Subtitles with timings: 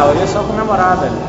[0.00, 1.27] Ah, hoje é só comemorar, velho.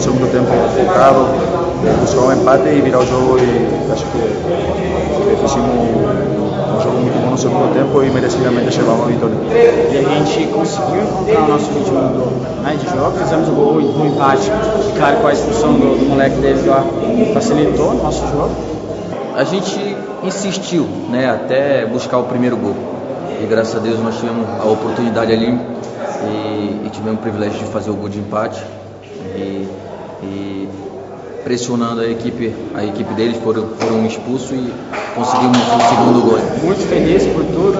[0.00, 1.26] No segundo tempo focado,
[2.00, 6.96] buscou um empate e virar o jogo e acho que, que fizemos um, um jogo
[7.00, 9.34] muito bom no segundo tempo e merecidamente chegamos à vitória.
[9.52, 13.74] E a gente conseguiu encontrar o nosso ritmo do, né, de jogo, fizemos o gol
[13.74, 14.50] do empate.
[14.88, 16.82] E claro, com a expulsão do, do moleque deles lá,
[17.34, 18.50] facilitou o nosso jogo.
[19.36, 22.74] A gente insistiu né, até buscar o primeiro gol.
[23.38, 25.58] E graças a Deus nós tivemos a oportunidade ali
[26.24, 28.62] e, e tivemos o privilégio de fazer o gol de empate.
[31.50, 34.72] Pressionando a equipe, a equipe deles foram, foram expulsos e
[35.16, 36.38] conseguimos o segundo gol.
[36.62, 37.78] Muito feliz por tudo.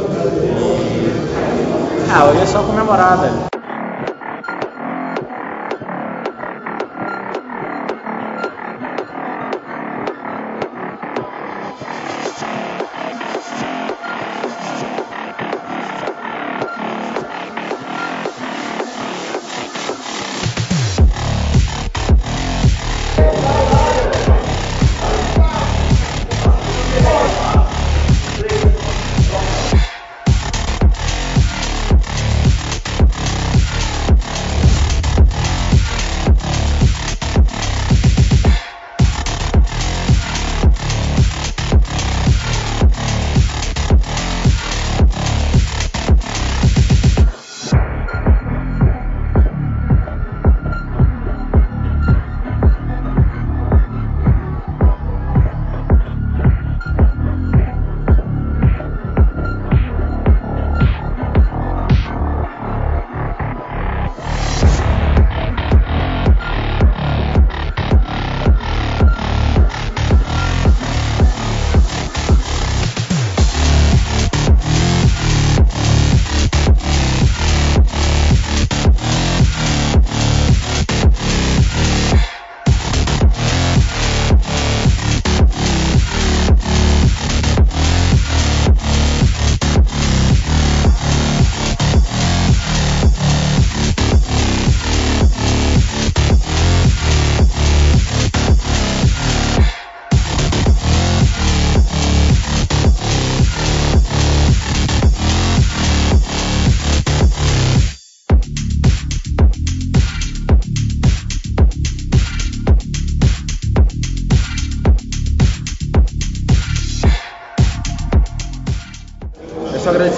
[0.83, 2.11] E...
[2.13, 3.60] Ah, hoje é só comemorar, velho.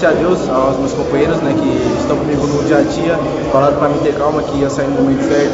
[0.03, 3.17] Agradecer a Deus, aos meus companheiros né, que estão comigo no dia a dia,
[3.51, 5.53] falaram para me ter calma que ia sair no momento certo.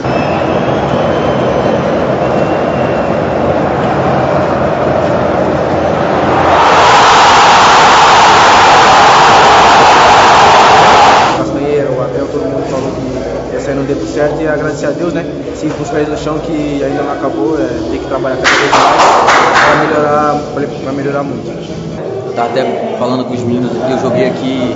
[11.39, 14.87] As companheiras, o Abel, todo mundo falou que ia sair no tempo certo e agradecer
[14.87, 15.25] a Deus, né?
[15.53, 18.55] assim, com os pés no chão, que ainda não acabou, é, tem que trabalhar cada
[18.55, 19.19] vez mais
[19.65, 20.41] para melhorar,
[20.83, 21.98] para melhorar muito.
[22.35, 22.63] Tá até
[22.97, 24.75] falando com os meninos aqui, eu joguei aqui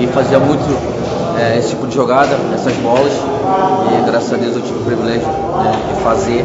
[0.00, 0.64] e fazia muito
[1.38, 5.26] é, esse tipo de jogada, essas bolas, e graças a Deus eu tive o privilégio
[5.26, 6.44] né, de fazer.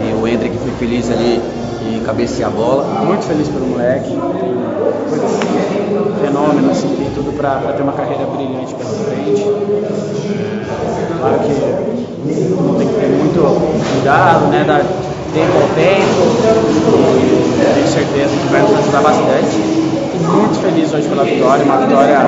[0.00, 1.40] E o Hendrick foi feliz ali
[1.82, 2.84] e cabecear a bola.
[3.04, 4.16] Muito feliz pelo moleque,
[5.08, 5.48] coisa assim,
[6.20, 9.44] fenômeno, assim, tem tudo para ter uma carreira brilhante pela frente.
[11.20, 11.98] Claro que
[12.78, 16.18] tem que ter muito cuidado, né, dar tempo ao tempo,
[17.16, 19.56] e tenho certeza que vai nos ajudar bastante.
[19.56, 22.18] E muito feliz hoje pela vitória, uma vitória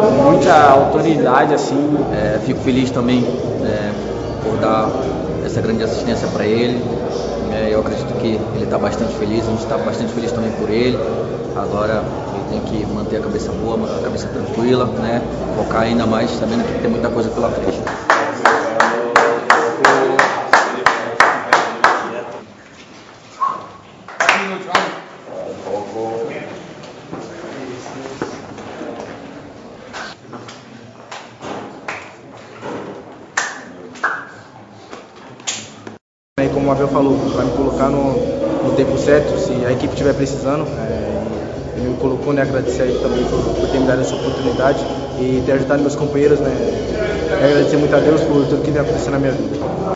[0.00, 1.96] com muita autoridade, assim.
[2.12, 3.24] É, fico feliz também
[3.64, 3.92] é,
[4.42, 4.90] por dar
[5.44, 6.82] essa grande assistência para ele.
[7.52, 10.70] É, eu acredito que ele está bastante feliz, a gente está bastante feliz também por
[10.70, 10.98] ele.
[11.56, 12.02] Agora
[12.34, 15.22] ele tem que manter a cabeça boa, manter a cabeça tranquila, né?
[15.56, 17.80] Focar ainda mais, sabendo que tem muita coisa pela frente.
[36.64, 38.14] como o Abel falou, vai me colocar no,
[38.64, 40.64] no tempo certo, se a equipe estiver precisando.
[42.32, 44.78] Né, agradecer a ele também por, por, ter me dado essa oportunidade
[45.20, 48.80] e ter ajudado meus companheiros, né, e agradecer muito a Deus por tudo que vem
[48.80, 49.94] acontecendo na minha vida.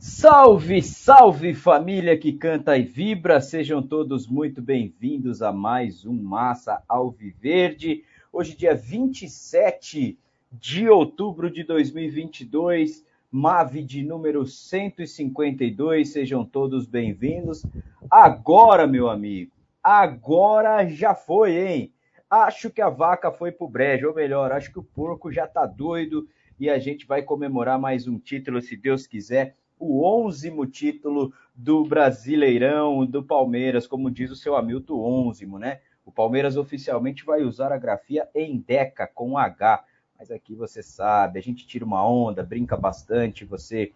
[0.00, 6.82] Salve, salve família que canta e vibra, sejam todos muito bem-vindos a mais um Massa
[6.88, 8.02] Alviverde.
[8.32, 10.18] Hoje, dia 27
[10.52, 17.64] de outubro de 2022, MAV de número 152, sejam todos bem-vindos.
[18.10, 19.52] Agora, meu amigo,
[19.82, 21.94] agora já foi, hein?
[22.28, 25.66] Acho que a vaca foi pro brejo, ou melhor, acho que o porco já tá
[25.66, 26.28] doido
[26.58, 31.84] e a gente vai comemorar mais um título, se Deus quiser, o onzimo título do
[31.84, 35.80] Brasileirão do Palmeiras, como diz o seu Hamilton, onzimo, né?
[36.04, 39.84] O Palmeiras oficialmente vai usar a grafia em Deca com H
[40.20, 43.94] mas aqui você sabe, a gente tira uma onda, brinca bastante, você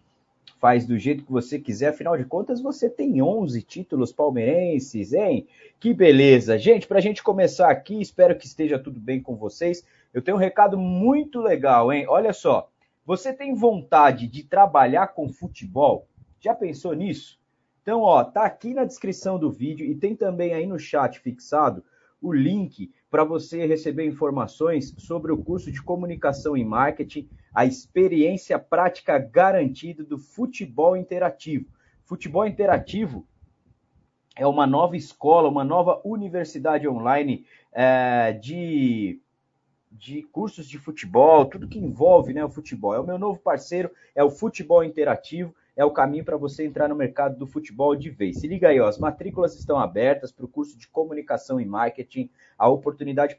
[0.59, 5.47] faz do jeito que você quiser, afinal de contas você tem 11 títulos palmeirenses, hein?
[5.79, 6.57] Que beleza!
[6.57, 9.85] Gente, para a gente começar aqui, espero que esteja tudo bem com vocês.
[10.13, 12.05] Eu tenho um recado muito legal, hein?
[12.07, 12.69] Olha só,
[13.05, 16.07] você tem vontade de trabalhar com futebol?
[16.39, 17.39] Já pensou nisso?
[17.81, 21.83] Então, ó, tá aqui na descrição do vídeo e tem também aí no chat fixado
[22.19, 28.59] o link para você receber informações sobre o curso de comunicação e marketing, a experiência
[28.59, 31.65] prática garantida do futebol interativo.
[32.03, 33.25] Futebol interativo
[34.35, 39.21] é uma nova escola, uma nova universidade online é, de,
[39.89, 42.93] de cursos de futebol, tudo que envolve né, o futebol.
[42.93, 46.87] É o meu novo parceiro, é o Futebol Interativo é o caminho para você entrar
[46.87, 48.39] no mercado do futebol de vez.
[48.39, 52.29] Se liga aí, ó, as matrículas estão abertas para o curso de comunicação e marketing,
[52.57, 53.37] a oportunidade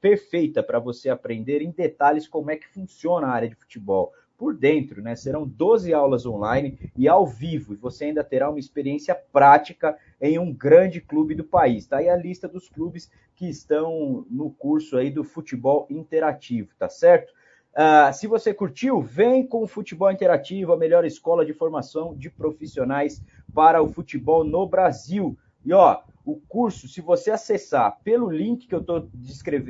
[0.00, 4.12] perfeita para você aprender em detalhes como é que funciona a área de futebol.
[4.36, 5.16] Por dentro, né?
[5.16, 10.38] Serão 12 aulas online e ao vivo, e você ainda terá uma experiência prática em
[10.38, 11.86] um grande clube do país.
[11.86, 16.86] Tá aí a lista dos clubes que estão no curso aí do futebol interativo, tá
[16.86, 17.32] certo?
[17.76, 22.30] Uh, se você curtiu, vem com o Futebol Interativo, a melhor escola de formação de
[22.30, 25.36] profissionais para o futebol no Brasil.
[25.62, 29.10] E ó, o curso, se você acessar pelo link que eu estou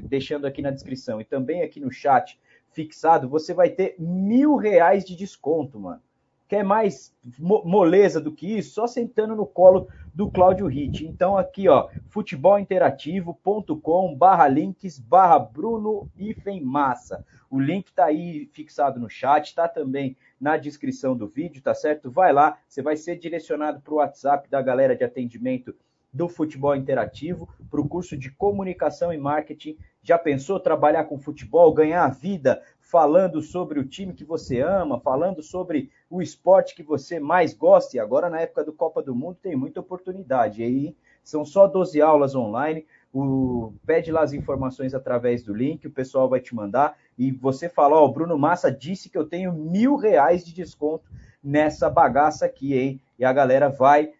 [0.04, 2.38] deixando aqui na descrição e também aqui no chat
[2.70, 6.00] fixado, você vai ter mil reais de desconto, mano.
[6.48, 8.74] Quer mais moleza do que isso?
[8.74, 11.04] Só sentando no colo do Cláudio Ritt.
[11.04, 16.08] Então aqui, ó, futebolinterativocom barra links barra Bruno
[16.62, 17.24] Massa.
[17.50, 22.10] O link tá aí fixado no chat, tá também na descrição do vídeo, tá certo?
[22.10, 25.74] Vai lá, você vai ser direcionado para o WhatsApp da galera de atendimento
[26.12, 29.76] do futebol interativo, para o curso de comunicação e marketing.
[30.02, 35.00] Já pensou trabalhar com futebol, ganhar a vida falando sobre o time que você ama,
[35.00, 37.96] falando sobre o esporte que você mais gosta?
[37.96, 40.62] E agora, na época do Copa do Mundo, tem muita oportunidade.
[40.62, 42.86] E aí são só 12 aulas online.
[43.12, 46.96] O, pede lá as informações através do link, o pessoal vai te mandar.
[47.18, 51.10] E você fala: Ó, oh, Bruno Massa disse que eu tenho mil reais de desconto
[51.42, 53.00] nessa bagaça aqui, hein?
[53.18, 54.12] E a galera vai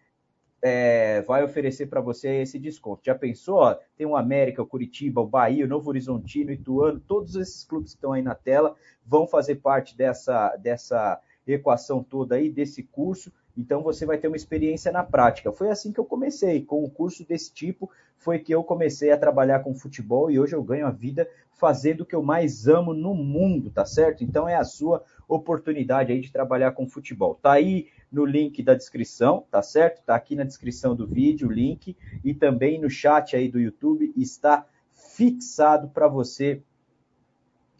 [0.61, 3.01] é, vai oferecer para você esse desconto.
[3.05, 3.57] Já pensou?
[3.57, 7.63] Ó, tem o América, o Curitiba, o Bahia, o Novo Horizontino, o Ituano, todos esses
[7.63, 12.83] clubes que estão aí na tela vão fazer parte dessa, dessa equação toda aí, desse
[12.83, 13.31] curso.
[13.55, 15.51] Então você vai ter uma experiência na prática.
[15.51, 19.17] Foi assim que eu comecei, com um curso desse tipo, foi que eu comecei a
[19.17, 22.93] trabalhar com futebol e hoje eu ganho a vida fazendo o que eu mais amo
[22.93, 24.23] no mundo, tá certo?
[24.23, 27.35] Então é a sua oportunidade aí de trabalhar com futebol.
[27.35, 30.01] Tá aí no link da descrição, tá certo?
[30.03, 34.13] Tá aqui na descrição do vídeo o link e também no chat aí do YouTube
[34.15, 36.61] está fixado para você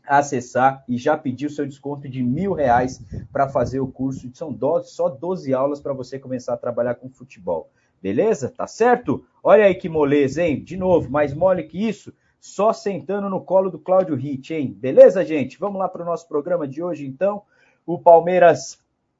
[0.05, 4.29] acessar e já pedir o seu desconto de mil reais para fazer o curso.
[4.33, 7.69] São 12, só 12 aulas para você começar a trabalhar com futebol.
[8.01, 8.49] Beleza?
[8.49, 9.25] Tá certo?
[9.43, 10.63] Olha aí que moleza, hein?
[10.63, 14.71] De novo, mais mole que isso, só sentando no colo do Cláudio Hit, hein?
[14.71, 15.59] Beleza, gente?
[15.59, 17.41] Vamos lá para o nosso programa de hoje, então.
[17.85, 18.79] O Palmeiras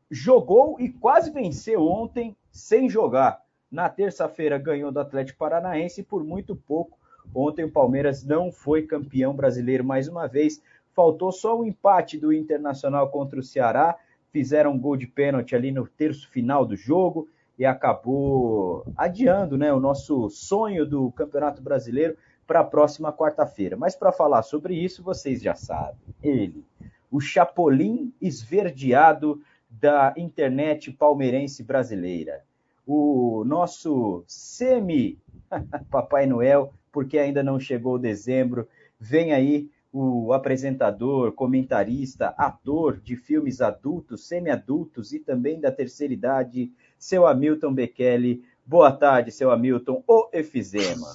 [0.10, 3.42] jogou e quase venceu ontem sem jogar.
[3.70, 6.98] Na terça-feira ganhou do Atlético Paranaense por muito pouco.
[7.36, 10.62] Ontem o Palmeiras não foi campeão brasileiro mais uma vez.
[10.94, 13.98] Faltou só o empate do Internacional contra o Ceará.
[14.32, 17.28] Fizeram um gol de pênalti ali no terço final do jogo
[17.60, 23.76] e acabou adiando né, o nosso sonho do Campeonato Brasileiro para a próxima quarta-feira.
[23.76, 26.00] Mas para falar sobre isso, vocês já sabem.
[26.24, 26.64] Ele,
[27.12, 29.42] o Chapolin esverdeado
[29.80, 32.44] da internet palmeirense brasileira.
[32.86, 35.18] O nosso semi
[35.92, 38.68] Papai Noel, porque ainda não chegou dezembro,
[39.00, 46.72] vem aí o apresentador, comentarista, ator de filmes adultos, semi-adultos e também da terceira idade,
[47.00, 48.44] seu Hamilton Bekele.
[48.66, 51.08] Boa tarde, seu Hamilton, o Efizema.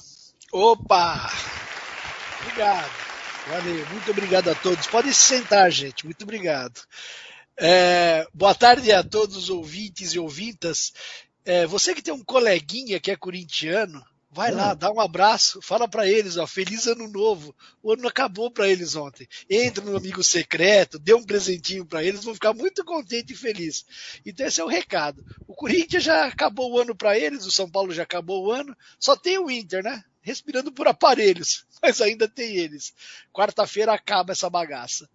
[0.52, 1.31] Opa!
[2.42, 2.90] Obrigado.
[3.49, 4.87] Valeu, muito obrigado a todos.
[4.87, 6.04] Pode se sentar, gente.
[6.04, 6.81] Muito obrigado.
[7.56, 10.92] É, boa tarde a todos os ouvintes e ouvintas.
[11.44, 14.56] É, você que tem um coleguinha que é corintiano, vai hum.
[14.56, 17.54] lá, dá um abraço, fala para eles, ó, feliz ano novo.
[17.82, 19.28] O ano acabou para eles ontem.
[19.50, 23.85] Entra no amigo secreto, dê um presentinho para eles, vão ficar muito contentes e felizes.
[24.25, 25.23] Então esse é o recado.
[25.47, 28.75] O Corinthians já acabou o ano para eles, o São Paulo já acabou o ano,
[28.99, 30.02] só tem o Inter, né?
[30.23, 32.95] Respirando por aparelhos, mas ainda tem eles.
[33.33, 35.09] Quarta-feira acaba essa bagaça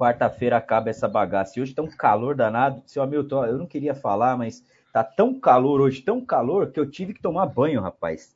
[0.00, 1.58] quarta-feira acaba essa bagaça.
[1.58, 2.82] E hoje tá um calor danado.
[2.86, 6.90] Seu Hamilton, eu não queria falar, mas tá tão calor hoje, tão calor, que eu
[6.90, 8.34] tive que tomar banho, rapaz.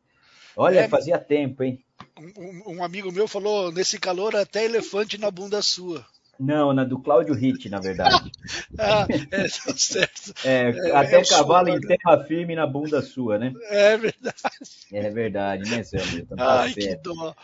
[0.55, 1.83] Olha, é, fazia tempo, hein?
[2.19, 6.05] Um, um, amigo meu falou, nesse calor até elefante na bunda sua.
[6.39, 8.31] Não, na do Cláudio Ritt, na verdade.
[8.79, 10.33] ah, é, tá certo.
[10.45, 13.53] É, é até é o cavalo em terra firme na bunda sua, né?
[13.71, 14.35] É verdade.
[14.93, 16.37] É verdade, né, Hamilton?
[16.37, 17.11] Tá Ai, certo.
[17.11, 17.35] que dó.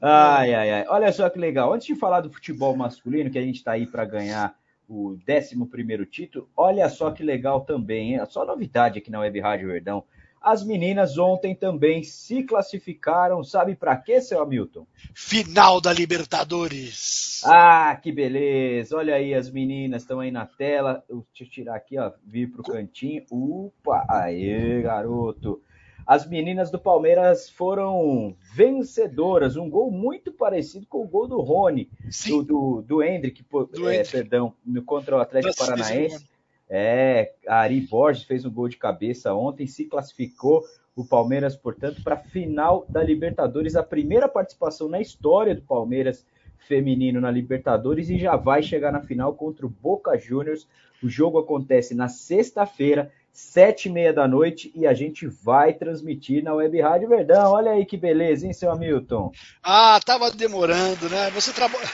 [0.00, 0.84] Ai, ai, ai.
[0.88, 1.72] Olha só que legal.
[1.72, 4.54] Antes de falar do futebol masculino, que a gente está aí para ganhar
[4.88, 8.26] o 11 título, olha só que legal também, hein?
[8.28, 10.04] Só novidade aqui na Web Rádio Verdão.
[10.42, 14.86] As meninas ontem também se classificaram, sabe para quê, seu Hamilton?
[15.14, 17.42] Final da Libertadores.
[17.44, 18.96] Ah, que beleza.
[18.96, 21.04] Olha aí, as meninas estão aí na tela.
[21.08, 23.24] Deixa eu tirar aqui, ó, vir pro cantinho.
[23.30, 25.62] Upa, aê, garoto.
[26.06, 29.56] As meninas do Palmeiras foram vencedoras.
[29.56, 32.30] Um gol muito parecido com o gol do Rony, Sim.
[32.30, 34.52] do, do, do Hendrick, do é, perdão,
[34.84, 36.31] contra o Atlético Nossa, Paranaense.
[36.74, 40.64] É, Ari Borges fez um gol de cabeça ontem, se classificou
[40.96, 46.24] o Palmeiras, portanto, para a final da Libertadores, a primeira participação na história do Palmeiras
[46.66, 50.66] feminino na Libertadores e já vai chegar na final contra o Boca Juniors.
[51.02, 56.44] O jogo acontece na sexta-feira sete e meia da noite, e a gente vai transmitir
[56.44, 57.52] na Web Rádio Verdão.
[57.52, 59.32] Olha aí que beleza, hein, seu Hamilton?
[59.62, 61.30] Ah, tava demorando, né?
[61.30, 61.88] Você trabalha.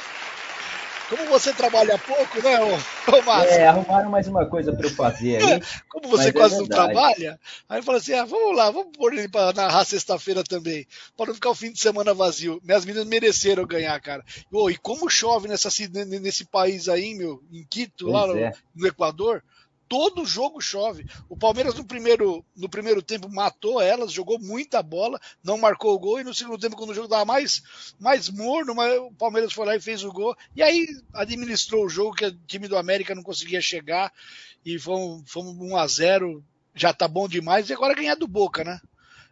[1.09, 3.55] Como você trabalha pouco, né, ô, ô Márcio?
[3.55, 5.62] É, arrumaram mais uma coisa para eu fazer aí.
[5.88, 9.15] Como você quase é não trabalha, aí eu falei assim: ah, vamos lá, vamos pôr
[9.15, 10.87] ele para narrar sexta-feira também,
[11.17, 12.61] para não ficar o fim de semana vazio.
[12.62, 14.23] Minhas meninas mereceram ganhar, cara.
[14.53, 15.71] Oh, e como chove nessa,
[16.21, 18.53] nesse país aí, meu, em Quito, pois lá no, é.
[18.75, 19.43] no Equador
[19.88, 21.07] todo jogo chove.
[21.28, 25.99] O Palmeiras no primeiro, no primeiro tempo matou elas, jogou muita bola, não marcou o
[25.99, 27.62] gol, e no segundo tempo, quando o jogo estava mais,
[27.99, 28.75] mais morno,
[29.07, 30.37] o Palmeiras foi lá e fez o gol.
[30.54, 34.12] E aí administrou o jogo, que o time do América não conseguia chegar,
[34.64, 38.62] e fomos, fomos 1 a 0 já tá bom demais, e agora ganhar do Boca,
[38.62, 38.80] né?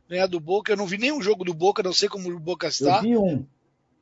[0.09, 2.69] Ganhar do Boca, eu não vi nenhum jogo do Boca, não sei como o Boca
[2.69, 2.99] está.
[2.99, 3.47] Eu vi um,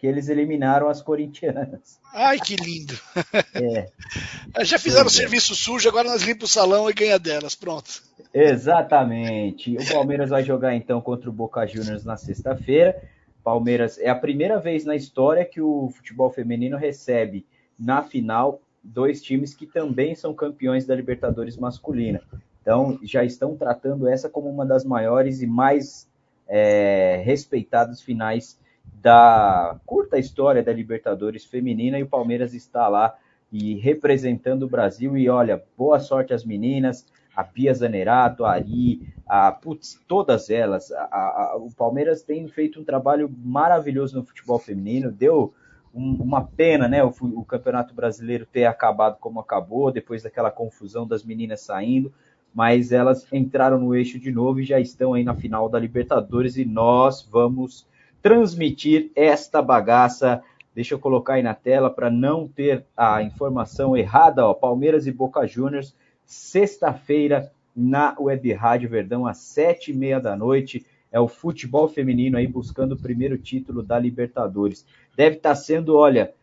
[0.05, 1.99] que eles eliminaram as corintianas.
[2.13, 2.93] Ai, que lindo.
[3.55, 3.89] É.
[4.65, 5.13] Já fizeram o é.
[5.13, 7.55] serviço sujo, agora nós limpamos o salão e ganha delas.
[7.55, 8.03] Pronto.
[8.35, 9.77] Exatamente.
[9.79, 13.01] O Palmeiras vai jogar então contra o Boca Juniors na sexta-feira.
[13.43, 17.47] Palmeiras é a primeira vez na história que o futebol feminino recebe
[17.79, 22.21] na final dois times que também são campeões da Libertadores masculina.
[22.61, 26.07] Então já estão tratando essa como uma das maiores e mais
[26.47, 28.59] é, respeitadas finais
[29.05, 33.15] da curta história da Libertadores feminina e o Palmeiras está lá
[33.53, 35.15] e representando o Brasil.
[35.15, 37.07] E olha, boa sorte às meninas,
[37.37, 40.91] a Pia Zanerato, a Ari, a, putz, todas elas.
[40.91, 45.53] A, a, o Palmeiras tem feito um trabalho maravilhoso no futebol feminino, deu
[45.95, 51.07] um, uma pena, né, o, o Campeonato Brasileiro ter acabado como acabou, depois daquela confusão
[51.07, 52.11] das meninas saindo,
[52.55, 56.57] mas elas entraram no eixo de novo e já estão aí na final da Libertadores
[56.57, 57.87] e nós vamos
[58.25, 60.43] transmitir esta bagaça
[60.75, 64.45] Deixa eu colocar aí na tela para não ter a informação errada.
[64.45, 65.95] Ó, Palmeiras e Boca Juniors,
[66.27, 70.85] sexta-feira, na Web Rádio Verdão, às sete e meia da noite.
[71.13, 74.85] É o futebol feminino aí buscando o primeiro título da Libertadores.
[75.17, 76.35] Deve estar tá sendo, olha,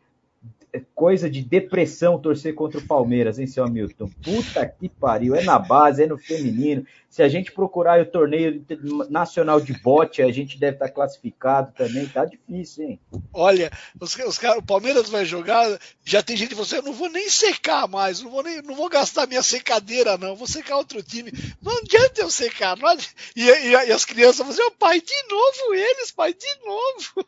[0.96, 4.10] coisa de depressão torcer contra o Palmeiras, hein, seu Hamilton?
[4.24, 6.86] Puta que pariu, é na base, é no feminino.
[7.10, 8.64] Se a gente procurar o torneio
[9.10, 13.00] nacional de bote, a gente deve estar classificado também, tá difícil, hein?
[13.34, 16.92] Olha, os, os cara, o Palmeiras vai jogar, já tem gente que você, assim, eu
[16.92, 20.48] não vou nem secar mais, não vou nem, não vou gastar minha secadeira não, vou
[20.48, 21.32] secar outro time.
[21.62, 23.14] Não adianta eu secar, não adianta.
[23.36, 27.28] E, e, e as crianças vão dizer, oh, pai, de novo eles, pai, de novo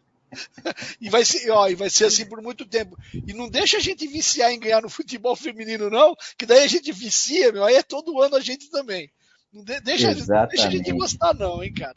[1.00, 2.98] e, vai ser, ó, e vai ser assim por muito tempo.
[3.14, 6.68] E não deixa a gente viciar em ganhar no futebol feminino, não, que daí a
[6.68, 9.12] gente vicia, meu, aí é todo ano a gente também.
[9.54, 11.96] Não de, deixa, deixa a gente gostar, não, hein, cara.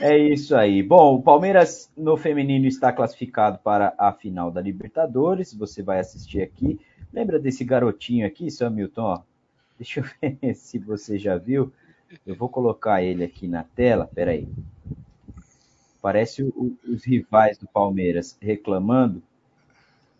[0.00, 0.82] É isso aí.
[0.82, 5.54] Bom, o Palmeiras no feminino está classificado para a final da Libertadores.
[5.54, 6.80] Você vai assistir aqui.
[7.12, 9.02] Lembra desse garotinho aqui, seu Milton?
[9.02, 9.20] Ó,
[9.78, 10.04] deixa eu
[10.42, 11.72] ver se você já viu.
[12.26, 14.10] Eu vou colocar ele aqui na tela.
[14.12, 14.48] Peraí.
[16.02, 19.22] Parece o, os rivais do Palmeiras reclamando.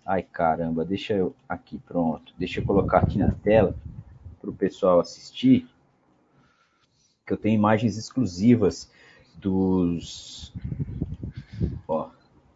[0.06, 2.32] Ai caramba, deixa eu aqui, pronto.
[2.38, 3.76] Deixa eu colocar aqui na tela
[4.40, 5.68] para o pessoal assistir.
[7.26, 8.90] Que eu tenho imagens exclusivas
[9.34, 10.52] dos
[11.88, 12.10] ó,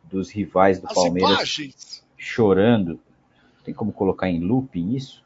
[0.04, 2.04] dos rivais do As Palmeiras imagens.
[2.16, 3.00] chorando.
[3.64, 5.24] Tem como colocar em loop isso?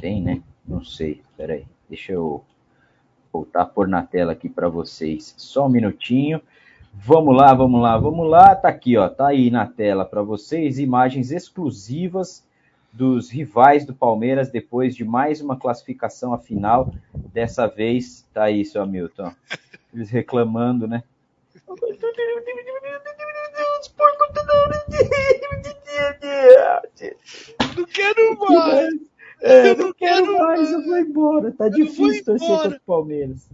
[0.00, 0.42] Tem, né?
[0.66, 1.22] Não sei.
[1.36, 1.64] Peraí.
[1.88, 2.44] Deixa eu
[3.38, 5.34] voltar a pôr na tela aqui para vocês.
[5.36, 6.40] Só um minutinho.
[6.92, 8.56] Vamos lá, vamos lá, vamos lá.
[8.56, 12.44] Tá aqui, ó, tá aí na tela para vocês imagens exclusivas
[12.92, 16.92] dos rivais do Palmeiras depois de mais uma classificação à final.
[17.32, 19.32] Dessa vez, tá aí, seu Hamilton.
[19.94, 21.04] Eles reclamando, né?
[27.76, 29.17] Não quero mais.
[29.40, 31.52] É, eu não quero, quero mais, eu vou embora.
[31.52, 33.48] Tá difícil torcer contra o Palmeiras.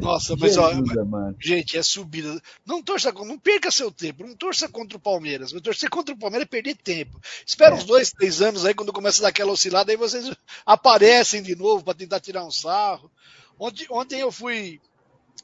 [0.00, 1.36] Nossa, mas Jesus, ó, mano.
[1.40, 2.40] gente, é subida.
[2.64, 5.52] Não torça, não perca seu tempo, não torça contra o Palmeiras.
[5.52, 7.20] Mas torcer contra o Palmeiras é perder tempo.
[7.44, 7.78] Espera é.
[7.78, 10.30] uns dois, três anos aí, quando começa a dar aquela oscilada, aí vocês
[10.64, 13.10] aparecem de novo para tentar tirar um sarro.
[13.58, 14.80] Ontem, ontem eu fui,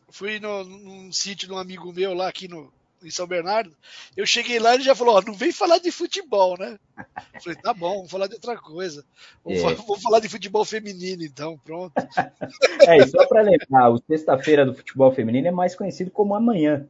[0.09, 2.73] fui no, num sítio de um amigo meu lá aqui no,
[3.03, 3.75] em São Bernardo,
[4.17, 6.79] eu cheguei lá e ele já falou, ó, não vem falar de futebol, né?
[7.35, 9.05] Eu falei, tá bom, vamos falar de outra coisa.
[9.45, 9.63] Vamos, é.
[9.63, 11.95] falar, falar de futebol feminino, então, pronto.
[12.87, 16.87] É, e só para lembrar, o sexta-feira do futebol feminino é mais conhecido como amanhã.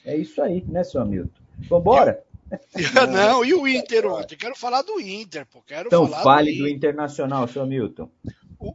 [0.06, 1.41] É isso aí, né, seu Hamilton?
[1.67, 2.23] Vambora?
[3.12, 4.38] Não, e o Inter ontem?
[4.38, 5.63] Quero falar do Inter, pô.
[5.65, 8.08] Quero então falar fale do, do Internacional, seu Hamilton.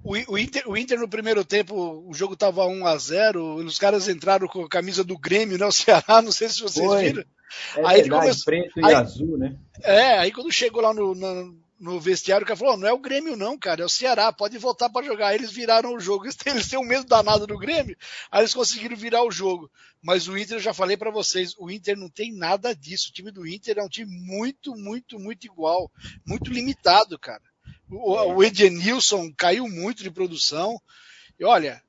[0.04, 3.76] O, o, Inter, o Inter no primeiro tempo, o jogo tava 1 a 0 os
[3.76, 5.66] caras entraram com a camisa do Grêmio, né?
[5.66, 7.02] O Ceará, não sei se vocês Foi.
[7.02, 7.24] viram.
[7.76, 9.56] É aí verdade, começou, preto e aí, azul, né?
[9.82, 13.00] É, aí quando chegou lá no, no, no vestiário, o cara falou: não é o
[13.00, 15.28] Grêmio, não, cara, é o Ceará, pode voltar para jogar.
[15.28, 16.22] Aí eles viraram o jogo.
[16.30, 17.96] Eles têm, eles têm um medo danado do Grêmio,
[18.30, 19.68] aí eles conseguiram virar o jogo.
[20.00, 23.08] Mas o Inter, eu já falei para vocês, o Inter não tem nada disso.
[23.08, 25.90] O time do Inter é um time muito, muito, muito igual,
[26.24, 27.42] muito limitado, cara.
[27.90, 30.80] O, o Edenilson caiu muito de produção.
[31.38, 31.82] E olha,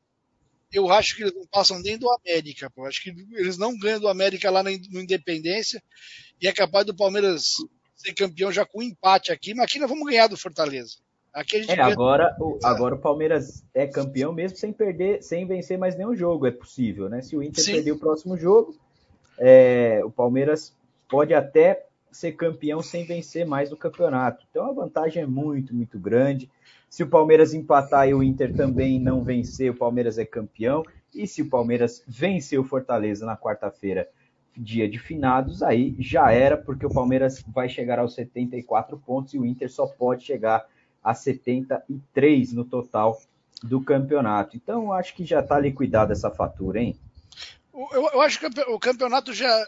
[0.71, 2.85] eu acho que eles não passam nem do América, pô.
[2.85, 5.81] Acho que eles não ganham do América lá no Independência
[6.41, 7.57] e é capaz do Palmeiras
[7.95, 10.95] ser campeão já com empate aqui, mas aqui nós vamos ganhar do Fortaleza.
[11.33, 15.45] Aqui a gente É, agora, o, agora o Palmeiras é campeão mesmo sem perder, sem
[15.45, 17.21] vencer mais nenhum jogo, é possível, né?
[17.21, 17.73] Se o Inter Sim.
[17.73, 18.75] perder o próximo jogo,
[19.37, 20.75] é, o Palmeiras
[21.07, 24.45] pode até ser campeão sem vencer mais no campeonato.
[24.49, 26.49] Então a vantagem é muito, muito grande.
[26.89, 30.83] Se o Palmeiras empatar e o Inter também não vencer, o Palmeiras é campeão.
[31.13, 34.09] E se o Palmeiras vencer o Fortaleza na quarta-feira,
[34.55, 39.39] dia de finados, aí já era, porque o Palmeiras vai chegar aos 74 pontos e
[39.39, 40.65] o Inter só pode chegar
[41.03, 43.19] a 73 no total
[43.63, 44.57] do campeonato.
[44.57, 46.97] Então, acho que já está liquidada essa fatura, hein?
[47.73, 49.67] Eu, eu acho que o campeonato já.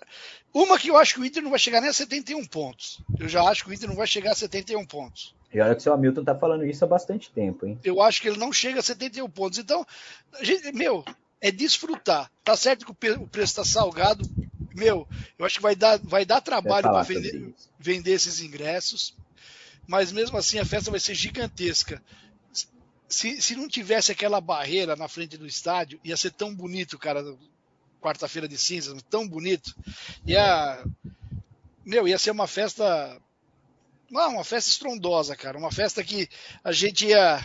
[0.54, 3.02] Uma que eu acho que o Inter não vai chegar nem a 71 pontos.
[3.20, 5.36] Eu já acho que o Inter não vai chegar a 71 pontos.
[5.52, 7.80] E olha que o seu Hamilton tá falando isso há bastante tempo, hein?
[7.84, 9.58] Eu acho que ele não chega a 71 pontos.
[9.58, 9.86] Então,
[10.42, 11.04] gente- meu,
[11.42, 12.32] é desfrutar.
[12.44, 14.24] Tá certo que o, preço está salgado.
[14.76, 19.16] Meu, eu acho que vai dar, vai dar trabalho para vender, vender esses ingressos.
[19.88, 22.02] Mas mesmo assim a festa vai ser gigantesca.
[23.08, 27.24] Se, se não tivesse aquela barreira na frente do estádio, ia ser tão bonito, cara.
[28.04, 29.74] Quarta-feira de cinzas, tão bonito.
[30.28, 30.84] Ia,
[31.86, 33.18] meu, ia ser uma festa.
[34.12, 35.58] Não, uma festa estrondosa, cara.
[35.58, 36.28] Uma festa que
[36.62, 37.42] a gente ia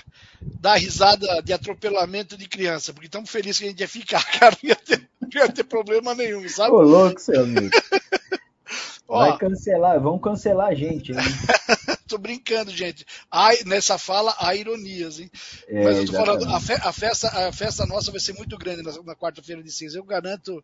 [0.61, 4.57] dar risada de atropelamento de criança, porque tão feliz que a gente ia ficar, cara.
[4.61, 6.73] Não ia ter, não ia ter problema nenhum, sabe?
[6.73, 7.71] Ô, louco, seu amigo.
[9.07, 11.19] Vai Ó, cancelar, vão cancelar a gente, hein?
[12.09, 13.05] tô brincando, gente.
[13.31, 15.31] Ai, nessa fala há ironias, hein?
[15.69, 18.57] É, Mas eu tô falando, a, fe- a festa, a festa nossa vai ser muito
[18.59, 20.63] grande na, na quarta-feira de cinza, eu garanto.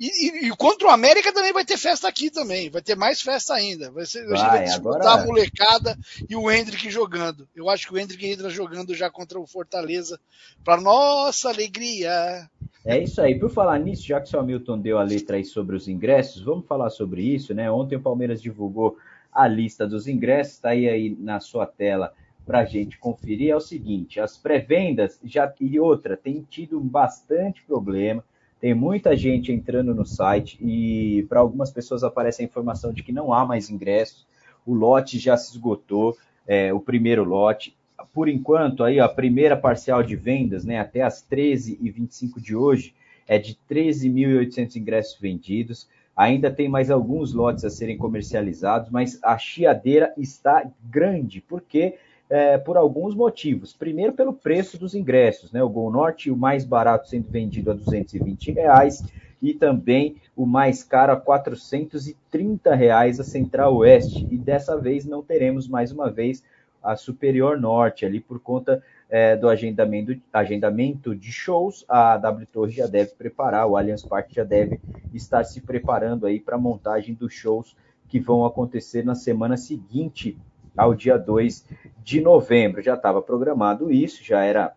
[0.00, 3.20] E, e- e contra o América também vai ter festa aqui também, vai ter mais
[3.20, 3.90] festa ainda.
[3.90, 7.48] Vai ser, a gente Vai, vai disputar agora- a molecada e o Hendrick jogando.
[7.54, 10.18] Eu acho que o Hendrick entra jogando já contra o Fortaleza,
[10.64, 12.48] para nossa alegria.
[12.84, 13.38] É isso aí.
[13.38, 16.40] Por falar nisso, já que o seu Hamilton deu a letra aí sobre os ingressos,
[16.42, 17.70] vamos falar sobre isso, né?
[17.70, 18.96] Ontem o Palmeiras divulgou
[19.32, 22.12] a lista dos ingressos, está aí, aí na sua tela
[22.46, 23.50] para a gente conferir.
[23.50, 28.24] É o seguinte: as pré-vendas já e outra tem tido bastante problema.
[28.60, 33.12] Tem muita gente entrando no site e para algumas pessoas aparece a informação de que
[33.12, 34.26] não há mais ingressos.
[34.66, 37.76] O lote já se esgotou, é, o primeiro lote
[38.12, 42.94] por enquanto, aí, ó, a primeira parcial de vendas, né, até as 13h25 de hoje,
[43.26, 45.88] é de 13.800 ingressos vendidos.
[46.18, 51.94] Ainda tem mais alguns lotes a serem comercializados, mas a chiadeira está grande, porque
[52.28, 53.72] é, por alguns motivos.
[53.72, 55.62] Primeiro, pelo preço dos ingressos, né?
[55.62, 59.04] O Gol Norte, o mais barato, sendo vendido a 220 reais,
[59.40, 64.26] e também o mais caro a 430 reais a Central Oeste.
[64.28, 66.42] E dessa vez não teremos mais uma vez
[66.82, 71.84] a Superior Norte ali por conta é, do agendamento, agendamento de shows.
[71.88, 74.80] A W Torre já deve preparar, o Allianz Parque já deve
[75.12, 77.76] estar se preparando aí para a montagem dos shows
[78.08, 80.36] que vão acontecer na semana seguinte
[80.76, 81.64] ao dia 2
[82.02, 82.82] de novembro.
[82.82, 84.72] Já estava programado isso, já era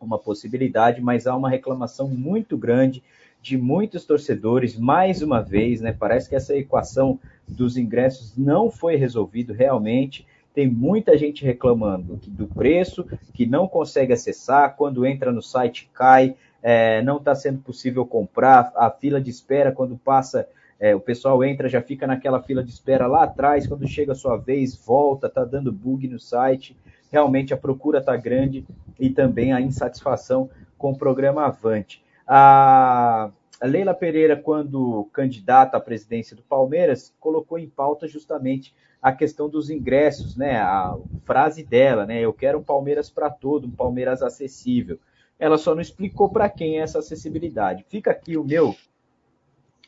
[0.00, 3.02] uma possibilidade, mas há uma reclamação muito grande
[3.40, 5.92] de muitos torcedores, mais uma vez, né?
[5.92, 10.26] Parece que essa equação dos ingressos não foi resolvido realmente.
[10.56, 16.34] Tem muita gente reclamando do preço, que não consegue acessar, quando entra no site cai,
[16.62, 20.48] é, não está sendo possível comprar, a fila de espera, quando passa,
[20.80, 24.14] é, o pessoal entra, já fica naquela fila de espera lá atrás, quando chega a
[24.14, 26.74] sua vez, volta, está dando bug no site.
[27.12, 28.66] Realmente a procura está grande
[28.98, 32.02] e também a insatisfação com o programa Avante.
[32.26, 33.30] A
[33.62, 38.74] Leila Pereira, quando candidata à presidência do Palmeiras, colocou em pauta justamente
[39.06, 40.56] a questão dos ingressos, né?
[40.56, 42.20] A frase dela, né?
[42.20, 44.98] Eu quero um Palmeiras para todo, um Palmeiras acessível.
[45.38, 47.86] Ela só não explicou para quem é essa acessibilidade.
[47.88, 48.74] Fica aqui o meu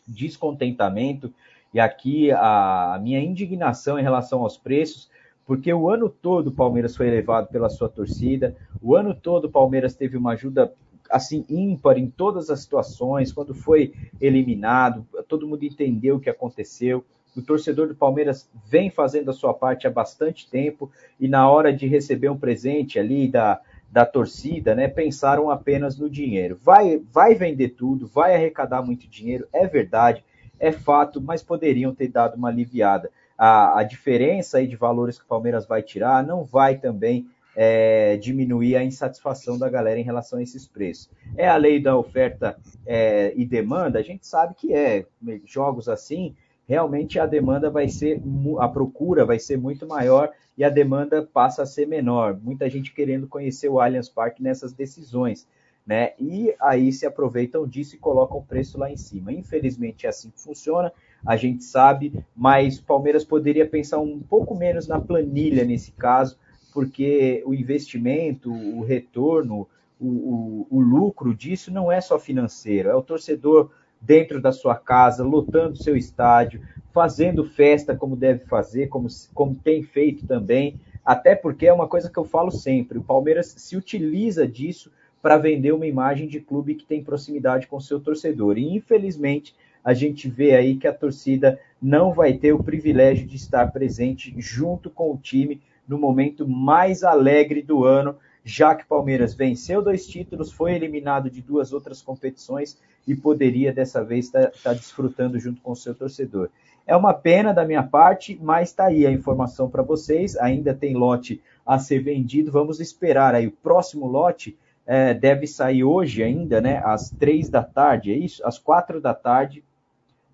[0.07, 1.35] descontentamento
[1.74, 5.11] e aqui a minha indignação em relação aos preços,
[5.44, 9.50] porque o ano todo o Palmeiras foi elevado pela sua torcida, o ano todo o
[9.50, 10.72] Palmeiras teve uma ajuda
[11.11, 17.04] assim ímpar em todas as situações, quando foi eliminado, todo mundo entendeu o que aconteceu.
[17.36, 21.72] O torcedor do Palmeiras vem fazendo a sua parte há bastante tempo e na hora
[21.72, 23.60] de receber um presente ali da,
[23.90, 26.58] da torcida, né, pensaram apenas no dinheiro.
[26.62, 30.24] Vai, vai vender tudo, vai arrecadar muito dinheiro, é verdade,
[30.58, 33.10] é fato, mas poderiam ter dado uma aliviada.
[33.36, 38.16] A, a diferença aí de valores que o Palmeiras vai tirar não vai também é,
[38.16, 41.10] diminuir a insatisfação da galera em relação a esses preços.
[41.36, 45.06] É a lei da oferta é, e demanda, a gente sabe que é.
[45.44, 46.36] Jogos assim,
[46.68, 48.20] realmente a demanda vai ser,
[48.59, 52.38] a procura vai ser muito maior e a demanda passa a ser menor.
[52.38, 55.48] Muita gente querendo conhecer o Allianz Parque nessas decisões.
[55.87, 56.12] Né?
[56.18, 59.33] E aí se aproveitam disso e colocam o preço lá em cima.
[59.33, 60.92] Infelizmente é assim que funciona,
[61.24, 66.38] a gente sabe, mas o Palmeiras poderia pensar um pouco menos na planilha nesse caso,
[66.74, 69.66] porque o investimento, o retorno,
[69.98, 74.74] o, o, o lucro disso não é só financeiro, é o torcedor dentro da sua
[74.74, 81.34] casa, lotando seu estádio, fazendo festa como deve fazer, como, como tem feito também, até
[81.34, 85.72] porque é uma coisa que eu falo sempre: o Palmeiras se utiliza disso para vender
[85.72, 88.58] uma imagem de clube que tem proximidade com seu torcedor.
[88.58, 93.37] E infelizmente a gente vê aí que a torcida não vai ter o privilégio de
[93.37, 98.16] estar presente junto com o time no momento mais alegre do ano,
[98.48, 104.02] já que Palmeiras venceu dois títulos, foi eliminado de duas outras competições e poderia dessa
[104.02, 106.48] vez estar, estar desfrutando junto com o seu torcedor.
[106.87, 110.34] É uma pena da minha parte, mas está aí a informação para vocês.
[110.38, 112.50] Ainda tem lote a ser vendido.
[112.50, 113.46] Vamos esperar aí.
[113.46, 114.56] O próximo lote
[114.87, 116.80] é, deve sair hoje ainda, né?
[116.82, 118.44] Às três da tarde, é isso?
[118.46, 119.62] Às quatro da tarde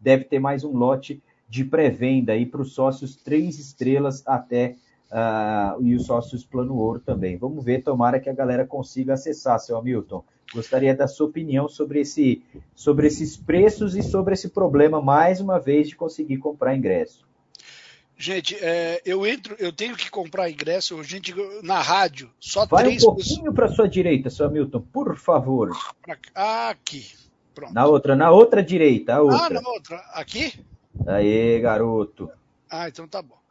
[0.00, 4.76] deve ter mais um lote de pré-venda aí para os sócios três estrelas até
[5.10, 7.36] uh, e os sócios plano ouro também.
[7.36, 10.24] Vamos ver, tomara que a galera consiga acessar, seu Hamilton.
[10.52, 12.42] Gostaria da sua opinião sobre, esse,
[12.74, 17.26] sobre esses preços e sobre esse problema, mais uma vez, de conseguir comprar ingresso.
[18.16, 23.02] Gente, é, eu entro, eu tenho que comprar ingresso, gente, na rádio, só Vai três
[23.02, 25.70] um pouquinho para sua direita, seu Hamilton, por favor.
[26.32, 27.08] Aqui,
[27.52, 27.74] pronto.
[27.74, 29.46] Na outra, na outra direita, a outra.
[29.46, 30.64] Ah, na outra, aqui?
[31.08, 32.30] Aê, garoto.
[32.70, 33.43] Ah, então tá bom.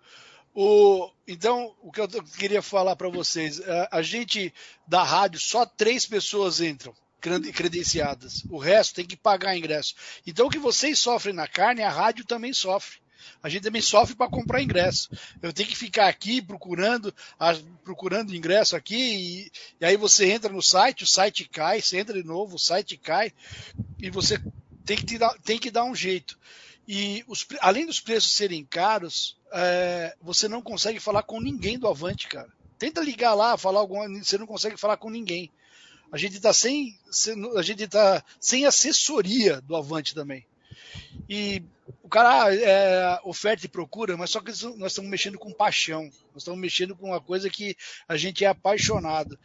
[0.54, 4.54] O, então, o que eu queria falar para vocês, a, a, gente
[4.88, 8.44] da rádio, só três pessoas entram credenciadas.
[8.50, 9.96] O resto tem que pagar ingresso.
[10.28, 12.98] Então, o que vocês sofrem na carne, a rádio também sofre.
[13.42, 15.10] A gente também sofre para comprar ingresso.
[15.42, 17.14] Eu tenho que ficar aqui procurando,
[17.84, 22.14] procurando ingresso aqui, e, e aí você entra no site, o site cai, você entra
[22.14, 23.32] de novo, o site cai,
[24.00, 24.40] e você
[24.86, 26.38] tem que, dar, tem que dar um jeito.
[26.88, 31.88] E os, além dos preços serem caros, é, você não consegue falar com ninguém do
[31.88, 32.52] Avante, cara.
[32.78, 35.50] Tenta ligar lá, falar alguma, você não consegue falar com ninguém.
[36.12, 37.00] A gente está sem,
[37.58, 40.46] a gente tá sem assessoria do Avante também.
[41.28, 41.64] E
[42.04, 46.04] o cara é, oferta e procura, mas só que nós estamos mexendo com paixão.
[46.34, 47.76] Nós estamos mexendo com uma coisa que
[48.08, 49.40] a gente é apaixonado.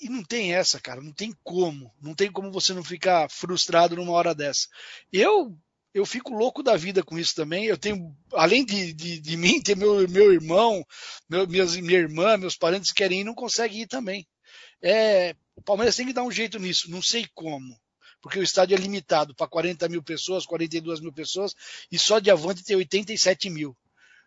[0.00, 1.90] E não tem essa, cara, não tem como.
[2.00, 4.68] Não tem como você não ficar frustrado numa hora dessa.
[5.12, 5.56] Eu
[5.94, 7.66] eu fico louco da vida com isso também.
[7.66, 10.84] Eu tenho, além de, de, de mim, tem meu, meu irmão,
[11.28, 14.26] meu, minhas, minha irmã, meus parentes querem ir e não conseguem ir também.
[14.82, 17.78] É, o Palmeiras tem que dar um jeito nisso, não sei como.
[18.20, 21.54] Porque o estádio é limitado para 40 mil pessoas, 42 mil pessoas,
[21.92, 23.76] e só de avante tem 87 mil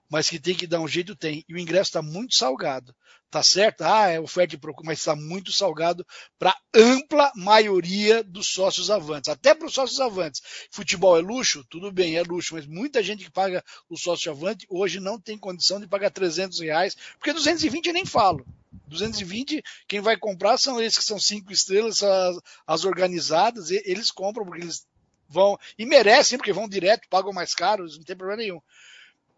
[0.09, 1.43] mas que tem que dar um jeito, tem.
[1.47, 2.95] E o ingresso está muito salgado.
[3.29, 3.81] Tá certo?
[3.81, 6.05] Ah, é oferta e procura, mas está muito salgado
[6.39, 9.27] para ampla maioria dos sócios avantes.
[9.27, 10.41] Até para os sócios avantes.
[10.71, 11.65] Futebol é luxo?
[11.69, 15.37] Tudo bem, é luxo, mas muita gente que paga o sócio avante hoje não tem
[15.37, 18.45] condição de pagar 300 reais, porque 220 eu nem falo.
[18.87, 24.45] 220, quem vai comprar são esses que são cinco estrelas, as, as organizadas, eles compram
[24.45, 24.87] porque eles
[25.27, 28.61] vão, e merecem, porque vão direto, pagam mais caro, não tem problema nenhum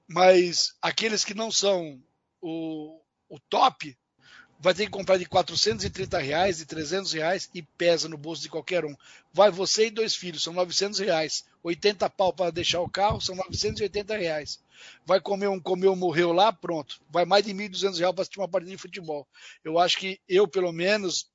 [0.10, 2.02] mas aqueles que não são
[2.42, 3.96] o, o top
[4.60, 8.50] vai ter que comprar de 430 reais, de 300 reais e pesa no bolso de
[8.50, 8.96] qualquer um.
[9.32, 11.46] Vai você e dois filhos, são 900 reais.
[11.64, 14.60] 80 pau para deixar o carro, são 980 reais.
[15.06, 17.00] Vai comer um comeu, morreu lá, pronto.
[17.10, 19.28] Vai mais de 1.200 reais para assistir uma partida de futebol.
[19.64, 21.30] Eu acho que eu, pelo menos,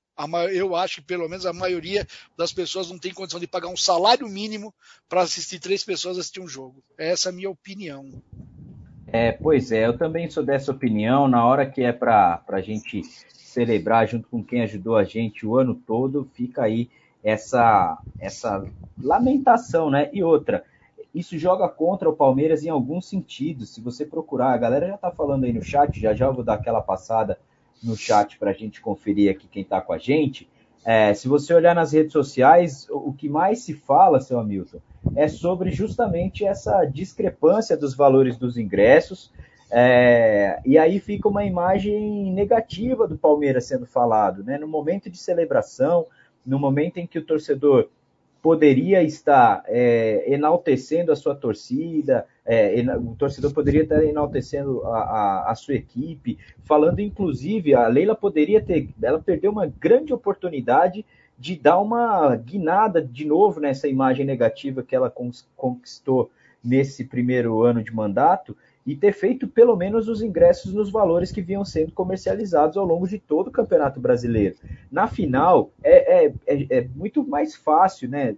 [0.53, 3.77] eu acho que pelo menos a maioria das pessoas não tem condição de pagar um
[3.77, 4.73] salário mínimo
[5.09, 6.83] para assistir três pessoas assistir um jogo.
[6.97, 8.23] Essa é a minha opinião.
[9.07, 11.29] É, pois é, eu também sou dessa opinião.
[11.29, 15.57] Na hora que é para a gente celebrar junto com quem ajudou a gente o
[15.57, 16.91] ano todo, fica aí
[17.23, 18.67] essa, essa
[19.01, 20.11] lamentação, né?
[20.13, 20.65] E outra,
[21.15, 23.73] isso joga contra o Palmeiras em alguns sentidos.
[23.73, 26.55] Se você procurar, a galera já está falando aí no chat, já já vou dar
[26.55, 27.39] aquela passada
[27.83, 30.49] no chat para a gente conferir aqui quem está com a gente.
[30.85, 34.79] É, se você olhar nas redes sociais, o que mais se fala, seu Hamilton,
[35.17, 39.33] é sobre justamente essa discrepância dos valores dos ingressos.
[39.71, 44.59] É, e aí fica uma imagem negativa do Palmeiras sendo falado, né?
[44.59, 46.07] No momento de celebração,
[46.45, 47.89] no momento em que o torcedor
[48.43, 55.53] poderia estar é, enaltecendo a sua torcida, é, o torcedor poderia estar enaltecendo a, a,
[55.53, 61.07] a, sua equipe, falando inclusive, a Leila poderia ter, ela perdeu uma grande oportunidade
[61.39, 65.13] de dar uma guinada de novo nessa imagem negativa que ela
[65.57, 66.31] conquistou
[66.63, 71.41] nesse primeiro ano de mandato e ter feito pelo menos os ingressos nos valores que
[71.41, 74.57] vinham sendo comercializados ao longo de todo o Campeonato Brasileiro.
[74.91, 78.37] Na final, é, é, é, é muito mais fácil, né?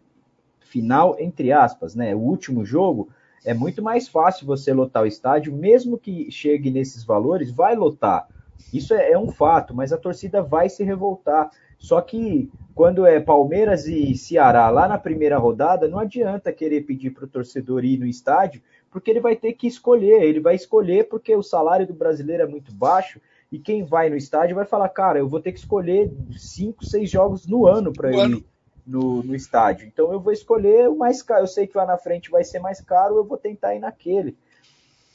[0.61, 2.15] Final, entre aspas, né?
[2.15, 3.09] O último jogo
[3.47, 8.27] é muito mais fácil você lotar o estádio, mesmo que chegue nesses valores, vai lotar.
[8.75, 11.51] Isso é, é um fato, mas a torcida vai se revoltar.
[11.79, 17.11] Só que quando é Palmeiras e Ceará lá na primeira rodada, não adianta querer pedir
[17.11, 20.25] para o torcedor ir no estádio, porque ele vai ter que escolher.
[20.25, 23.21] Ele vai escolher porque o salário do brasileiro é muito baixo
[23.53, 27.09] e quem vai no estádio vai falar, cara, eu vou ter que escolher cinco, seis
[27.09, 28.45] jogos no ano para ir
[28.87, 29.87] no, no estádio.
[29.87, 31.43] Então eu vou escolher o mais caro.
[31.43, 34.37] Eu sei que lá na frente vai ser mais caro, eu vou tentar ir naquele.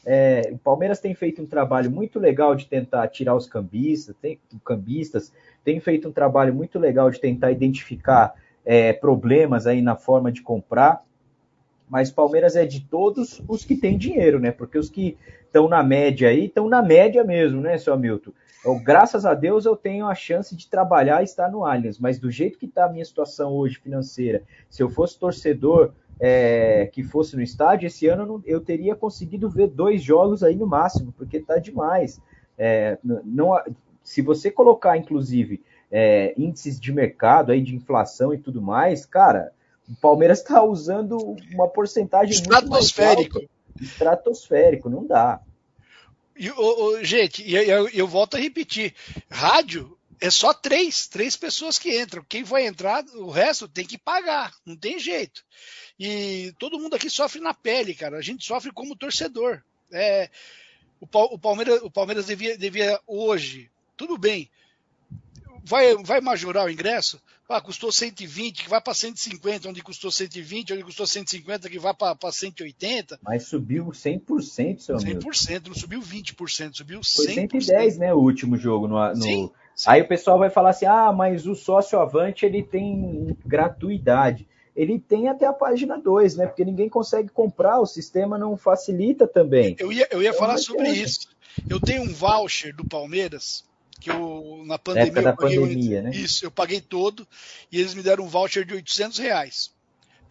[0.06, 4.40] É, o Palmeiras tem feito um trabalho muito legal de tentar tirar os cambistas, tem,
[4.66, 5.32] cambistas,
[5.64, 8.34] tem feito um trabalho muito legal de tentar identificar
[8.66, 11.04] é, problemas aí na forma de comprar.
[11.88, 14.52] Mas Palmeiras é de todos os que têm dinheiro, né?
[14.52, 18.32] Porque os que estão na média aí, estão na média mesmo, né, seu Hamilton?
[18.64, 22.20] Eu, graças a Deus eu tenho a chance de trabalhar e estar no Allianz, mas
[22.20, 27.04] do jeito que está a minha situação hoje financeira, se eu fosse torcedor é, que
[27.04, 30.68] fosse no estádio, esse ano eu, não, eu, teria conseguido ver dois jogos aí no
[30.68, 32.22] máximo, porque está demais.
[32.56, 33.60] É, não,
[34.04, 39.52] se você colocar, inclusive, é, índices de mercado aí de inflação e tudo mais, cara,
[39.90, 43.40] o Palmeiras está usando uma porcentagem estratosférico.
[43.40, 43.50] Muito
[43.82, 45.42] estratosférico, não dá.
[46.36, 46.50] E,
[47.04, 48.96] gente, eu, eu, eu, volto a repetir:
[49.30, 52.26] rádio é só três, três pessoas que entram.
[52.28, 55.44] Quem vai entrar, o resto tem que pagar, não tem jeito.
[56.00, 58.18] E todo mundo aqui sofre na pele, cara.
[58.18, 59.64] A gente sofre como torcedor.
[59.92, 60.30] É,
[61.00, 64.50] o, o, Palmeiras, o Palmeiras devia, devia hoje, tudo bem,
[65.64, 67.20] vai, vai majorar o ingresso?
[67.48, 71.94] Ah, custou 120, que vai para 150, onde custou 120, onde custou 150, que vai
[71.94, 73.20] para 180.
[73.22, 75.20] Mas subiu 100%, seu 100%, amigo.
[75.20, 77.16] 100%, não subiu 20%, subiu 100%.
[77.16, 78.88] Foi 110, né, o último jogo.
[78.88, 79.22] No, no...
[79.22, 79.90] Sim, sim.
[79.90, 84.48] Aí o pessoal vai falar assim, ah, mas o sócio avante, ele tem gratuidade.
[84.74, 89.28] Ele tem até a página 2, né, porque ninguém consegue comprar, o sistema não facilita
[89.28, 89.76] também.
[89.78, 91.28] Eu ia, eu ia falar sobre isso.
[91.70, 93.66] Eu tenho um voucher do Palmeiras,
[94.02, 96.12] que eu na pandemia, eu paguei, pandemia, né?
[96.12, 97.26] isso, eu paguei todo
[97.72, 99.72] e eles me deram um voucher de 800 reais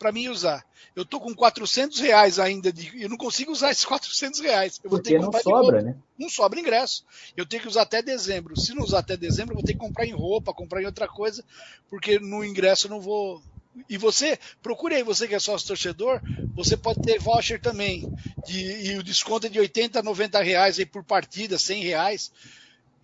[0.01, 0.65] para mim usar.
[0.97, 4.81] Eu tô com 400 reais ainda de, eu não consigo usar esses 400 reais.
[4.83, 5.97] Eu vou Porque ter que não sobra, né?
[6.19, 7.05] Não sobra ingresso.
[7.37, 8.59] Eu tenho que usar até dezembro.
[8.59, 11.07] Se não usar até dezembro, eu vou ter que comprar em roupa, comprar em outra
[11.07, 11.45] coisa,
[11.89, 13.41] porque no ingresso eu não vou
[13.89, 16.21] e você, procure aí, você que é sócio torcedor,
[16.55, 18.13] você pode ter voucher também.
[18.45, 22.33] De, e o desconto é de 80, 90 reais aí por partida, 100 reais.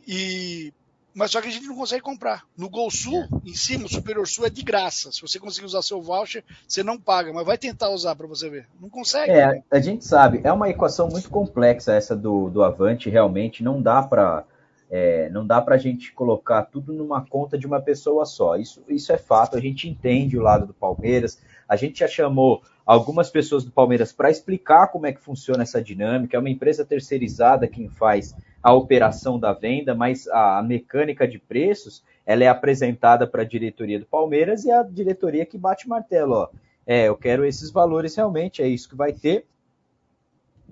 [0.07, 0.73] E
[1.17, 2.45] mas só que a gente não consegue comprar.
[2.55, 3.29] No Gol Sul, é.
[3.49, 5.11] em cima, o Superior Sul é de graça.
[5.11, 8.51] Se você conseguir usar seu voucher, você não paga, mas vai tentar usar para você
[8.51, 8.69] ver.
[8.79, 9.31] Não consegue.
[9.31, 9.63] É, né?
[9.71, 14.03] a gente sabe, é uma equação muito complexa essa do, do Avante, realmente não dá
[14.03, 14.45] para
[14.91, 18.57] é, não dá para a gente colocar tudo numa conta de uma pessoa só.
[18.57, 21.41] Isso, isso é fato, a gente entende o lado do Palmeiras.
[21.69, 25.83] A gente já chamou algumas pessoas do Palmeiras para explicar como é que funciona essa
[25.83, 26.37] dinâmica.
[26.37, 32.05] É uma empresa terceirizada quem faz a operação da venda, mas a mecânica de preços
[32.25, 36.35] ela é apresentada para a diretoria do Palmeiras e a diretoria que bate martelo.
[36.35, 36.49] Ó.
[36.87, 39.47] É, eu quero esses valores realmente, é isso que vai ter,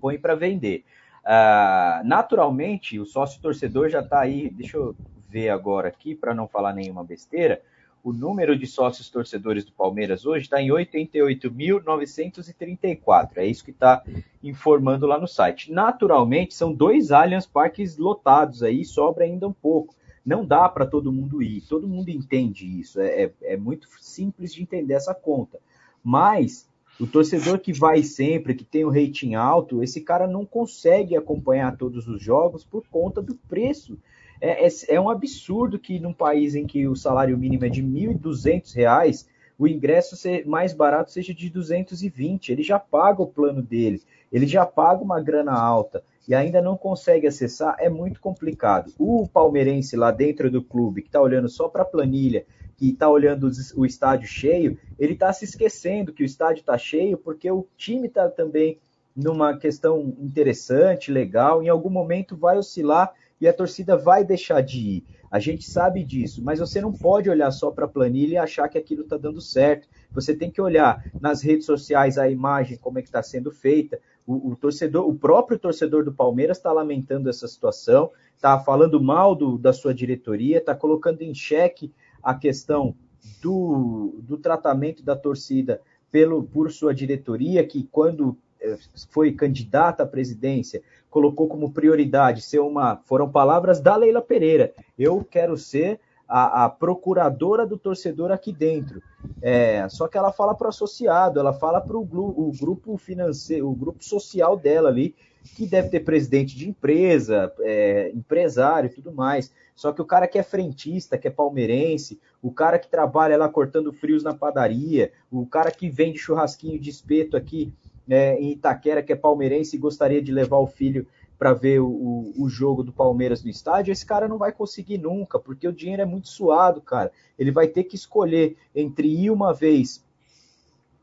[0.00, 0.84] põe para vender.
[1.24, 4.94] Uh, naturalmente, o sócio torcedor já está aí, deixa eu
[5.28, 7.62] ver agora aqui, para não falar nenhuma besteira,
[8.04, 13.30] o número de sócios torcedores do Palmeiras hoje está em 88.934.
[13.36, 14.04] É isso que está
[14.42, 15.72] informando lá no site.
[15.72, 19.94] Naturalmente, são dois Allianz Parques lotados aí, sobra ainda um pouco.
[20.24, 23.00] Não dá para todo mundo ir, todo mundo entende isso.
[23.00, 25.58] É, é, é muito simples de entender essa conta.
[26.02, 26.68] Mas
[27.00, 31.16] o torcedor que vai sempre, que tem o um rating alto, esse cara não consegue
[31.16, 33.98] acompanhar todos os jogos por conta do preço
[34.40, 37.80] é, é, é um absurdo que num país em que o salário mínimo é de
[37.80, 39.26] R$ 1.200,
[39.58, 40.16] o ingresso
[40.46, 42.50] mais barato seja de 220.
[42.50, 46.76] Ele já paga o plano dele, ele já paga uma grana alta e ainda não
[46.76, 48.92] consegue acessar, é muito complicado.
[48.98, 52.44] O palmeirense lá dentro do clube, que está olhando só para a planilha,
[52.76, 57.16] que está olhando o estádio cheio, ele está se esquecendo que o estádio está cheio
[57.16, 58.78] porque o time está também
[59.14, 63.12] numa questão interessante, legal, em algum momento vai oscilar
[63.44, 65.04] e a torcida vai deixar de ir.
[65.30, 68.70] A gente sabe disso, mas você não pode olhar só para a planilha e achar
[68.70, 69.86] que aquilo está dando certo.
[70.12, 74.00] Você tem que olhar nas redes sociais a imagem, como é que está sendo feita.
[74.26, 79.34] O, o, torcedor, o próprio torcedor do Palmeiras está lamentando essa situação, está falando mal
[79.34, 81.92] do, da sua diretoria, está colocando em xeque
[82.22, 82.96] a questão
[83.42, 88.78] do, do tratamento da torcida pelo, por sua diretoria, que quando eh,
[89.10, 90.82] foi candidata à presidência,
[91.14, 92.96] colocou como prioridade ser uma.
[93.04, 94.74] Foram palavras da Leila Pereira.
[94.98, 99.00] Eu quero ser a, a procuradora do torcedor aqui dentro.
[99.40, 103.76] É, só que ela fala para o associado, ela fala para o grupo financeiro, o
[103.76, 105.14] grupo social dela ali,
[105.54, 109.52] que deve ter presidente de empresa, é, empresário e tudo mais.
[109.76, 113.48] Só que o cara que é frentista, que é palmeirense, o cara que trabalha lá
[113.48, 117.72] cortando frios na padaria, o cara que vende churrasquinho de espeto aqui
[118.08, 121.06] é, em Itaquera, que é palmeirense e gostaria de levar o filho
[121.38, 125.38] para ver o, o, jogo do Palmeiras no estádio, esse cara não vai conseguir nunca,
[125.38, 127.10] porque o dinheiro é muito suado, cara.
[127.38, 130.04] Ele vai ter que escolher entre ir uma vez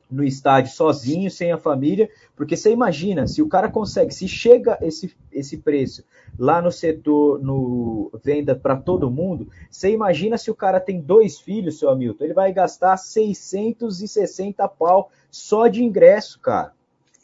[0.09, 4.77] no estádio sozinho, sem a família, porque você imagina, se o cara consegue, se chega
[4.81, 6.03] esse, esse preço
[6.37, 11.39] lá no setor, no venda para todo mundo, você imagina se o cara tem dois
[11.39, 16.73] filhos, seu Hamilton, ele vai gastar 660 pau só de ingresso, cara.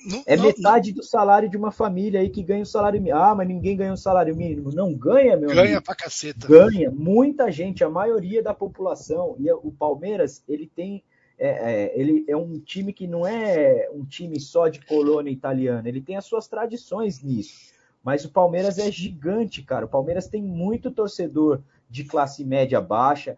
[0.07, 0.97] Não, é não, metade não.
[0.97, 3.19] do salário de uma família aí que ganha o salário mínimo.
[3.19, 4.71] Ah, mas ninguém ganha o salário mínimo.
[4.71, 5.81] Não ganha, meu Ganha amigo.
[5.81, 6.47] pra caceta.
[6.47, 6.89] Ganha.
[6.89, 9.35] Muita gente, a maioria da população.
[9.37, 11.03] E o Palmeiras, ele tem.
[11.37, 15.87] É, é, ele é um time que não é um time só de colônia italiana.
[15.87, 17.73] Ele tem as suas tradições nisso.
[18.03, 19.85] Mas o Palmeiras é gigante, cara.
[19.85, 23.37] O Palmeiras tem muito torcedor de classe média baixa.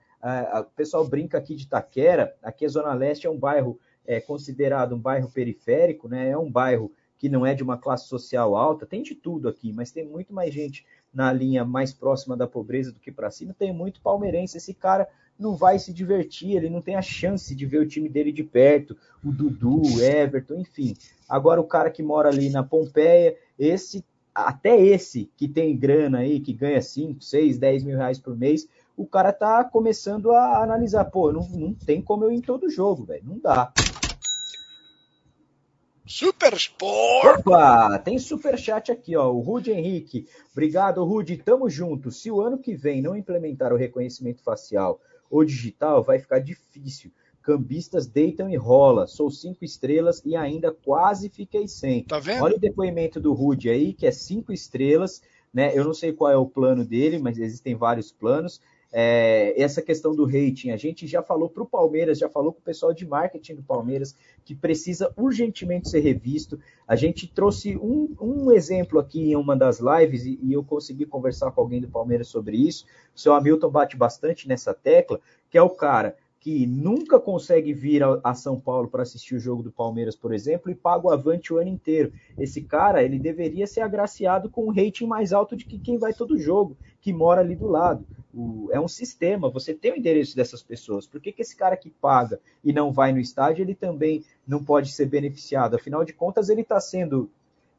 [0.62, 2.36] o pessoal brinca aqui de Taquera.
[2.44, 3.80] Aqui a Zona Leste é um bairro
[4.10, 6.32] é considerado um bairro periférico, né?
[6.32, 9.72] É um bairro que não é de uma classe social alta, tem de tudo aqui,
[9.72, 10.84] mas tem muito mais gente
[11.14, 13.56] na linha mais próxima da pobreza do que para cima.
[13.58, 14.58] Tem muito palmeirense.
[14.58, 15.08] Esse cara
[15.38, 18.44] não vai se divertir, ele não tem a chance de ver o time dele de
[18.44, 20.96] perto, o Dudu, o Everton, enfim.
[21.28, 24.04] Agora o cara que mora ali na Pompeia, esse
[24.34, 28.68] até esse que tem grana aí, que ganha 5, 6, 10 mil reais por mês,
[28.98, 32.70] o cara tá começando a analisar, pô, não, não tem como eu ir em todo
[32.70, 33.72] jogo, velho, não dá.
[36.10, 37.46] Super Sport!
[37.46, 39.32] Opa, tem super chat aqui, ó.
[39.32, 40.28] O Rude Henrique.
[40.52, 41.38] Obrigado, Rude.
[41.38, 42.10] Tamo junto.
[42.10, 45.00] Se o ano que vem não implementar o reconhecimento facial
[45.30, 47.12] ou digital, vai ficar difícil.
[47.44, 49.06] Cambistas deitam e rola.
[49.06, 52.04] Sou cinco estrelas e ainda quase fiquei sem.
[52.06, 52.44] Tá vendo?
[52.44, 55.22] Olha o depoimento do Rude aí, que é cinco estrelas.
[55.54, 55.78] Né?
[55.78, 58.60] Eu não sei qual é o plano dele, mas existem vários planos.
[58.92, 62.60] É, essa questão do rating, a gente já falou para o Palmeiras, já falou com
[62.60, 66.60] o pessoal de marketing do Palmeiras, que precisa urgentemente ser revisto.
[66.88, 71.06] A gente trouxe um, um exemplo aqui em uma das lives e, e, eu consegui
[71.06, 72.86] conversar com alguém do Palmeiras sobre isso.
[73.16, 75.20] O seu Hamilton bate bastante nessa tecla,
[75.50, 79.62] que é o cara que nunca consegue vir a, São Paulo para assistir o jogo
[79.62, 82.14] do Palmeiras, por exemplo, e paga o Avante o ano inteiro.
[82.38, 86.14] Esse cara, ele deveria ser agraciado com um rating mais alto de que quem vai
[86.14, 88.06] todo jogo, que mora ali do lado.
[88.34, 91.06] O, é um sistema, você tem o endereço dessas pessoas.
[91.06, 94.64] Por que, que esse cara que paga e não vai no estádio, ele também não
[94.64, 95.76] pode ser beneficiado?
[95.76, 97.30] Afinal de contas, ele está sendo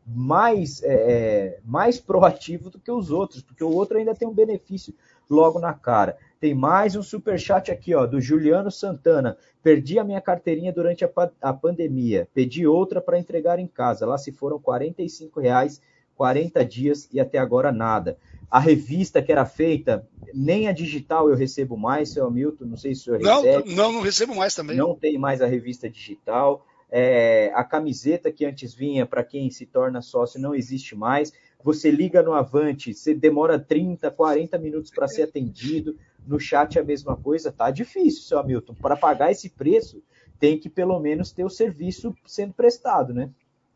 [0.06, 4.34] mais, é, é, mais proativo do que os outros, porque o outro ainda tem um
[4.34, 4.92] benefício
[5.30, 6.18] logo na cara.
[6.40, 9.36] Tem mais um super chat aqui, ó, do Juliano Santana.
[9.62, 11.10] Perdi a minha carteirinha durante a,
[11.42, 12.26] a pandemia.
[12.32, 14.06] Pedi outra para entregar em casa.
[14.06, 15.82] Lá se foram 45 reais,
[16.16, 18.16] 40 dias e até agora nada.
[18.50, 22.64] A revista que era feita, nem a digital eu recebo mais, seu Hamilton.
[22.64, 23.74] Não sei se o senhor não, recebe.
[23.74, 24.78] Não, não recebo mais também.
[24.78, 26.66] Não tem mais a revista digital.
[26.90, 31.34] É, a camiseta que antes vinha para quem se torna sócio não existe mais.
[31.62, 35.96] Você liga no Avante, você demora 30, 40 minutos para ser atendido.
[36.26, 38.74] No chat é a mesma coisa, tá difícil, seu Hamilton.
[38.74, 40.02] Para pagar esse preço,
[40.38, 43.30] tem que pelo menos ter o serviço sendo prestado, né?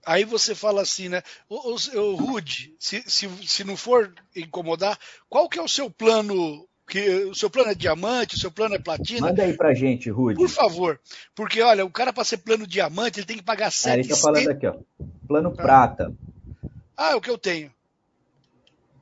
[0.07, 1.23] Aí você fala assim, né?
[1.49, 6.67] O, o, Rude, se, se, se não for incomodar, qual que é o seu plano
[6.87, 9.29] que o seu plano é diamante, o seu plano é platina.
[9.29, 10.37] Manda aí pra gente, Rude.
[10.37, 11.01] Por favor.
[11.35, 13.91] Porque, olha, o cara para ser plano diamante, ele tem que pagar 700...
[13.91, 14.77] Ah, ele tá falando aqui, ó.
[15.27, 15.63] Plano ah.
[15.63, 16.15] prata.
[16.97, 17.73] Ah, é o que eu tenho.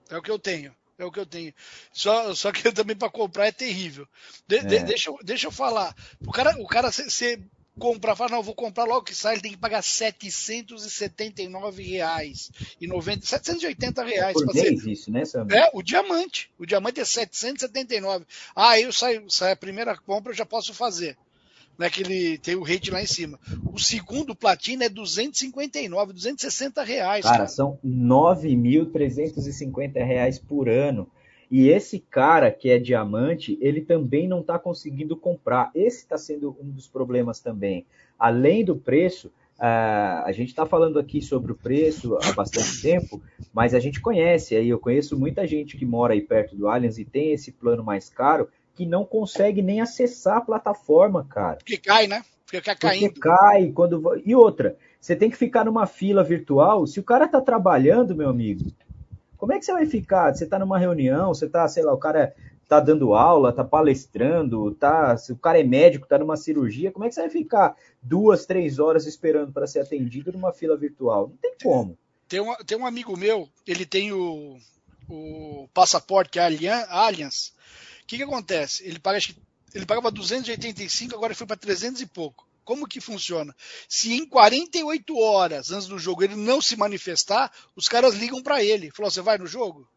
[0.09, 0.73] É o que eu tenho.
[1.03, 1.53] É o que eu tenho.
[1.93, 4.07] Só, só que também para comprar é terrível.
[4.47, 4.65] De, é.
[4.65, 5.95] De, deixa, eu, deixa eu falar.
[6.27, 7.41] O cara, o cara você
[7.79, 12.51] comprar, fala, não, vou comprar logo que sai, ele tem que pagar 779 reais
[12.81, 14.35] e 90, 780 reais.
[14.35, 15.47] Por mês isso, né, Sam?
[15.51, 16.51] É, o diamante.
[16.59, 18.27] O diamante é 779.
[18.55, 21.17] Ah, aí eu saio, sai a primeira compra, eu já posso fazer
[21.83, 23.39] né, que ele tem o rate lá em cima.
[23.73, 27.25] O segundo platina é 259, 260 reais.
[27.25, 27.49] Cara, cara.
[27.49, 31.09] são 9.350 reais por ano.
[31.51, 35.71] E esse cara que é diamante, ele também não está conseguindo comprar.
[35.75, 37.85] Esse está sendo um dos problemas também.
[38.19, 39.29] Além do preço,
[39.59, 43.21] uh, a gente está falando aqui sobre o preço há bastante tempo,
[43.53, 46.99] mas a gente conhece aí, eu conheço muita gente que mora aí perto do Allianz
[46.99, 51.57] e tem esse plano mais caro que não consegue nem acessar a plataforma, cara.
[51.57, 52.25] Porque cai, né?
[52.47, 53.15] Fica caindo.
[53.15, 56.87] Porque cai quando e outra, você tem que ficar numa fila virtual.
[56.87, 58.71] Se o cara tá trabalhando, meu amigo,
[59.37, 60.35] como é que você vai ficar?
[60.35, 62.35] Você tá numa reunião, você tá, sei lá, o cara
[62.69, 67.05] tá dando aula, tá palestrando, tá, se o cara é médico, tá numa cirurgia, como
[67.05, 71.29] é que você vai ficar duas, três horas esperando para ser atendido numa fila virtual?
[71.29, 71.99] Não tem como.
[72.29, 74.57] Tem um, tem um amigo meu, ele tem o,
[75.07, 77.53] o passaporte que é Allianz.
[78.03, 78.85] O que, que acontece?
[78.85, 79.19] Ele paga,
[79.75, 82.47] ele pagava 285, agora foi para 300 e pouco.
[82.65, 83.55] Como que funciona?
[83.89, 88.63] Se em 48 horas antes do jogo ele não se manifestar, os caras ligam para
[88.63, 88.91] ele.
[88.93, 89.89] Falou: "Você vai no jogo?"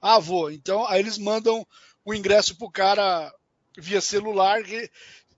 [0.00, 0.50] "Ah, vou".
[0.50, 1.66] Então, aí eles mandam
[2.04, 3.32] o ingresso pro cara
[3.76, 4.62] via celular.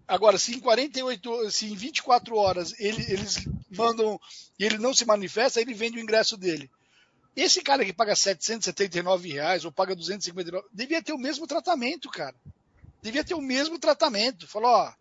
[0.06, 4.20] Agora, se em 48, se em 24 horas ele, eles mandam
[4.58, 6.70] e ele não se manifesta, ele vende o ingresso dele.
[7.40, 12.34] Esse cara que paga 779 reais ou paga 259, devia ter o mesmo tratamento, cara.
[13.00, 14.48] Devia ter o mesmo tratamento.
[14.48, 14.92] Falou, ó,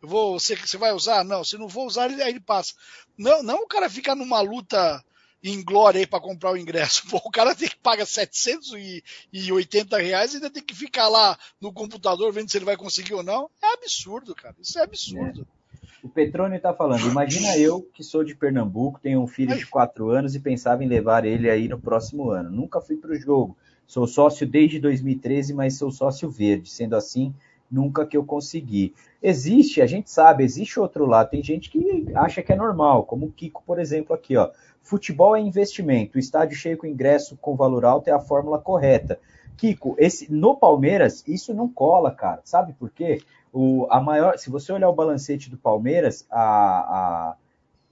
[0.00, 1.24] eu vou, você, você vai usar?
[1.24, 2.74] Não, se não vou usar, aí ele passa.
[3.18, 5.04] Não, não o cara fica numa luta
[5.42, 7.06] em glória aí para comprar o ingresso.
[7.10, 11.72] Pô, o cara tem que pagar 780 reais e ainda tem que ficar lá no
[11.72, 13.50] computador vendo se ele vai conseguir ou não.
[13.60, 14.54] É absurdo, cara.
[14.60, 15.42] Isso é absurdo.
[15.56, 15.59] É.
[16.02, 20.08] O Petrone está falando, imagina eu que sou de Pernambuco, tenho um filho de 4
[20.08, 22.50] anos e pensava em levar ele aí no próximo ano.
[22.50, 23.56] Nunca fui para o jogo.
[23.86, 26.70] Sou sócio desde 2013, mas sou sócio verde.
[26.70, 27.34] Sendo assim,
[27.70, 28.94] nunca que eu consegui.
[29.22, 31.30] Existe, a gente sabe, existe outro lado.
[31.30, 34.50] Tem gente que acha que é normal, como o Kiko, por exemplo, aqui, ó.
[34.82, 39.20] Futebol é investimento, o estádio cheio com ingresso com valor alto é a fórmula correta.
[39.56, 42.40] Kiko, esse, no Palmeiras, isso não cola, cara.
[42.44, 43.20] Sabe por quê?
[43.52, 47.36] O, a maior, se você olhar o balancete do Palmeiras, a, a,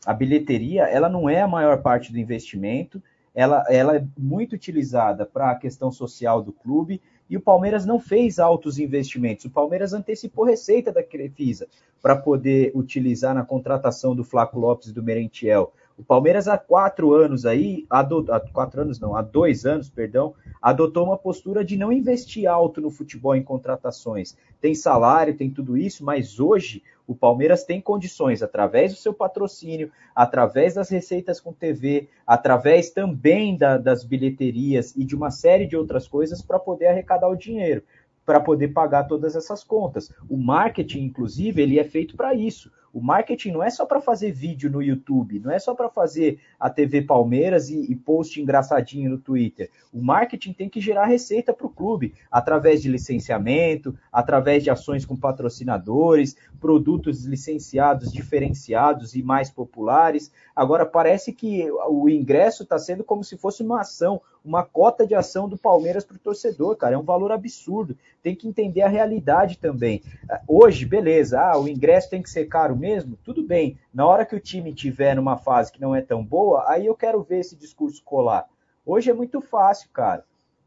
[0.07, 3.03] a bilheteria ela não é a maior parte do investimento,
[3.35, 8.01] ela, ela é muito utilizada para a questão social do clube e o Palmeiras não
[8.01, 9.45] fez altos investimentos.
[9.45, 11.69] O Palmeiras antecipou receita da Crefisa
[12.01, 15.73] para poder utilizar na contratação do Flaco Lopes e do Merentiel.
[15.99, 18.07] O Palmeiras há quatro anos aí, há,
[18.53, 20.33] quatro anos não, há dois anos, perdão,
[20.63, 24.37] adotou uma postura de não investir alto no futebol em contratações.
[24.61, 29.91] Tem salário, tem tudo isso, mas hoje o Palmeiras tem condições, através do seu patrocínio,
[30.15, 35.77] através das receitas com TV, através também da, das bilheterias e de uma série de
[35.77, 37.83] outras coisas para poder arrecadar o dinheiro
[38.25, 40.13] para poder pagar todas essas contas.
[40.29, 42.71] O marketing, inclusive, ele é feito para isso.
[42.93, 46.41] O marketing não é só para fazer vídeo no YouTube, não é só para fazer
[46.59, 49.71] a TV Palmeiras e, e, post engraçadinho no Twitter.
[49.93, 55.05] O marketing tem que gerar receita para o clube, através de licenciamento, através de ações
[55.05, 60.33] com patrocinadores, produtos licenciados, diferenciados e mais populares.
[60.55, 65.15] Agora, parece que o ingresso está sendo como se fosse uma ação, uma cota de
[65.15, 66.95] ação do Palmeiras para o torcedor, cara.
[66.95, 67.97] É um valor absurdo.
[68.23, 70.03] Tem que entender a realidade também.
[70.47, 73.79] Hoje, beleza, ah, o ingresso tem que ser caro mesmo, tudo bem.
[73.93, 76.95] Na hora que o time tiver numa fase que não é tão boa, aí eu
[76.95, 78.47] quero ver esse discurso colar.
[78.87, 80.25] Hoje é muito fácil, cara.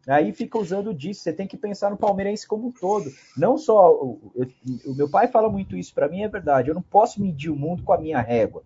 [0.07, 1.22] Aí fica usando disso.
[1.22, 3.12] Você tem que pensar no palmeirense como um todo.
[3.38, 3.91] Não só.
[3.93, 4.34] O,
[4.86, 6.70] o meu pai fala muito isso para mim, é verdade.
[6.70, 8.64] Eu não posso medir o mundo com a minha régua.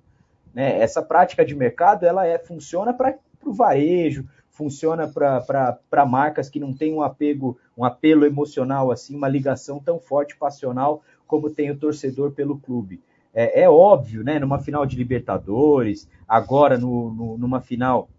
[0.53, 0.79] Né?
[0.79, 6.73] Essa prática de mercado ela é, funciona para o varejo, funciona para marcas que não
[6.73, 11.77] têm um apego, um apelo emocional assim, uma ligação tão forte passional como tem o
[11.77, 13.01] torcedor pelo clube
[13.35, 14.39] é, é óbvio, né?
[14.39, 18.09] Numa final de Libertadores, agora no, no, numa final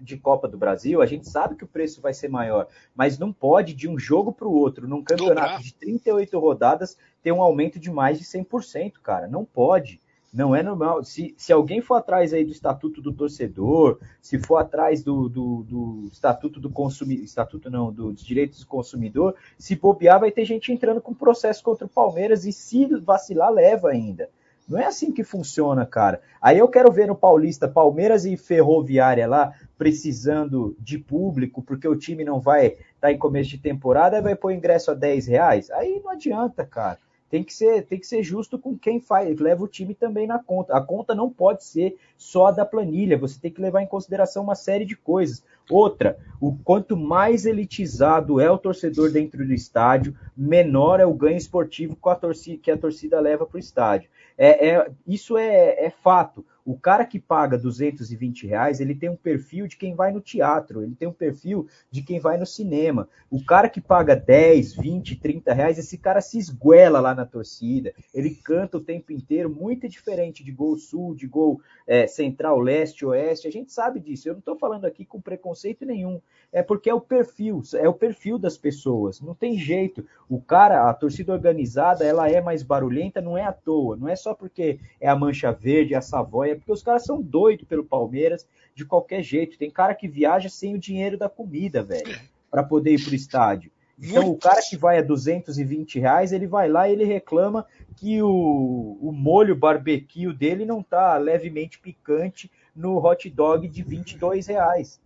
[0.00, 3.32] de Copa do Brasil, a gente sabe que o preço vai ser maior, mas não
[3.32, 7.80] pode de um jogo para o outro, num campeonato de 38 rodadas, ter um aumento
[7.80, 9.26] de mais de 100%, cara.
[9.26, 10.00] Não pode.
[10.32, 11.02] Não é normal.
[11.02, 15.62] Se, se alguém for atrás aí do estatuto do torcedor, se for atrás do, do,
[15.62, 20.72] do estatuto do consumidor, estatuto não, dos direitos do consumidor, se bobear, vai ter gente
[20.72, 24.28] entrando com processo contra o Palmeiras e se vacilar, leva ainda.
[24.68, 26.20] Não é assim que funciona, cara.
[26.42, 31.96] Aí eu quero ver no Paulista, Palmeiras e Ferroviária lá, precisando de público, porque o
[31.96, 35.70] time não vai estar tá em começo de temporada, vai pôr ingresso a 10 reais.
[35.70, 36.98] Aí não adianta, cara
[37.30, 40.38] tem que ser, tem que ser justo com quem faz, leva o time também na
[40.38, 40.76] conta.
[40.76, 44.54] A conta não pode ser só da planilha, você tem que levar em consideração uma
[44.54, 45.44] série de coisas.
[45.68, 51.36] Outra, o quanto mais elitizado é o torcedor dentro do estádio, menor é o ganho
[51.36, 54.08] esportivo que a torcida, que a torcida leva para o estádio.
[54.38, 56.44] É, é, isso é, é fato.
[56.66, 60.82] O cara que paga 220 reais, ele tem um perfil de quem vai no teatro,
[60.82, 63.08] ele tem um perfil de quem vai no cinema.
[63.30, 67.94] O cara que paga 10, 20, 30 reais, esse cara se esguela lá na torcida,
[68.12, 73.06] ele canta o tempo inteiro, muito diferente de gol sul, de gol é, central, leste,
[73.06, 73.46] oeste.
[73.46, 74.28] A gente sabe disso.
[74.28, 76.20] Eu não estou falando aqui com preconceito nenhum.
[76.52, 79.20] É porque é o perfil, é o perfil das pessoas.
[79.20, 80.04] Não tem jeito.
[80.28, 83.96] O cara, a torcida organizada, ela é mais barulhenta, não é à toa.
[83.96, 87.66] Não é só porque é a Mancha Verde, a Savoia porque os caras são doidos
[87.66, 89.58] pelo Palmeiras de qualquer jeito.
[89.58, 92.18] Tem cara que viaja sem o dinheiro da comida, velho,
[92.50, 93.70] para poder ir pro estádio.
[93.98, 94.36] Então Muito.
[94.36, 98.98] o cara que vai a 220 reais, ele vai lá e ele reclama que o,
[99.00, 105.00] o molho barbecue dele não tá levemente picante no hot dog de 22 reais.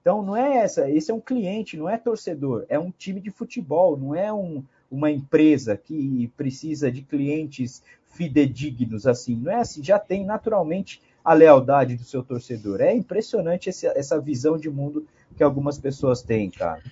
[0.00, 3.30] Então não é essa, esse é um cliente, não é torcedor, é um time de
[3.30, 7.82] futebol, não é um, uma empresa que precisa de clientes
[8.12, 9.36] fidedignos assim.
[9.36, 12.80] Não é assim, já tem naturalmente a lealdade do seu torcedor.
[12.80, 16.82] É impressionante essa visão de mundo que algumas pessoas têm, cara.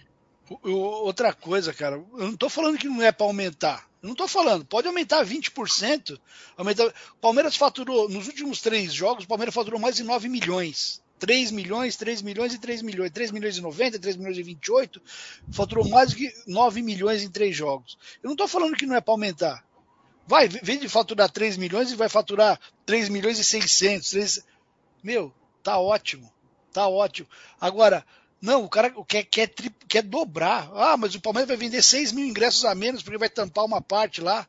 [0.62, 3.88] Outra coisa, cara, eu não tô falando que não é para aumentar.
[4.00, 6.18] Eu não tô falando, pode aumentar 20%.
[6.56, 6.86] Aumentar...
[6.86, 11.02] O Palmeiras faturou, nos últimos três jogos, o Palmeiras faturou mais de 9 milhões.
[11.18, 13.10] 3 milhões, 3 milhões e 3 milhões.
[13.10, 15.02] 3 milhões e 90, 3 milhões e 28.
[15.52, 17.98] Faturou mais do que 9 milhões em três jogos.
[18.22, 19.64] Eu não tô falando que não é para aumentar.
[20.26, 24.10] Vai, vem de faturar 3 milhões e vai faturar 3 milhões e 600.
[24.10, 24.44] 3...
[25.02, 26.32] Meu, tá ótimo.
[26.72, 27.28] Tá ótimo.
[27.60, 28.04] Agora,
[28.40, 29.50] não, o cara quer, quer,
[29.88, 30.70] quer dobrar.
[30.74, 33.80] Ah, mas o Palmeiras vai vender 6 mil ingressos a menos porque vai tampar uma
[33.80, 34.46] parte lá.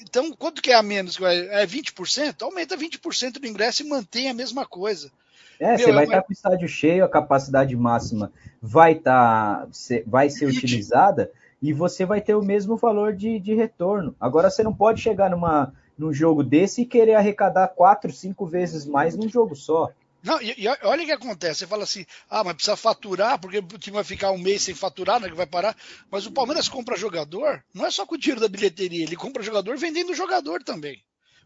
[0.00, 1.16] Então, quanto que é a menos?
[1.20, 2.42] É 20%?
[2.42, 5.12] Aumenta 20% do ingresso e mantém a mesma coisa.
[5.60, 8.32] É, você vai é uma- estar com o estádio cheio, a capacidade máxima
[8.62, 9.68] vai, tá,
[10.06, 11.30] vai ser utilizada
[11.60, 14.16] e você vai ter o mesmo valor de, de retorno.
[14.18, 18.86] Agora você não pode chegar numa, num jogo desse e querer arrecadar quatro, cinco vezes
[18.86, 19.90] mais num jogo só.
[20.22, 21.60] Não, e, e olha o que acontece.
[21.60, 24.74] Você fala assim, ah, mas precisa faturar, porque o time vai ficar um mês sem
[24.74, 25.76] faturar, né, que vai parar.
[26.10, 29.42] Mas o Palmeiras compra jogador, não é só com o dinheiro da bilheteria, ele compra
[29.42, 31.02] jogador vendendo jogador também.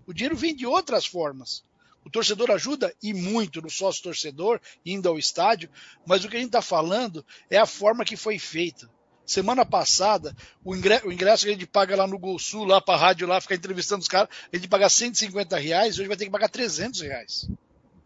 [0.06, 1.64] O dinheiro vem de outras formas.
[2.04, 5.70] O torcedor ajuda e muito no sócio torcedor, indo ao estádio,
[6.06, 8.88] mas o que a gente está falando é a forma que foi feita.
[9.26, 11.06] Semana passada, o ingresso,
[11.46, 14.02] que a gente paga lá no Gol Sul, lá para a rádio, lá ficar entrevistando
[14.02, 17.48] os caras, a gente paga 150 reais, hoje vai ter que pagar 300 reais.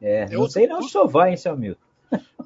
[0.01, 0.99] É, É não sei não se custo.
[0.99, 1.81] o senhor vai, hein, seu Milton?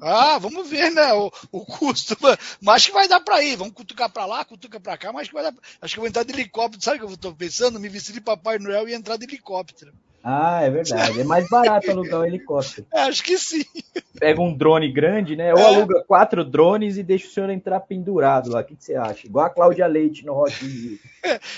[0.01, 1.13] Ah, vamos ver, né?
[1.13, 2.17] O, o custo.
[2.59, 3.55] Mas acho que vai dar pra ir.
[3.55, 5.53] Vamos cutucar pra lá, cutuca pra cá, mas acho que vai dar.
[5.81, 6.83] Acho que eu vou entrar de helicóptero.
[6.83, 7.79] Sabe o que eu tô pensando?
[7.79, 9.93] Me vestir de Papai Noel e entrar de helicóptero.
[10.23, 11.19] Ah, é verdade.
[11.19, 12.87] É mais barato alugar um helicóptero.
[12.93, 13.65] É, acho que sim.
[14.17, 15.53] Pega um drone grande, né?
[15.53, 15.63] Ou É.
[15.65, 18.61] aluga quatro drones e deixa o senhor entrar pendurado lá.
[18.61, 19.27] O que, que você acha?
[19.27, 20.99] Igual a Cláudia Leite no Rock in Rio.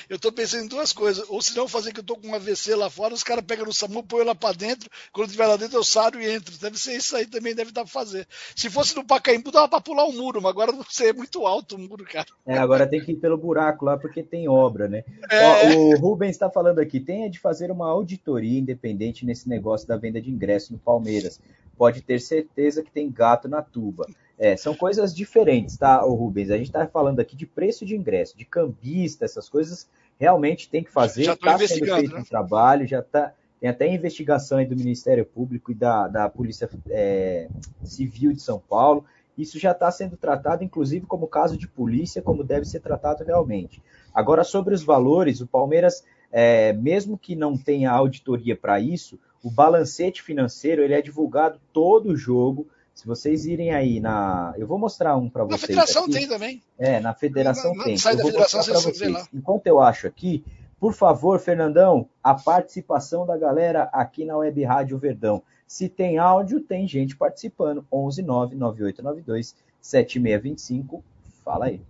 [0.10, 1.26] Eu tô pensando em duas coisas.
[1.30, 3.66] Ou se não fazer que eu tô com um AVC lá fora, os caras pegam
[3.66, 4.90] no SAMU, põem lá pra dentro.
[5.12, 6.58] Quando tiver lá dentro, eu saio e entro.
[6.58, 8.28] Deve ser isso aí também, deve dar pra fazer.
[8.56, 11.46] Se fosse no Pacaembu, dava pra pular o muro, mas agora não sei, é muito
[11.46, 12.26] alto o muro, cara.
[12.48, 15.04] É, agora tem que ir pelo buraco lá porque tem obra, né?
[15.30, 15.46] É.
[15.46, 19.98] Ó, o Rubens está falando aqui, tenha de fazer uma auditoria independente nesse negócio da
[19.98, 21.40] venda de ingresso no Palmeiras.
[21.78, 24.08] Pode ter certeza que tem gato na tuba.
[24.38, 26.52] É, são coisas diferentes, tá, o Rubens?
[26.52, 29.88] A gente está falando aqui de preço de ingresso, de cambista, essas coisas
[30.20, 31.24] realmente tem que fazer.
[31.24, 32.20] Já Está sendo feito né?
[32.20, 36.70] um trabalho, já tá, tem até investigação aí do Ministério Público e da, da Polícia
[36.90, 37.48] é,
[37.84, 39.06] Civil de São Paulo.
[39.38, 43.82] Isso já está sendo tratado, inclusive, como caso de polícia, como deve ser tratado realmente.
[44.14, 46.06] Agora, sobre os valores, o Palmeiras,
[46.38, 52.14] é, mesmo que não tenha auditoria para isso, o balancete financeiro ele é divulgado todo
[52.18, 52.68] jogo.
[52.94, 54.54] Se vocês irem aí na.
[54.58, 55.62] Eu vou mostrar um para Na vocês.
[55.62, 56.14] federação aqui.
[56.14, 56.62] tem também.
[56.78, 57.98] É, na federação Na- na- tem.
[57.98, 59.12] sai Eu da vou federação, você vocês.
[59.14, 59.28] lá.
[59.34, 60.44] Enquanto eu acho aqui,
[60.80, 65.42] por favor, Fernandão, a participação da galera aqui na Web Rádio Verdão.
[65.68, 67.86] Se tem áudio, tem gente participando.
[67.92, 71.04] 11 9 9892 7625.
[71.44, 71.82] Fala aí.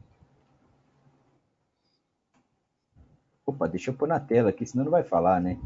[3.45, 5.57] Opa, deixa eu pôr na tela aqui, senão não vai falar, né?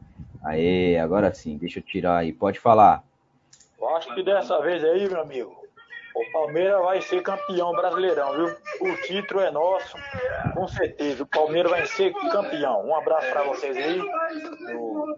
[0.43, 2.34] Aê, agora sim, deixa eu tirar aí.
[2.34, 3.03] Pode falar.
[3.80, 5.55] Eu acho que dessa vez aí, meu amigo,
[6.13, 8.55] o Palmeiras vai ser campeão brasileirão, viu?
[8.82, 9.95] O título é nosso,
[10.53, 11.23] com certeza.
[11.23, 12.86] O Palmeiras vai ser campeão.
[12.86, 15.15] Um abraço pra vocês aí, do,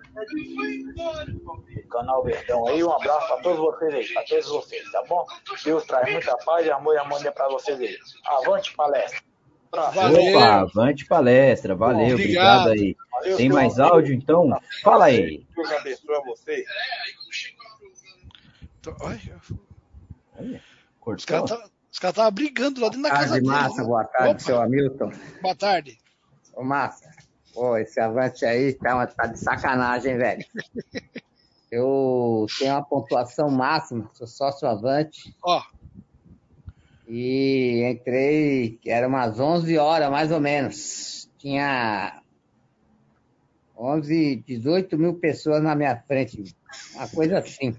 [1.90, 2.84] canal Verdão aí.
[2.84, 5.26] Um abraço pra todos vocês aí, pra todos vocês, tá bom?
[5.64, 7.98] Deus traz muita paz, amor e harmonia pra vocês aí.
[8.28, 9.31] Avante palestra.
[9.72, 10.36] Valeu.
[10.38, 12.66] Opa, avante palestra, valeu, Obrigado.
[12.66, 12.98] obrigado aí.
[13.12, 13.96] Valeu, Tem mais amigo.
[13.96, 14.62] áudio então?
[14.84, 15.46] Fala aí.
[15.56, 16.66] Deus abençoe vocês.
[18.80, 19.40] Então, olha,
[21.06, 23.48] os caras tá- os caras estavam brigando lá dentro da casa tarde, dele.
[23.56, 23.82] Massa.
[23.82, 23.88] né?
[23.88, 25.12] Boa tarde, Opa, seu Hamilton.
[25.42, 25.98] Boa tarde.
[26.56, 27.10] Ô, Massa.
[27.54, 30.46] Pô, esse avante aí tá, uma- tá de sacanagem, velho.
[31.72, 35.34] Eu tenho uma pontuação máxima, sou sócio avante.
[35.42, 35.62] Ó,
[37.14, 41.30] E entrei, era umas 11 horas, mais ou menos.
[41.38, 42.22] Tinha
[43.78, 46.56] 11, 18 mil pessoas na minha frente.
[46.96, 47.76] Uma coisa assim.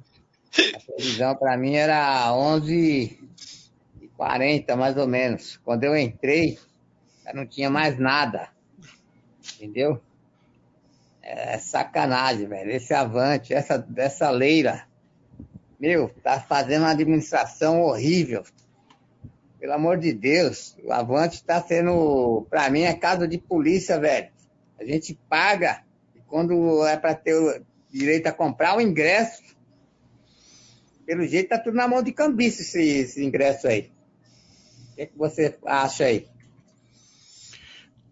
[0.74, 3.18] A previsão para mim era 11
[4.02, 5.58] e 40, mais ou menos.
[5.64, 6.58] Quando eu entrei,
[7.24, 8.50] já não tinha mais nada.
[9.54, 9.98] Entendeu?
[11.22, 12.70] É sacanagem, velho.
[12.70, 14.86] Esse avante, essa, essa leira,
[15.80, 18.44] meu, tá fazendo uma administração horrível.
[19.62, 24.28] Pelo amor de Deus, o Avante está sendo, para mim, é caso de polícia, velho.
[24.76, 25.84] A gente paga,
[26.16, 29.40] e quando é para ter o direito a comprar o ingresso,
[31.06, 33.92] pelo jeito tá tudo na mão de cambista esse, esse ingresso aí.
[34.90, 36.26] O que, é que você acha aí?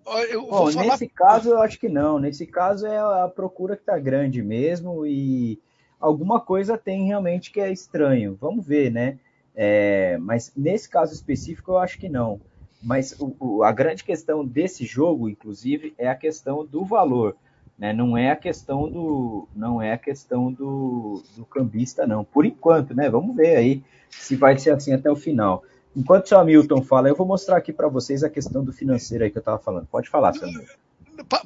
[0.05, 0.87] Bom, falar...
[0.87, 2.21] nesse caso eu acho que não.
[2.21, 5.61] Nesse caso é a procura que está grande mesmo e
[5.99, 8.39] alguma coisa tem realmente que é estranho.
[8.41, 9.19] Vamos ver, né?
[9.63, 12.41] É, mas nesse caso específico eu acho que não.
[12.83, 17.37] Mas o, o, a grande questão desse jogo, inclusive, é a questão do valor.
[17.79, 17.93] Né?
[17.93, 22.25] Não é a questão do não é a questão do, do cambista, não.
[22.25, 23.11] Por enquanto, né?
[23.11, 25.63] Vamos ver aí se vai ser assim até o final.
[25.95, 29.25] Enquanto o seu Hamilton fala, eu vou mostrar aqui para vocês a questão do financeiro
[29.25, 29.87] aí que eu estava falando.
[29.89, 30.49] Pode falar, seu.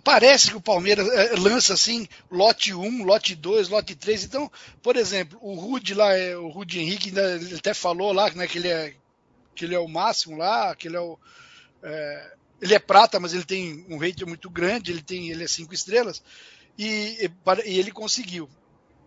[0.02, 4.24] Parece que o Palmeiras eh, lança assim, lote 1, lote 2, lote 3.
[4.24, 4.50] Então,
[4.82, 8.58] por exemplo, o Rude lá, eh, o Rude Henrique ele até falou lá né, que,
[8.58, 8.94] ele é,
[9.54, 11.18] que ele é o máximo lá, que ele é o.
[11.82, 15.48] É, ele é prata, mas ele tem um rating muito grande, ele tem ele é
[15.48, 16.22] cinco estrelas,
[16.78, 17.30] e,
[17.66, 18.48] e, ele conseguiu.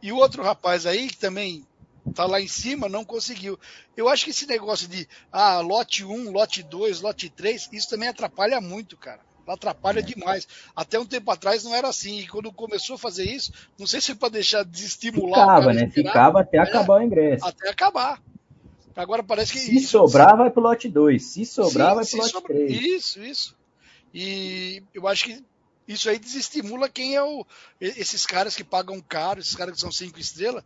[0.01, 1.65] E o outro rapaz aí, que também
[2.13, 3.59] tá lá em cima, não conseguiu.
[3.95, 8.09] Eu acho que esse negócio de ah, lote 1, lote 2, lote 3, isso também
[8.09, 9.26] atrapalha muito, cara.
[9.53, 10.03] Atrapalha é.
[10.03, 10.47] demais.
[10.75, 12.19] Até um tempo atrás não era assim.
[12.19, 15.39] E quando começou a fazer isso, não sei se para deixar de estimular.
[15.39, 15.85] Ficava, né?
[15.85, 17.45] Esperar, Ficava até é, acabar o ingresso.
[17.45, 18.21] Até acabar.
[18.95, 19.59] Agora parece que.
[19.59, 21.23] Se isso, sobrar, vai pro lote 2.
[21.23, 22.53] Se sobrar, vai pro lote sobra...
[22.53, 22.71] 3.
[22.71, 23.55] Isso, isso.
[24.13, 25.43] E eu acho que
[25.87, 27.45] isso aí desestimula quem é o.
[27.79, 30.63] Esses caras que pagam caro, esses caras que são cinco estrelas,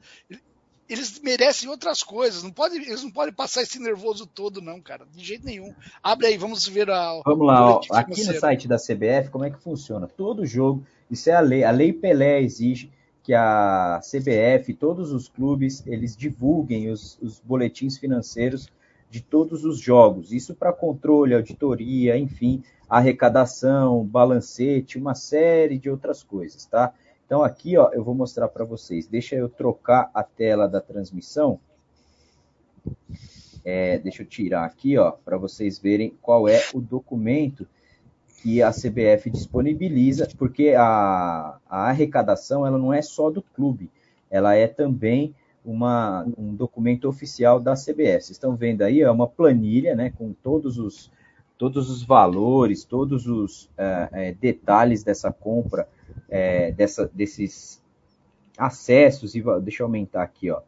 [0.92, 2.44] eles merecem outras coisas.
[2.44, 5.06] Não pode, eles não podem passar esse nervoso todo, não, cara.
[5.16, 5.74] De jeito nenhum.
[6.04, 7.22] Abre aí, vamos ver a.
[7.26, 10.06] Vamos lá, ó, aqui no site da CBF, como é que funciona?
[10.06, 11.64] Todo jogo, isso é a lei.
[11.64, 12.92] A lei Pelé exige
[13.24, 18.68] que a CBF, todos os clubes, eles divulguem os, os boletins financeiros
[19.10, 20.34] de todos os jogos.
[20.34, 26.94] Isso para controle, auditoria, enfim, arrecadação, balancete, uma série de outras coisas, tá?
[27.32, 29.08] Então aqui, ó, eu vou mostrar para vocês.
[29.08, 31.62] Deixa eu trocar a tela da transmissão.
[33.64, 37.66] É, deixa eu tirar aqui, ó, para vocês verem qual é o documento
[38.42, 43.90] que a CBF disponibiliza, porque a, a arrecadação ela não é só do clube,
[44.30, 48.24] ela é também uma, um documento oficial da CBF.
[48.24, 51.10] Vocês estão vendo aí, é uma planilha, né, com todos os
[51.58, 55.88] todos os valores, todos os é, é, detalhes dessa compra,
[56.32, 57.80] é, dessa, desses
[58.58, 60.62] acessos, e deixa eu aumentar aqui, ó.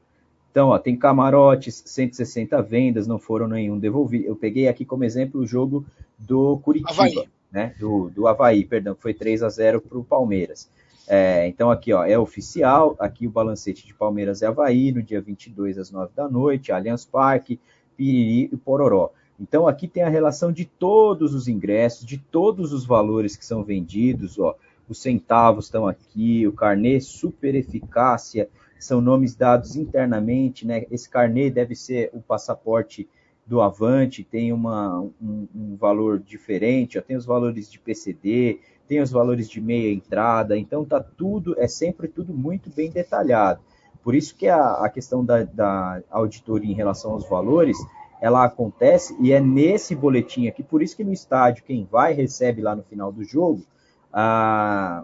[0.52, 4.26] Então, ó, tem camarotes, 160 vendas, não foram nenhum devolvido.
[4.26, 5.84] Eu peguei aqui como exemplo o jogo
[6.20, 7.28] do Curitiba, Havaí.
[7.52, 7.74] né?
[7.80, 10.70] Do, do Havaí, perdão, que foi 3 a 0 para o Palmeiras.
[11.08, 12.96] É, então, aqui, ó, é oficial.
[13.00, 17.04] Aqui o balancete de Palmeiras é Havaí, no dia 22 às 9 da noite, Allianz
[17.04, 17.60] Parque,
[17.98, 19.12] Piriri e Pororó.
[19.40, 23.64] Então aqui tem a relação de todos os ingressos, de todos os valores que são
[23.64, 24.56] vendidos, ó.
[24.88, 30.86] Os centavos estão aqui, o carnê super eficácia, são nomes dados internamente, né?
[30.92, 33.08] Esse carnê deve ser o passaporte
[33.46, 39.02] do Avante, tem uma, um, um valor diferente, ó, tem os valores de PCD, tem
[39.02, 43.62] os valores de meia entrada, então tá tudo, é sempre tudo muito bem detalhado.
[44.02, 47.78] Por isso que a, a questão da, da auditoria em relação aos valores
[48.22, 52.62] ela acontece e é nesse boletim aqui, por isso que no estádio quem vai recebe
[52.62, 53.66] lá no final do jogo
[54.14, 55.04] a,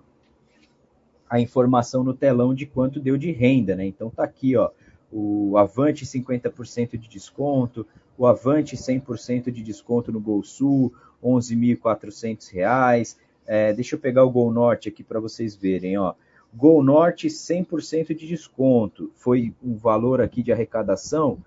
[1.28, 3.86] a informação no telão de quanto deu de renda, né?
[3.86, 4.70] Então tá aqui, ó,
[5.12, 7.86] o Avante 50% de desconto,
[8.18, 13.18] o Avante 100% de desconto no Gol Sul, R$ 11.400.
[13.48, 16.14] É, deixa eu pegar o Gol Norte aqui para vocês verem, ó.
[16.54, 21.40] Gol Norte 100% de desconto, foi um valor aqui de arrecadação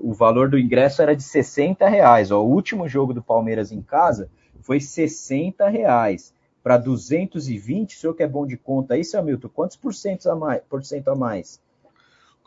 [0.00, 2.30] o valor do ingresso era de 60 reais.
[2.30, 4.30] Ó, o último jogo do Palmeiras em casa
[4.60, 6.32] foi 60 reais
[6.68, 7.96] para 220.
[7.96, 10.60] O senhor que é bom de conta aí, seu Milton, quantos por cento a mais?
[10.68, 11.58] Por cento a mais?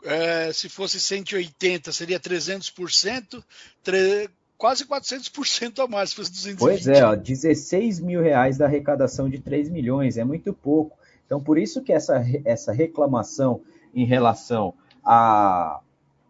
[0.04, 3.42] É, se fosse 180, seria 300%,
[3.82, 4.30] tre...
[4.56, 6.60] quase 400% a mais se fosse 220.
[6.60, 10.96] Pois é, ó, 16 mil reais da arrecadação de 3 milhões, é muito pouco.
[11.26, 13.60] Então, por isso que essa, essa reclamação
[13.92, 14.72] em relação
[15.04, 15.80] a,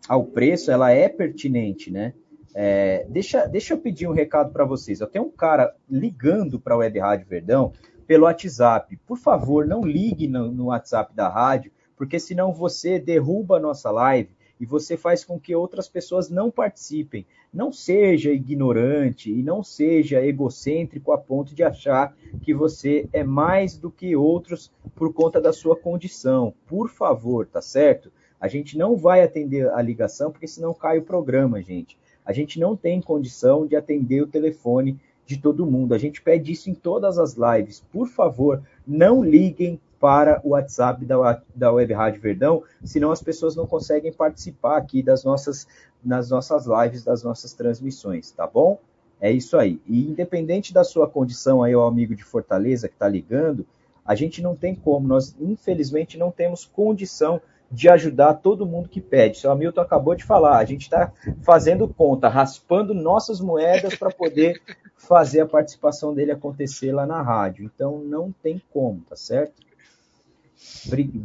[0.08, 2.14] ao preço, ela é pertinente, né?
[2.54, 5.00] É, deixa, deixa eu pedir um recado para vocês.
[5.00, 7.72] Eu tenho um cara ligando para a Web Rádio Verdão
[8.06, 8.96] pelo WhatsApp.
[9.06, 13.90] Por favor, não ligue no, no WhatsApp da rádio, porque senão você derruba a nossa
[13.90, 14.30] live
[14.60, 17.26] e você faz com que outras pessoas não participem.
[17.52, 23.76] Não seja ignorante e não seja egocêntrico a ponto de achar que você é mais
[23.76, 26.54] do que outros por conta da sua condição.
[26.66, 28.12] Por favor, tá certo?
[28.40, 31.98] A gente não vai atender a ligação, porque senão cai o programa, gente.
[32.24, 35.94] A gente não tem condição de atender o telefone de todo mundo.
[35.94, 37.84] A gente pede isso em todas as lives.
[37.92, 43.54] Por favor, não liguem para o WhatsApp da, da Web Rádio Verdão, senão as pessoas
[43.54, 45.66] não conseguem participar aqui das nossas,
[46.04, 48.80] nas nossas lives, das nossas transmissões, tá bom?
[49.20, 49.80] É isso aí.
[49.86, 53.64] E independente da sua condição aí, o amigo de Fortaleza que está ligando,
[54.04, 57.40] a gente não tem como, nós infelizmente não temos condição
[57.72, 59.38] de ajudar todo mundo que pede.
[59.38, 61.10] Seu Hamilton acabou de falar, a gente está
[61.42, 64.60] fazendo conta, raspando nossas moedas para poder
[64.98, 67.64] fazer a participação dele acontecer lá na rádio.
[67.64, 69.54] Então não tem como, tá certo?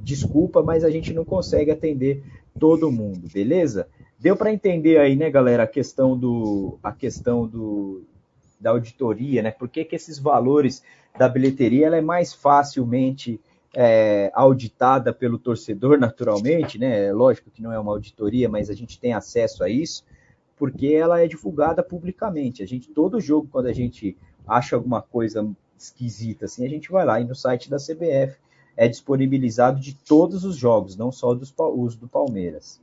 [0.02, 2.24] Desculpa, mas a gente não consegue atender
[2.58, 3.88] todo mundo, beleza?
[4.18, 8.04] Deu para entender aí, né, galera, a questão do a questão do
[8.60, 9.52] da auditoria, né?
[9.52, 10.82] Por que, que esses valores
[11.20, 13.40] da bilheteria ela é mais facilmente
[13.80, 17.14] é, auditada pelo torcedor, naturalmente, né?
[17.14, 20.04] Lógico que não é uma auditoria, mas a gente tem acesso a isso,
[20.58, 22.64] porque ela é divulgada publicamente.
[22.64, 24.18] A gente, todo jogo, quando a gente
[24.48, 25.48] acha alguma coisa
[25.78, 28.40] esquisita, assim, a gente vai lá e no site da CBF
[28.76, 32.82] é disponibilizado de todos os jogos, não só dos os do Palmeiras.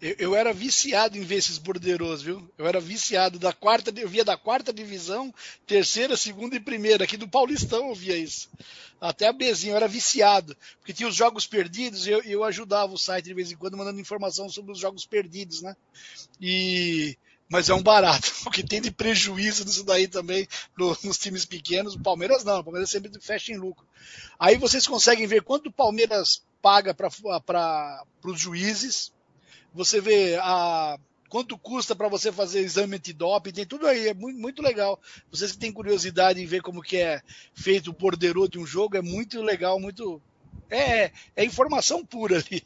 [0.00, 2.48] Eu, eu, era viciado em ver esses borderos, viu?
[2.56, 5.34] Eu era viciado da quarta, eu via da quarta divisão,
[5.66, 7.04] terceira, segunda e primeira.
[7.04, 8.48] Aqui do Paulistão eu via isso.
[9.00, 10.56] Até a Bezinha, eu era viciado.
[10.78, 14.00] Porque tinha os jogos perdidos eu, eu ajudava o site de vez em quando mandando
[14.00, 15.76] informação sobre os jogos perdidos, né?
[16.40, 17.16] E
[17.48, 18.28] mas é um barato.
[18.46, 20.46] O que tem de prejuízo nisso daí também
[20.76, 23.86] no, nos times pequenos, o Palmeiras não, o Palmeiras sempre fecha em lucro.
[24.38, 29.12] Aí vocês conseguem ver quanto o Palmeiras paga para os juízes,
[29.78, 30.98] você vê a,
[31.28, 35.00] quanto custa para você fazer exame antidoping, tem tudo aí, é muito, muito legal.
[35.30, 37.20] Vocês que têm curiosidade em ver como que é
[37.54, 40.20] feito o borderô de um jogo, é muito legal, muito...
[40.68, 42.64] É, é informação pura ali.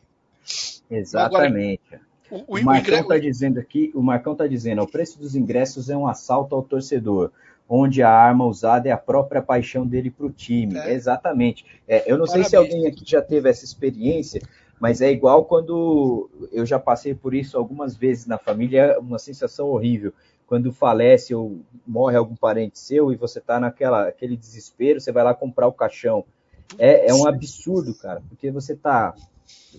[0.91, 1.83] Exatamente.
[1.93, 5.37] Agora, o, o, o Marcão está dizendo aqui, o Marcão está dizendo, o preço dos
[5.37, 7.31] ingressos é um assalto ao torcedor,
[7.69, 10.79] onde a arma usada é a própria paixão dele para o time.
[10.79, 10.95] É.
[10.95, 11.65] Exatamente.
[11.87, 12.49] É, eu não Parabéns.
[12.49, 14.41] sei se alguém aqui já teve essa experiência,
[14.83, 19.17] mas é igual quando eu já passei por isso algumas vezes na família, é uma
[19.17, 20.13] sensação horrível.
[20.45, 25.23] Quando falece ou morre algum parente seu e você está naquela aquele desespero, você vai
[25.23, 26.25] lá comprar o caixão.
[26.77, 29.15] É, é um absurdo, cara, porque você está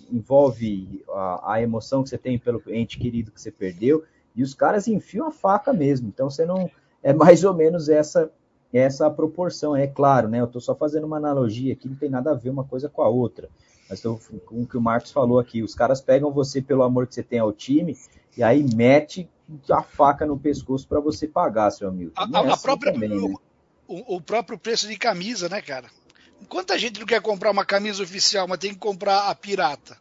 [0.09, 4.53] envolve a, a, emoção que você tem pelo ente querido que você perdeu, e os
[4.53, 6.07] caras enfiam a faca mesmo.
[6.07, 6.71] Então você não.
[7.03, 8.31] É mais ou menos essa
[8.71, 10.39] essa proporção, é claro, né?
[10.39, 13.01] Eu estou só fazendo uma analogia aqui, não tem nada a ver uma coisa com
[13.01, 13.49] a outra.
[13.89, 17.15] Mas com o que o Marcos falou aqui, os caras pegam você pelo amor que
[17.15, 17.97] você tem ao time
[18.37, 19.29] e aí mete
[19.69, 22.11] a faca no pescoço para você pagar, seu amigo.
[22.15, 23.35] A, a, é assim própria, também, né?
[23.87, 25.89] o, o próprio preço de camisa, né, cara?
[26.49, 29.97] Quanta gente não quer comprar uma camisa oficial, mas tem que comprar a pirata?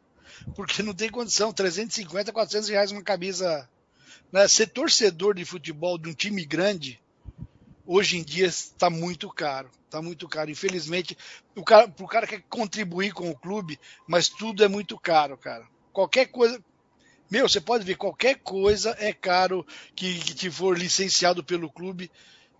[0.57, 3.69] Porque não tem condição, 350, 400 reais uma camisa.
[4.33, 4.49] Né?
[4.49, 7.01] Ser torcedor de futebol de um time grande,
[7.87, 9.69] hoje em dia está muito caro.
[9.85, 10.51] Está muito caro.
[10.51, 11.17] Infelizmente,
[11.55, 15.65] o cara, o cara quer contribuir com o clube, mas tudo é muito caro, cara.
[15.93, 16.59] Qualquer coisa.
[17.31, 22.11] Meu, você pode ver, qualquer coisa é caro que, que for licenciado pelo clube.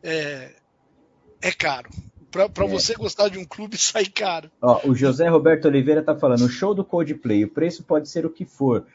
[0.03, 0.55] É,
[1.41, 1.91] é caro.
[2.31, 2.69] Para é.
[2.69, 4.51] você gostar de um clube, sai caro.
[4.61, 8.25] Ó, o José Roberto Oliveira tá falando: o show do Coldplay, o preço pode ser
[8.25, 8.87] o que for.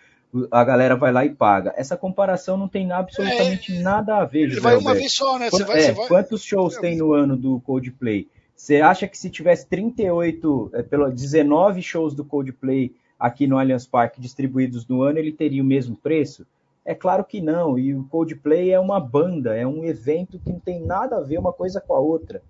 [0.52, 1.74] A galera vai lá e paga.
[1.78, 4.50] Essa comparação não tem absolutamente é, nada a ver.
[4.50, 5.50] José vai uma vez só, né?
[5.50, 6.08] Você vai, é, vai...
[6.08, 8.28] Quantos shows é, tem no ano do Coldplay?
[8.56, 13.86] Você acha que se tivesse 38, é, pelo 19 shows do Coldplay aqui no Allianz
[13.86, 16.46] Parque distribuídos no ano, ele teria o mesmo preço?
[16.84, 17.78] É claro que não.
[17.80, 21.38] E o Coldplay é uma banda, é um evento que não tem nada a ver
[21.38, 22.42] uma coisa com a outra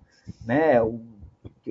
[0.44, 0.80] né?
[0.82, 1.00] O,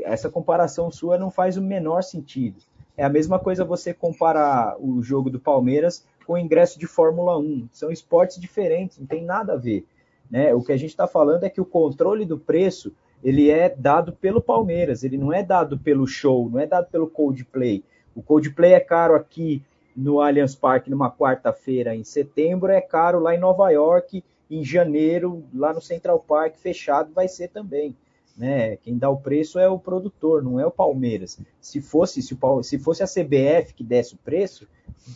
[0.04, 2.58] essa comparação sua não faz o menor sentido.
[2.98, 7.38] É a mesma coisa você comparar o jogo do Palmeiras com o ingresso de Fórmula
[7.38, 7.70] 1.
[7.72, 9.86] São esportes diferentes, não tem nada a ver.
[10.30, 10.54] Né?
[10.54, 12.92] O que a gente está falando é que o controle do preço
[13.24, 17.08] ele é dado pelo Palmeiras, ele não é dado pelo show, não é dado pelo
[17.08, 17.84] Coldplay.
[18.16, 19.64] O Coldplay é caro aqui
[19.96, 25.44] no Allianz Parque numa quarta-feira em setembro, é caro lá em Nova York em janeiro,
[25.54, 27.96] lá no Central Park, fechado, vai ser também.
[28.38, 28.78] Né?
[28.78, 31.40] Quem dá o preço é o produtor, não é o Palmeiras.
[31.60, 34.68] Se fosse, se, o, se fosse a CBF que desse o preço,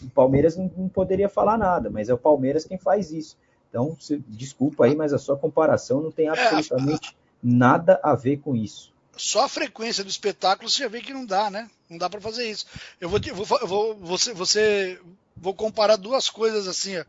[0.02, 3.38] o Palmeiras não, não poderia falar nada, mas é o Palmeiras quem faz isso.
[3.70, 8.56] Então, se, desculpa aí, mas a sua comparação não tem absolutamente nada a ver com
[8.56, 8.92] isso.
[9.16, 11.70] Só a frequência do espetáculo você já vê que não dá, né?
[11.88, 12.66] Não dá para fazer isso.
[13.00, 15.00] Eu vou, eu vou, eu vou você, você,
[15.36, 17.06] vou comparar duas coisas assim, ó.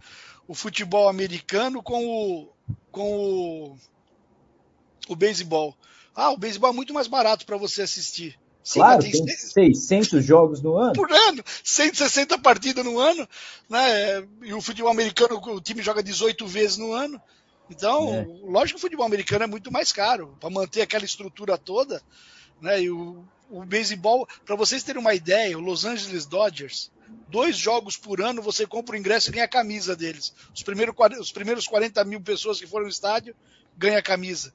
[0.46, 2.48] o futebol americano com o,
[2.90, 3.76] com o,
[5.08, 5.74] o beisebol.
[6.14, 8.38] Ah, o beisebol é muito mais barato para você assistir.
[8.64, 9.52] Sim, claro, tem tem seis-
[9.88, 10.92] 600 jogos no ano.
[10.92, 13.28] por ano, 160 partidas no ano,
[13.68, 14.24] né?
[14.42, 17.20] E o futebol americano, o time joga 18 vezes no ano.
[17.68, 18.26] Então, É.
[18.44, 22.00] lógico que o futebol americano é muito mais caro para manter aquela estrutura toda,
[22.60, 22.82] né?
[22.82, 26.92] E o, o beisebol, para vocês terem uma ideia, o Los Angeles Dodgers,
[27.28, 30.32] dois jogos por ano você compra o ingresso e ganha a camisa deles.
[30.54, 33.34] Os primeiros, os primeiros 40 mil pessoas que foram no estádio
[33.76, 34.52] ganha a camisa.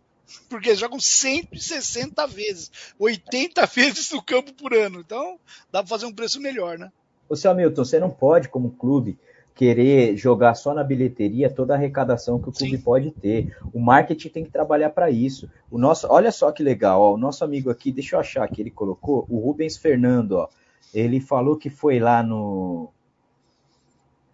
[0.49, 4.99] Porque jogam 160 vezes, 80 vezes no campo por ano.
[4.99, 5.39] Então,
[5.71, 6.91] dá para fazer um preço melhor, né?
[7.29, 9.17] Ô, seu Hamilton, você não pode, como clube,
[9.57, 12.83] querer jogar só na bilheteria toda a arrecadação que o clube Sim.
[12.83, 13.57] pode ter.
[13.73, 15.49] O marketing tem que trabalhar para isso.
[15.71, 18.61] O nosso, olha só que legal, ó, o nosso amigo aqui, deixa eu achar que
[18.61, 20.49] ele colocou, o Rubens Fernando, ó,
[20.93, 22.89] ele falou que foi lá no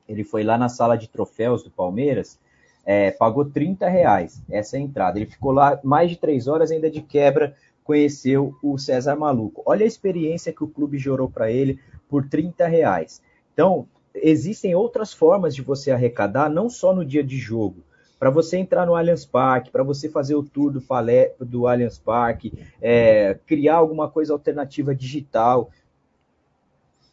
[0.07, 2.37] ele foi lá na sala de troféus do Palmeiras,
[2.85, 5.17] é, pagou 30 reais essa entrada.
[5.17, 9.61] Ele ficou lá mais de três horas ainda de quebra, conheceu o César Maluco.
[9.65, 13.21] Olha a experiência que o clube gerou para ele por 30 reais.
[13.53, 17.83] Então, existem outras formas de você arrecadar, não só no dia de jogo.
[18.19, 21.97] Para você entrar no Allianz Parque, para você fazer o tour do, palé, do Allianz
[21.97, 25.69] Parque, é, criar alguma coisa alternativa digital.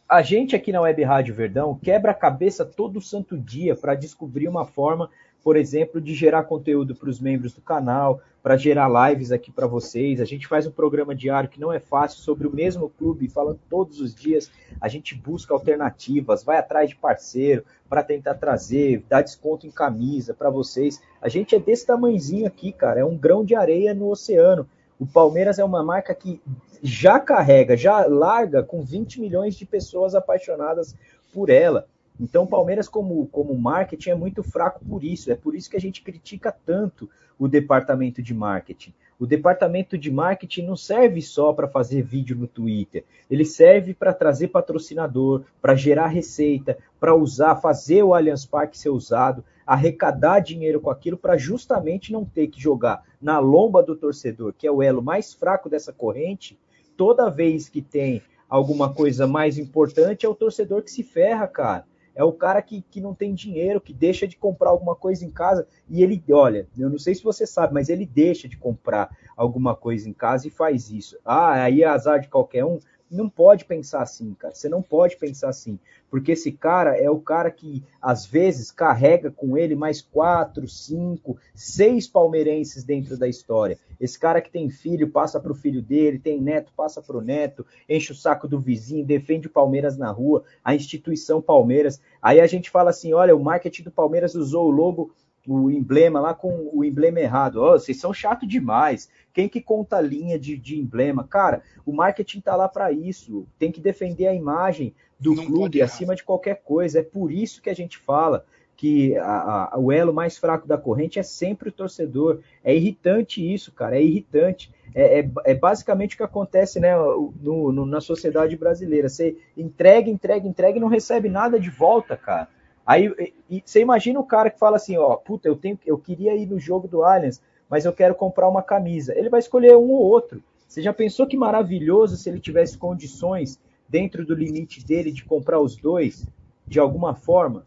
[0.07, 4.47] A gente aqui na Web Rádio Verdão quebra a cabeça todo santo dia para descobrir
[4.47, 5.09] uma forma,
[5.43, 9.67] por exemplo, de gerar conteúdo para os membros do canal, para gerar lives aqui para
[9.67, 10.19] vocês.
[10.19, 13.59] A gente faz um programa diário que não é fácil sobre o mesmo clube, falando
[13.69, 14.51] todos os dias.
[14.79, 20.33] A gente busca alternativas, vai atrás de parceiro para tentar trazer, dar desconto em camisa
[20.33, 21.01] para vocês.
[21.21, 24.67] A gente é desse tamanhozinho aqui, cara, é um grão de areia no oceano.
[24.99, 26.39] O Palmeiras é uma marca que
[26.83, 30.95] já carrega, já larga com 20 milhões de pessoas apaixonadas
[31.33, 31.87] por ela.
[32.19, 35.31] Então, o Palmeiras, como, como marketing, é muito fraco por isso.
[35.31, 38.93] É por isso que a gente critica tanto o departamento de marketing.
[39.21, 43.03] O departamento de marketing não serve só para fazer vídeo no Twitter.
[43.29, 48.89] Ele serve para trazer patrocinador, para gerar receita, para usar, fazer o Allianz Parque ser
[48.89, 54.53] usado, arrecadar dinheiro com aquilo para justamente não ter que jogar na lomba do torcedor,
[54.57, 56.57] que é o elo mais fraco dessa corrente.
[56.97, 61.85] Toda vez que tem alguma coisa mais importante, é o torcedor que se ferra, cara.
[62.21, 65.31] É o cara que, que não tem dinheiro, que deixa de comprar alguma coisa em
[65.31, 69.09] casa e ele, olha, eu não sei se você sabe, mas ele deixa de comprar
[69.35, 71.17] alguma coisa em casa e faz isso.
[71.25, 72.77] Ah, aí é azar de qualquer um.
[73.11, 74.55] Não pode pensar assim, cara.
[74.55, 75.77] Você não pode pensar assim.
[76.09, 81.37] Porque esse cara é o cara que, às vezes, carrega com ele mais quatro, cinco,
[81.53, 83.77] seis palmeirenses dentro da história.
[83.99, 87.21] Esse cara que tem filho, passa para o filho dele, tem neto, passa para o
[87.21, 92.01] neto, enche o saco do vizinho, defende o Palmeiras na rua, a instituição Palmeiras.
[92.21, 95.11] Aí a gente fala assim: olha, o marketing do Palmeiras usou o logo
[95.47, 97.61] o emblema lá com o emblema errado.
[97.61, 99.09] Oh, vocês são chato demais.
[99.33, 101.23] Quem que conta a linha de, de emblema?
[101.27, 103.45] Cara, o marketing tá lá para isso.
[103.57, 106.99] Tem que defender a imagem do Não clube acima de qualquer coisa.
[106.99, 110.77] É por isso que a gente fala que a- a- o elo mais fraco da
[110.77, 112.39] corrente é sempre o torcedor.
[112.63, 113.95] É irritante isso, cara.
[113.97, 114.71] É irritante.
[114.93, 119.07] É, é- é basicamente o que acontece né, no- no- na sociedade brasileira.
[119.07, 122.47] Você entrega, entrega, entrega e não recebe nada de volta, cara.
[122.85, 125.97] Aí e- e você imagina o cara que fala assim, ó, puta, eu tenho, eu
[125.97, 127.41] queria ir no jogo do Allianz,
[127.71, 129.17] mas eu quero comprar uma camisa.
[129.17, 130.43] Ele vai escolher um ou outro.
[130.67, 133.57] Você já pensou que maravilhoso se ele tivesse condições
[133.87, 136.27] dentro do limite dele de comprar os dois
[136.67, 137.65] de alguma forma?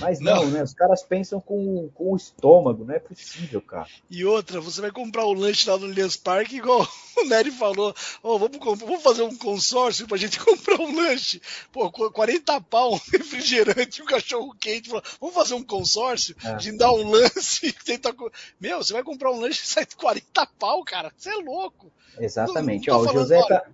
[0.00, 0.50] Mas não, Não.
[0.50, 0.62] né?
[0.62, 3.86] Os caras pensam com, com o estômago, não é possível, cara.
[4.10, 6.84] E outra, você vai comprar o lanche lá no Allianz Parque, igual
[7.16, 11.40] o Nery falou, "Ô, vamos, vamos fazer um consórcio pra gente comprar um lanche.
[11.72, 14.90] Pô, qu- 40 pau, um refrigerante, um cachorro quente.
[15.20, 16.34] Vamos fazer um consórcio?
[16.44, 16.58] É.
[16.58, 18.12] Gente dá um lance, tenta...
[18.12, 21.12] co- Meu, você vai comprar um lanche e sai 40 pau, cara.
[21.16, 21.90] Você é louco.
[22.18, 22.88] Exatamente.
[22.88, 23.66] Não- não ó, o falando, José olha, tá.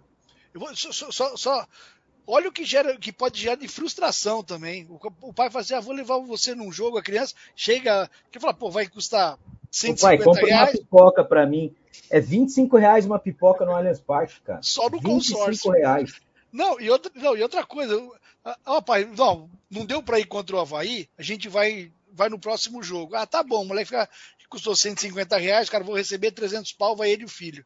[0.53, 1.67] Eu vou, só- só- só-
[2.31, 4.87] olha o que gera, que pode gerar de frustração também.
[4.89, 8.41] O, o pai fala assim: ah, vou levar você num jogo, a criança chega, que
[8.41, 9.39] fala, pô, vai custar Ô,
[9.71, 11.75] 150 pai, compra uma reais pipoca pra mim.
[12.09, 14.61] É 25 reais uma pipoca no Allianz Parque, cara.
[14.63, 15.73] só no 25 consórcio.
[15.73, 16.21] reais.
[16.53, 18.15] Não, e outra, não, e outra coisa, eu-
[18.45, 22.29] ah, ó, pai, não, não deu pra ir contra o Havaí, a gente vai, vai
[22.29, 23.15] no próximo jogo.
[23.15, 24.09] Ah, tá bom, o moleque fica,
[24.49, 27.65] custou 150 reais, cara, vou receber 300 pau, vai ele e o filho.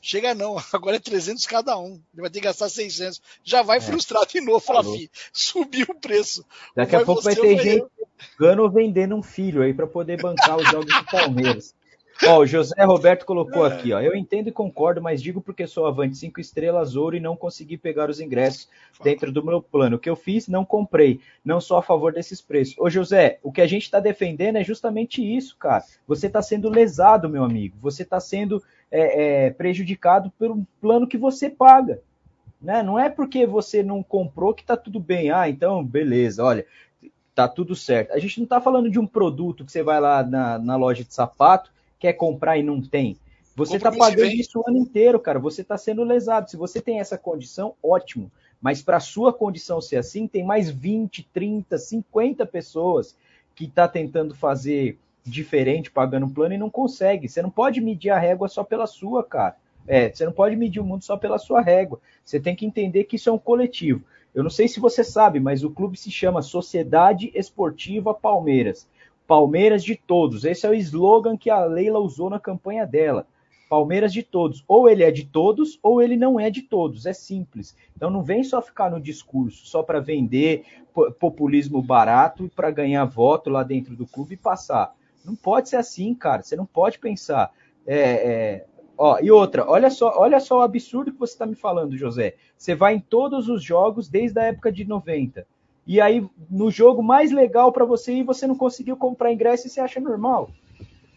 [0.00, 3.20] Chega não, agora é 300 cada um, ele vai ter que gastar 600.
[3.42, 4.96] Já vai frustrar de novo, fala, Falou.
[4.98, 6.44] filho, subiu o preço.
[6.74, 7.86] Daqui a Vai pouco vai ter gente
[8.72, 11.74] vendendo um filho aí para poder bancar os jogos do Palmeiras.
[12.24, 13.74] Ó, o José Roberto colocou É.
[13.74, 14.00] aqui, ó.
[14.00, 17.76] Eu entendo e concordo, mas digo porque sou avante cinco estrelas ouro e não consegui
[17.76, 18.70] pegar os ingressos
[19.04, 19.96] dentro do meu plano.
[19.96, 21.20] O que eu fiz, não comprei.
[21.44, 22.74] Não sou a favor desses preços.
[22.78, 25.84] Ô, José, o que a gente está defendendo é justamente isso, cara.
[26.08, 27.76] Você está sendo lesado, meu amigo.
[27.82, 32.00] Você está sendo é, é, prejudicado pelo plano que você paga.
[32.60, 32.82] Né?
[32.82, 35.30] Não é porque você não comprou que está tudo bem.
[35.30, 36.66] Ah, então, beleza, olha,
[37.34, 38.12] tá tudo certo.
[38.12, 41.04] A gente não está falando de um produto que você vai lá na, na loja
[41.04, 43.16] de sapato, quer comprar e não tem.
[43.54, 45.38] Você está pagando isso o ano inteiro, cara.
[45.38, 46.50] Você está sendo lesado.
[46.50, 48.30] Se você tem essa condição, ótimo.
[48.60, 53.16] Mas para a sua condição ser assim, tem mais 20, 30, 50 pessoas
[53.54, 57.28] que está tentando fazer diferente, pagando um plano e não consegue.
[57.28, 59.56] Você não pode medir a régua só pela sua, cara.
[59.86, 62.00] É, você não pode medir o mundo só pela sua régua.
[62.24, 64.02] Você tem que entender que isso é um coletivo.
[64.34, 68.88] Eu não sei se você sabe, mas o clube se chama Sociedade Esportiva Palmeiras.
[69.26, 70.44] Palmeiras de todos.
[70.44, 73.26] Esse é o slogan que a Leila usou na campanha dela.
[73.68, 74.62] Palmeiras de todos.
[74.68, 77.06] Ou ele é de todos, ou ele não é de todos.
[77.06, 77.76] É simples.
[77.96, 80.64] Então não vem só ficar no discurso, só para vender
[81.18, 84.94] populismo barato e para ganhar voto lá dentro do clube e passar.
[85.26, 86.42] Não pode ser assim, cara.
[86.42, 87.52] Você não pode pensar.
[87.86, 88.66] É, é...
[88.98, 92.36] Ó, e outra, olha só, olha só o absurdo que você está me falando, José.
[92.56, 95.46] Você vai em todos os jogos desde a época de 90.
[95.86, 99.70] E aí, no jogo mais legal para você ir, você não conseguiu comprar ingresso e
[99.70, 100.50] você acha normal.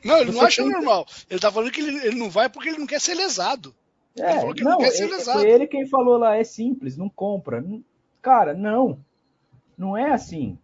[0.04, 1.08] Não, ele não acha normal.
[1.30, 3.74] Ele tá falando que ele, ele, não vai porque ele não quer ser lesado.
[4.18, 5.40] É, ele falou que não, não quer ser lesado.
[5.40, 7.64] Foi ele quem falou lá, é simples, não compra.
[8.22, 9.00] Cara, não.
[9.78, 10.58] Não é assim.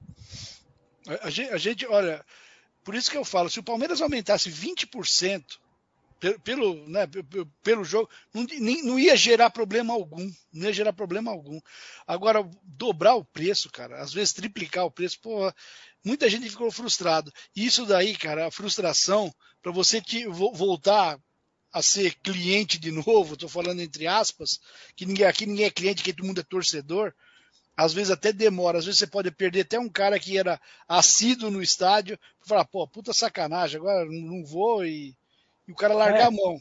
[1.07, 2.23] A, a gente, olha,
[2.85, 5.43] por isso que eu falo, se o Palmeiras aumentasse 20%
[6.19, 7.07] pelo, pelo, né,
[7.63, 8.45] pelo jogo, não,
[8.83, 10.31] não ia gerar problema algum.
[10.53, 11.59] Não ia gerar problema algum.
[12.05, 15.51] Agora, dobrar o preço, cara, às vezes triplicar o preço, pô,
[16.03, 17.33] muita gente ficou frustrado.
[17.55, 19.33] E isso daí, cara, a frustração,
[19.63, 21.19] para você te, voltar
[21.73, 24.59] a ser cliente de novo, estou falando entre aspas,
[24.95, 27.13] que ninguém, aqui ninguém é cliente, que todo mundo é torcedor,
[27.75, 31.51] às vezes até demora, às vezes você pode perder até um cara que era assíduo
[31.51, 35.13] no estádio, falar, pô, puta sacanagem, agora não vou e,
[35.67, 36.23] e o cara largar é.
[36.25, 36.59] a mão.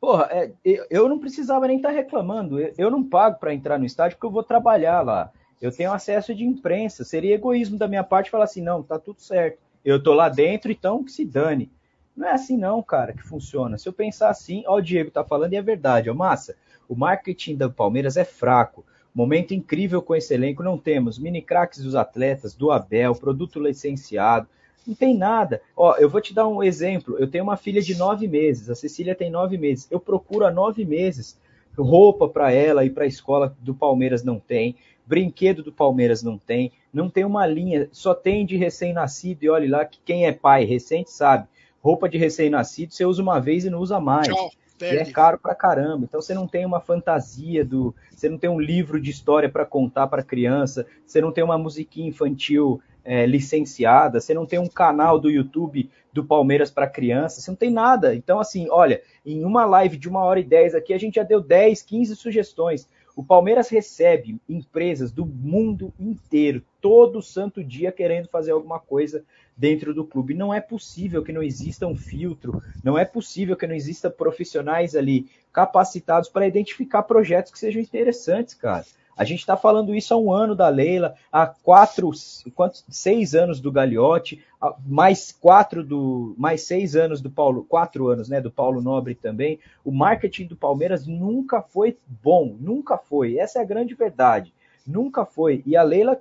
[0.00, 0.52] Porra, é,
[0.90, 4.26] eu não precisava nem estar tá reclamando, eu, não pago para entrar no estádio porque
[4.26, 5.32] eu vou trabalhar lá
[5.64, 7.04] eu tenho acesso de imprensa.
[7.04, 9.58] Seria egoísmo da minha parte falar assim, não, tá tudo certo.
[9.82, 11.70] Eu tô lá dentro, então que se dane.
[12.14, 13.78] Não é assim não, cara, que funciona.
[13.78, 16.54] Se eu pensar assim, ó, o Diego tá falando e é verdade, ó, massa.
[16.86, 18.84] O marketing da Palmeiras é fraco.
[19.14, 24.48] Momento incrível com esse elenco, não temos mini craques dos atletas, do Abel, produto licenciado,
[24.86, 25.62] não tem nada.
[25.76, 27.16] Ó, eu vou te dar um exemplo.
[27.18, 29.86] Eu tenho uma filha de nove meses, a Cecília tem nove meses.
[29.90, 31.38] Eu procuro há nove meses
[31.82, 34.76] roupa para ela e para a escola do Palmeiras não tem.
[35.06, 39.66] Brinquedo do Palmeiras não tem, não tem uma linha, só tem de recém-nascido, e olhe
[39.66, 41.46] lá que quem é pai recente sabe.
[41.82, 44.28] Roupa de recém-nascido você usa uma vez e não usa mais.
[44.28, 44.50] Tchau,
[44.80, 46.04] e é caro pra caramba.
[46.04, 47.94] Então você não tem uma fantasia do.
[48.10, 51.58] Você não tem um livro de história para contar para criança, você não tem uma
[51.58, 57.40] musiquinha infantil é, licenciada, você não tem um canal do YouTube do Palmeiras para criança,
[57.40, 58.14] você não tem nada.
[58.14, 61.22] Então, assim, olha, em uma live de uma hora e dez aqui, a gente já
[61.22, 62.88] deu 10, 15 sugestões.
[63.16, 69.24] O Palmeiras recebe empresas do mundo inteiro, todo santo dia, querendo fazer alguma coisa
[69.56, 70.34] dentro do clube.
[70.34, 74.96] Não é possível que não exista um filtro, não é possível que não exista profissionais
[74.96, 78.84] ali capacitados para identificar projetos que sejam interessantes, cara.
[79.16, 82.10] A gente está falando isso há um ano da Leila, há quatro,
[82.54, 84.42] quantos, seis anos do Gagliotti,
[84.84, 89.58] mais quatro do, mais seis anos do Paulo, quatro anos, né, do Paulo Nobre também.
[89.84, 93.38] O marketing do Palmeiras nunca foi bom, nunca foi.
[93.38, 94.52] Essa é a grande verdade.
[94.86, 95.62] Nunca foi.
[95.64, 96.20] E a Leila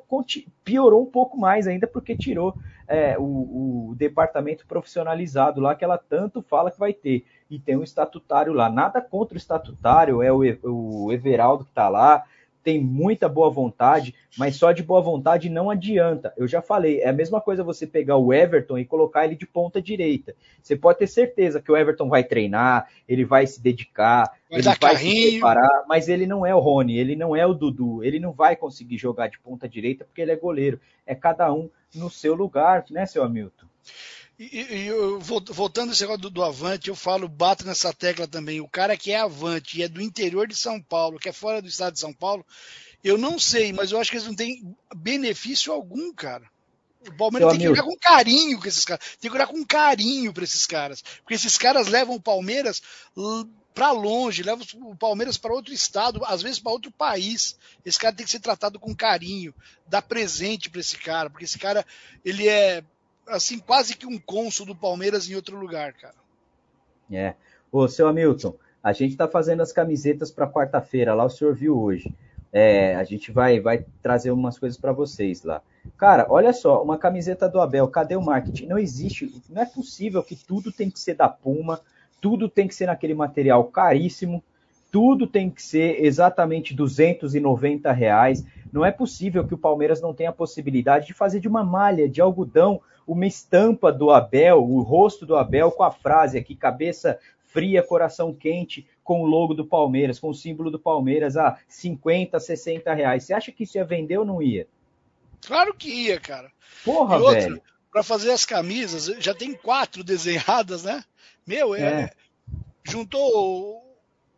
[0.64, 2.56] piorou um pouco mais ainda porque tirou
[2.88, 7.26] é, o, o, departamento profissionalizado lá que ela tanto fala que vai ter.
[7.50, 8.70] E tem um estatutário lá.
[8.70, 12.24] Nada contra o estatutário, é o, o Everaldo que está lá,
[12.64, 16.34] tem muita boa vontade, mas só de boa vontade não adianta.
[16.38, 19.46] Eu já falei, é a mesma coisa você pegar o Everton e colocar ele de
[19.46, 20.34] ponta direita.
[20.62, 24.62] Você pode ter certeza que o Everton vai treinar, ele vai se dedicar, vai ele
[24.62, 25.24] vai carrinho.
[25.24, 28.32] se preparar, mas ele não é o Rony, ele não é o Dudu, ele não
[28.32, 30.80] vai conseguir jogar de ponta direita porque ele é goleiro.
[31.06, 33.66] É cada um no seu lugar, né, seu Hamilton?
[34.38, 38.60] E, e eu, voltando esse negócio do, do, Avante, eu falo, bato nessa tecla também.
[38.60, 41.62] O cara que é Avante e é do interior de São Paulo, que é fora
[41.62, 42.46] do estado de São Paulo,
[43.04, 46.52] eu não sei, mas eu acho que eles não têm benefício algum, cara.
[47.08, 47.74] O Palmeiras Seu tem amigo.
[47.74, 49.06] que olhar com carinho com esses caras.
[49.20, 51.04] Tem que olhar com carinho para esses caras.
[51.20, 52.82] Porque esses caras levam o Palmeiras
[53.74, 57.58] para longe, levam o Palmeiras para outro estado, às vezes para outro país.
[57.86, 59.54] Esse cara tem que ser tratado com carinho,
[59.86, 61.86] dar presente para esse cara, porque esse cara
[62.24, 62.84] ele é
[63.28, 66.16] assim, quase que um cônsul do Palmeiras em outro lugar, cara.
[67.12, 67.36] É.
[67.72, 71.80] Ô, seu Hamilton, a gente tá fazendo as camisetas para quarta-feira, lá o senhor viu
[71.80, 72.14] hoje.
[72.52, 75.62] É, a gente vai, vai trazer umas coisas para vocês lá.
[75.98, 78.68] Cara, olha só, uma camiseta do Abel, cadê o marketing?
[78.68, 81.82] Não existe, não é possível que tudo tem que ser da Puma,
[82.22, 84.44] tudo tem que ser naquele material caríssimo,
[84.94, 88.46] tudo tem que ser exatamente 290 reais.
[88.72, 92.08] Não é possível que o Palmeiras não tenha a possibilidade de fazer de uma malha
[92.08, 97.20] de algodão uma estampa do Abel, o rosto do Abel com a frase aqui, cabeça
[97.48, 102.40] fria, coração quente, com o logo do Palmeiras, com o símbolo do Palmeiras a 50,
[102.40, 103.24] 60 reais.
[103.24, 104.68] Você acha que isso ia vender ou não ia?
[105.44, 106.52] Claro que ia, cara.
[106.86, 107.62] Porra, e outra, velho.
[107.92, 111.04] Para fazer as camisas, já tem quatro desenhadas, né?
[111.48, 112.10] Meu, é, É.
[112.86, 113.83] juntou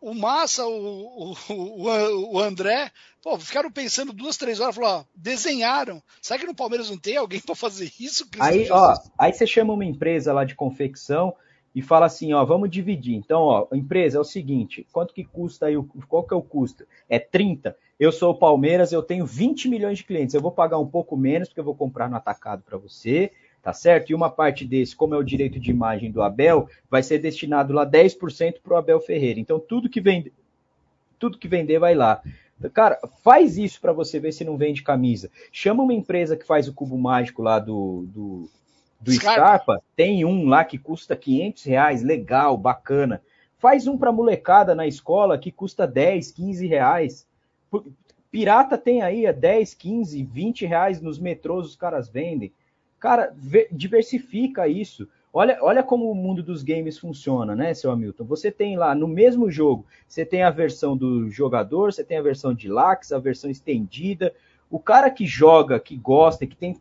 [0.05, 2.91] o, Massa, o, o, o, André,
[3.23, 5.99] pô, ficaram pensando duas, três horas, falaram, ó, desenharam.
[6.21, 8.27] Será que no Palmeiras não tem alguém para fazer isso?
[8.39, 11.33] Aí, ó, aí você chama uma empresa lá de confecção
[11.73, 13.15] e fala assim, ó, vamos dividir.
[13.15, 15.75] Então, ó, empresa é o seguinte, quanto que custa aí,
[16.07, 16.85] qual que é o custo?
[17.09, 17.75] É 30.
[17.99, 20.35] Eu sou o Palmeiras, eu tenho 20 milhões de clientes.
[20.35, 23.31] Eu vou pagar um pouco menos porque eu vou comprar no atacado para você,
[23.65, 24.11] tá certo?
[24.11, 27.73] E uma parte desse, como é o direito de imagem do Abel, vai ser destinado
[27.73, 29.39] lá 10% para o Abel Ferreira.
[29.39, 30.31] Então, tudo que vende,
[31.17, 32.21] tudo que vender vai lá.
[32.75, 35.31] Cara, faz isso para você ver se não vende camisa.
[35.51, 38.49] Chama uma empresa que faz o cubo mágico lá do, do,
[39.01, 39.81] do Scarpa.
[39.95, 43.19] Tem um lá que custa 500 reais, legal, bacana.
[43.57, 47.27] Faz um para molecada na escola que custa 10, 15 reais.
[48.29, 52.53] Pirata tem aí a 10, 15, 20 reais nos metrôs, os caras vendem.
[53.05, 53.31] Cara,
[53.71, 55.07] diversifica isso.
[55.31, 58.23] Olha, olha como o mundo dos games funciona, né, seu Hamilton?
[58.23, 62.23] Você tem lá no mesmo jogo, você tem a versão do jogador, você tem a
[62.23, 64.33] versão de lax, a versão estendida.
[64.71, 66.75] O cara que joga, que gosta, que tem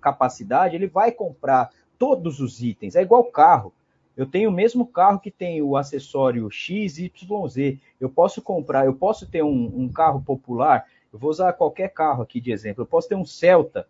[0.00, 2.96] capacidade, ele vai comprar todos os itens.
[2.96, 3.72] É igual carro.
[4.16, 7.78] Eu tenho o mesmo carro que tem o acessório X, Y, Z.
[8.00, 10.84] Eu posso comprar, eu posso ter um, um carro popular.
[11.12, 12.82] Eu vou usar qualquer carro aqui de exemplo.
[12.82, 13.86] Eu posso ter um Celta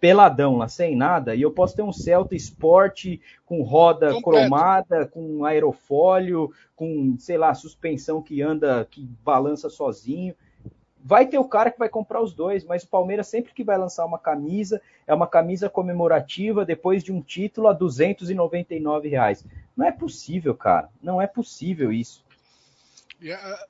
[0.00, 4.22] peladão lá, sem nada, e eu posso ter um Celta Sport com roda Completo.
[4.24, 10.34] cromada, com aerofólio, com, sei lá, suspensão que anda, que balança sozinho.
[11.02, 13.78] Vai ter o cara que vai comprar os dois, mas o Palmeiras sempre que vai
[13.78, 19.46] lançar uma camisa, é uma camisa comemorativa depois de um título a 299 reais.
[19.76, 20.88] Não é possível, cara.
[21.02, 22.24] Não é possível isso.
[23.20, 23.66] E, ah,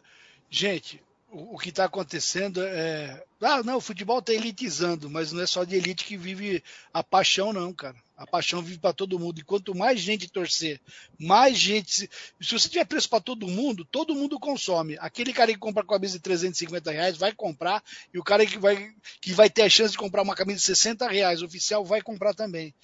[0.50, 1.00] Gente,
[1.30, 3.24] o, o que está acontecendo é.
[3.40, 6.62] Ah, não, o futebol está elitizando, mas não é só de elite que vive
[6.92, 7.96] a paixão, não, cara.
[8.16, 9.40] A paixão vive para todo mundo.
[9.40, 10.78] E quanto mais gente torcer,
[11.18, 11.90] mais gente.
[11.90, 14.96] Se, se você tiver preço para todo mundo, todo mundo consome.
[15.00, 17.82] Aquele cara que compra com a camisa de 350 reais vai comprar,
[18.12, 18.92] e o cara que vai,
[19.22, 22.34] que vai ter a chance de comprar uma camisa de 60 reais oficial vai comprar
[22.34, 22.74] também.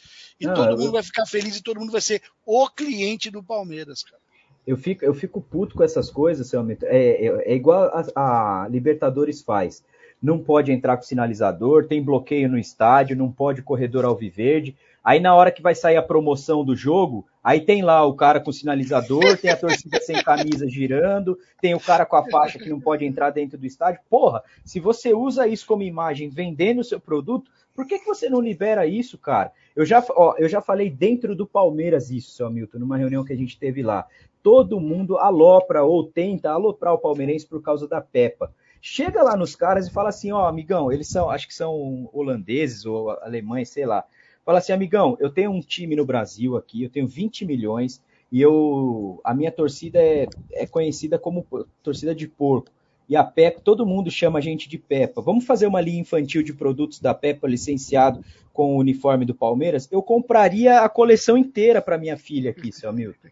[0.41, 3.31] E Não, todo eu- mundo vai ficar feliz e todo mundo vai ser o cliente
[3.31, 4.26] do Palmeiras, cara.
[4.67, 6.87] Eu fico, eu fico puto com essas coisas, seu Hamilton.
[6.87, 9.85] É, é, é igual a, a Libertadores faz.
[10.21, 14.75] Não pode entrar com sinalizador, tem bloqueio no estádio, não pode corredor alviverde.
[15.05, 18.41] Aí na hora que vai sair a promoção do jogo, aí tem lá o cara
[18.41, 22.69] com sinalizador, tem a torcida sem camisa girando, tem o cara com a faixa que
[22.69, 24.01] não pode entrar dentro do estádio.
[24.11, 28.29] Porra, se você usa isso como imagem vendendo o seu produto, por que, que você
[28.29, 29.53] não libera isso, cara?
[29.77, 33.33] Eu já, ó, eu já falei dentro do Palmeiras isso, seu Hamilton, numa reunião que
[33.33, 34.07] a gente teve lá
[34.47, 38.55] todo mundo alopra ou tenta aloprar o palmeirense por causa da Peppa.
[38.81, 42.87] Chega lá nos caras e fala assim, ó, amigão, eles são, acho que são holandeses
[42.87, 44.05] ou alemães, sei lá.
[44.45, 48.01] Fala assim, amigão, eu tenho um time no Brasil aqui, eu tenho 20 milhões
[48.31, 51.45] e eu a minha torcida é, é conhecida como
[51.83, 52.71] torcida de porco.
[53.09, 55.21] E a Peppa, todo mundo chama a gente de Peppa.
[55.21, 59.89] Vamos fazer uma linha infantil de produtos da Peppa licenciado com o uniforme do Palmeiras?
[59.91, 63.27] Eu compraria a coleção inteira para minha filha aqui, seu Hamilton.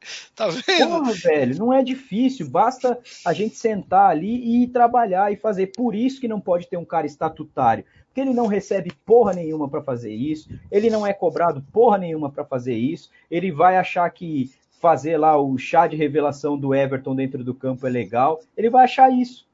[0.34, 0.88] Tá vendo?
[0.88, 5.68] Porra, velho, não é difícil, basta a gente sentar ali e trabalhar e fazer.
[5.76, 9.68] Por isso que não pode ter um cara estatutário, porque ele não recebe porra nenhuma
[9.68, 14.08] para fazer isso, ele não é cobrado porra nenhuma para fazer isso, ele vai achar
[14.10, 14.50] que
[14.80, 18.84] fazer lá o chá de revelação do Everton dentro do campo é legal, ele vai
[18.84, 19.49] achar isso.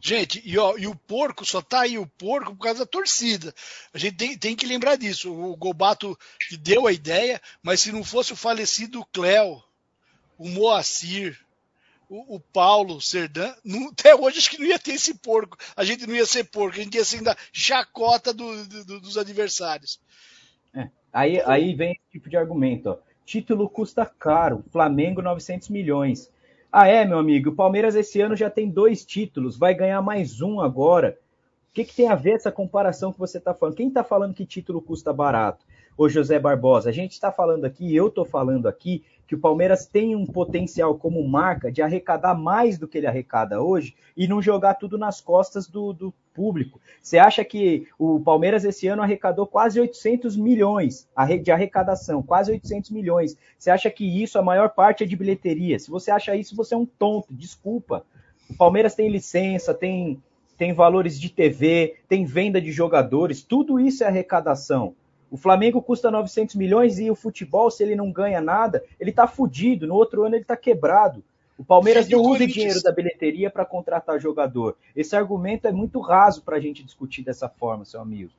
[0.00, 3.54] Gente, e, ó, e o porco só tá aí o porco por causa da torcida.
[3.92, 5.32] A gente tem, tem que lembrar disso.
[5.32, 6.16] O Gobato
[6.60, 9.62] deu a ideia, mas se não fosse o falecido Cléo,
[10.38, 11.38] o Moacir,
[12.08, 15.56] o, o Paulo Serdan, não- até hoje acho que não ia ter esse porco.
[15.74, 19.18] A gente não ia ser porco, a gente ia ser ainda chacota do- do- dos
[19.18, 20.00] adversários.
[21.12, 22.98] Aí, aí vem esse tipo de argumento, ó.
[23.24, 26.30] Título custa caro, Flamengo 900 milhões.
[26.78, 30.42] Ah, é, meu amigo, o Palmeiras esse ano já tem dois títulos, vai ganhar mais
[30.42, 31.18] um agora.
[31.70, 33.76] O que, que tem a ver essa comparação que você está falando?
[33.76, 35.64] Quem está falando que título custa barato?
[35.96, 36.90] Ô José Barbosa?
[36.90, 40.96] A gente está falando aqui, eu estou falando aqui, que o Palmeiras tem um potencial
[40.96, 45.20] como marca de arrecadar mais do que ele arrecada hoje e não jogar tudo nas
[45.20, 46.80] costas do, do público.
[47.02, 51.08] Você acha que o Palmeiras esse ano arrecadou quase 800 milhões
[51.42, 53.36] de arrecadação, quase 800 milhões.
[53.58, 55.78] Você acha que isso, a maior parte é de bilheteria?
[55.78, 58.04] Se você acha isso, você é um tonto, desculpa.
[58.48, 60.22] O Palmeiras tem licença, tem,
[60.56, 64.94] tem valores de TV, tem venda de jogadores, tudo isso é arrecadação.
[65.30, 69.26] O Flamengo custa 900 milhões e o futebol, se ele não ganha nada, ele tá
[69.26, 69.86] fudido.
[69.86, 71.22] No outro ano ele tá quebrado.
[71.58, 74.76] O Palmeiras não usa dinheiro da bilheteria para contratar jogador.
[74.94, 78.30] Esse argumento é muito raso para a gente discutir dessa forma, seu amigo.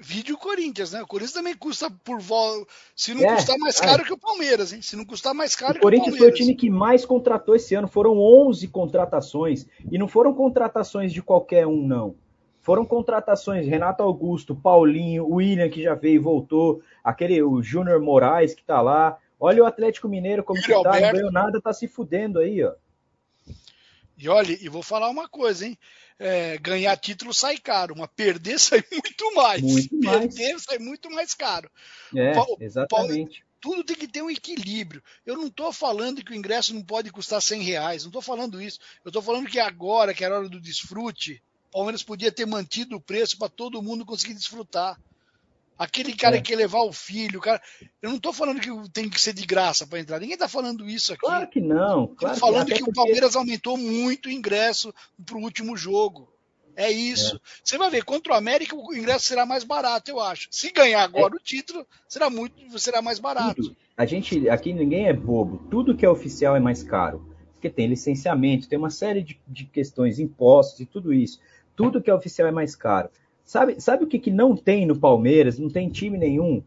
[0.00, 1.00] Vídeo Corinthians, né?
[1.00, 2.66] O Corinthians também custa por volta.
[2.96, 3.84] Se não é, custar mais é.
[3.84, 4.04] caro é.
[4.04, 4.82] que o Palmeiras, hein?
[4.82, 7.54] Se não custar mais caro o que o Corinthians foi o time que mais contratou
[7.54, 7.86] esse ano.
[7.86, 9.64] Foram 11 contratações.
[9.90, 12.16] E não foram contratações de qualquer um, não.
[12.62, 18.54] Foram contratações Renato Augusto, Paulinho, William, que já veio e voltou, aquele o Júnior Moraes,
[18.54, 19.18] que tá lá.
[19.38, 21.00] Olha o Atlético Mineiro como que tá, Alberto.
[21.00, 22.72] não ganhou nada, tá se fudendo aí, ó.
[24.16, 25.76] E olha, e vou falar uma coisa, hein?
[26.16, 29.60] É, ganhar título sai caro, mas perder sai muito mais.
[29.60, 30.32] Muito mais.
[30.32, 31.68] Perder sai muito mais caro.
[32.14, 33.44] É, exatamente.
[33.60, 35.02] tudo tem que ter um equilíbrio.
[35.26, 38.62] Eu não estou falando que o ingresso não pode custar 100 reais, não estou falando
[38.62, 38.78] isso.
[39.04, 43.00] Eu estou falando que agora, que era hora do desfrute, Palmeiras podia ter mantido o
[43.00, 45.00] preço para todo mundo conseguir desfrutar.
[45.78, 46.40] Aquele cara é.
[46.40, 47.60] que quer levar o filho, cara.
[48.00, 50.20] Eu não estou falando que tem que ser de graça para entrar.
[50.20, 51.22] Ninguém está falando isso aqui.
[51.22, 52.08] Claro que não.
[52.08, 54.94] Claro Estou falando que, que o Palmeiras aumentou muito o ingresso
[55.24, 56.28] para o último jogo.
[56.76, 57.36] É isso.
[57.36, 57.40] É.
[57.64, 60.48] Você vai ver, contra o América o ingresso será mais barato, eu acho.
[60.50, 61.36] Se ganhar agora é.
[61.36, 63.62] o título, será muito, será mais barato.
[63.62, 63.76] Tudo.
[63.96, 65.66] A gente, aqui ninguém é bobo.
[65.70, 67.26] Tudo que é oficial é mais caro.
[67.54, 71.40] Porque tem licenciamento, tem uma série de, de questões, impostos e tudo isso
[71.76, 73.08] tudo que é oficial é mais caro.
[73.44, 75.58] Sabe, sabe o que, que não tem no Palmeiras?
[75.58, 76.62] Não tem time nenhum.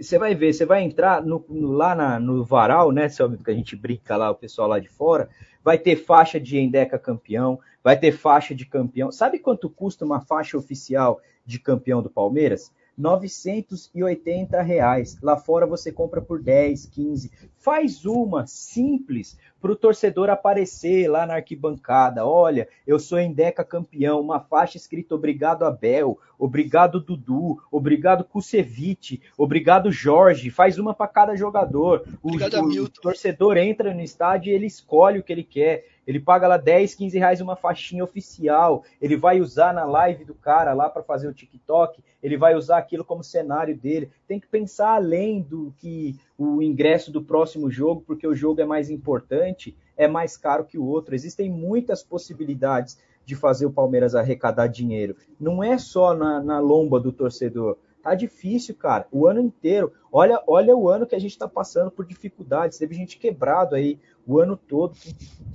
[0.00, 3.42] Você vai ver, você vai entrar no, no, lá na, no varal, né, seu amigo,
[3.42, 5.28] que a gente brinca lá, o pessoal lá de fora,
[5.64, 9.10] vai ter faixa de Endeca campeão, vai ter faixa de campeão.
[9.10, 12.72] Sabe quanto custa uma faixa oficial de campeão do Palmeiras?
[12.98, 15.16] 980 reais.
[15.22, 17.30] Lá fora você compra por 10, 15.
[17.56, 22.26] Faz uma simples para o torcedor aparecer lá na arquibancada.
[22.26, 29.90] Olha, eu sou Endeca campeão, uma faixa escrita obrigado Abel, obrigado Dudu, obrigado Kusevich, obrigado
[29.90, 30.50] Jorge.
[30.50, 32.04] Faz uma para cada jogador.
[32.22, 35.84] O, o, o torcedor entra no estádio e ele escolhe o que ele quer.
[36.08, 38.82] Ele paga lá 10, 15 reais uma faixinha oficial.
[38.98, 42.02] Ele vai usar na live do cara lá para fazer o TikTok.
[42.22, 44.10] Ele vai usar aquilo como cenário dele.
[44.26, 48.64] Tem que pensar além do que o ingresso do próximo jogo, porque o jogo é
[48.64, 51.14] mais importante, é mais caro que o outro.
[51.14, 55.14] Existem muitas possibilidades de fazer o Palmeiras arrecadar dinheiro.
[55.38, 57.76] Não é só na, na lomba do torcedor.
[58.02, 59.06] Tá difícil, cara.
[59.12, 59.92] O ano inteiro.
[60.10, 62.78] Olha, olha o ano que a gente está passando por dificuldades.
[62.78, 63.98] Teve gente quebrado aí
[64.28, 64.94] o ano todo,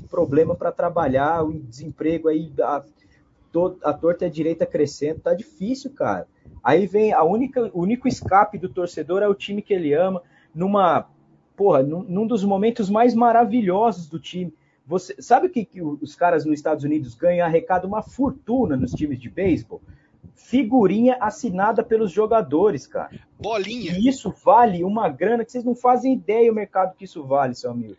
[0.02, 2.84] com problema para trabalhar, o desemprego aí, a,
[3.84, 5.20] a torta e a direita crescendo.
[5.20, 6.28] Tá difícil, cara.
[6.64, 10.24] Aí vem a única, o único escape do torcedor é o time que ele ama,
[10.56, 11.08] numa,
[11.56, 14.54] porra, num, num dos momentos mais maravilhosos do time.
[14.88, 18.92] Você sabe o que, que os caras nos Estados Unidos ganham arrecada uma fortuna nos
[18.92, 19.82] times de beisebol?
[20.36, 23.12] figurinha assinada pelos jogadores, cara.
[23.40, 23.98] Bolinha.
[23.98, 27.56] E isso vale uma grana que vocês não fazem ideia o mercado que isso vale,
[27.56, 27.96] seu amigo.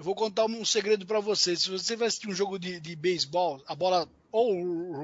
[0.00, 1.60] Eu vou contar um segredo para vocês.
[1.60, 4.50] Se você vai assistir um jogo de, de beisebol, a bola ou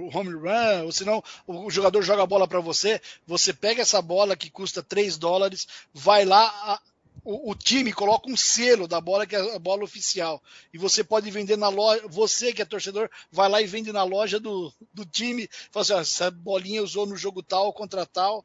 [0.08, 4.34] home run, ou senão o jogador joga a bola para você, você pega essa bola
[4.34, 6.80] que custa 3 dólares, vai lá,
[7.22, 10.42] o, o, time coloca um selo da bola, que é a bola oficial.
[10.72, 14.02] E você pode vender na loja, você que é torcedor, vai lá e vende na
[14.02, 18.42] loja do, do time, fala assim, ó, essa bolinha usou no jogo tal contra tal,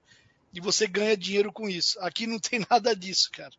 [0.53, 1.97] e você ganha dinheiro com isso.
[2.01, 3.53] Aqui não tem nada disso, cara.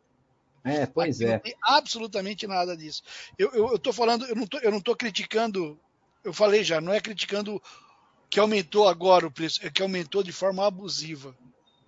[0.64, 1.32] É, pois Aqui é.
[1.34, 3.02] Não tem absolutamente nada disso.
[3.38, 5.78] Eu, tô falando, eu não tô, eu não tô criticando,
[6.22, 7.60] eu falei já, não é criticando
[8.30, 11.36] que aumentou agora o preço, é que aumentou de forma abusiva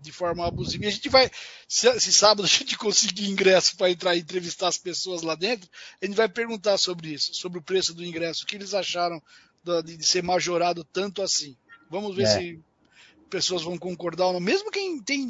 [0.04, 0.84] de forma abusiva.
[0.84, 1.30] E a gente vai,
[1.66, 5.68] se, se sábado a gente conseguir ingresso para entrar e entrevistar as pessoas lá dentro,
[6.00, 9.20] a gente vai perguntar sobre isso, sobre o preço do ingresso, o que eles acharam
[9.82, 11.56] de, de ser majorado tanto assim.
[11.90, 12.38] Vamos ver é.
[12.38, 12.60] se
[13.34, 14.40] pessoas vão concordar ou não.
[14.40, 15.26] Mesmo quem tem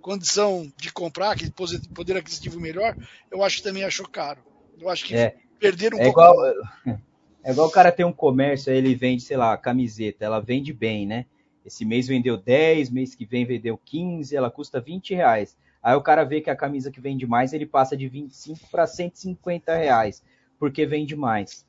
[0.00, 2.96] condição de comprar, que poder aquisitivo melhor,
[3.30, 4.40] eu acho que também achou caro.
[4.80, 5.36] Eu acho que é.
[5.60, 6.20] perderam um é pouco.
[6.20, 6.46] Igual,
[7.44, 10.72] é igual o cara tem um comércio, aí ele vende, sei lá, camiseta, ela vende
[10.72, 11.26] bem, né?
[11.66, 15.54] Esse mês vendeu 10, mês que vem vendeu 15, ela custa 20 reais.
[15.82, 18.86] Aí o cara vê que a camisa que vende mais, ele passa de 25 para
[18.86, 20.22] 150 reais,
[20.58, 21.66] porque vende mais.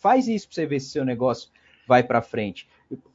[0.00, 1.50] Faz isso para você ver se seu negócio
[1.86, 2.66] vai para frente.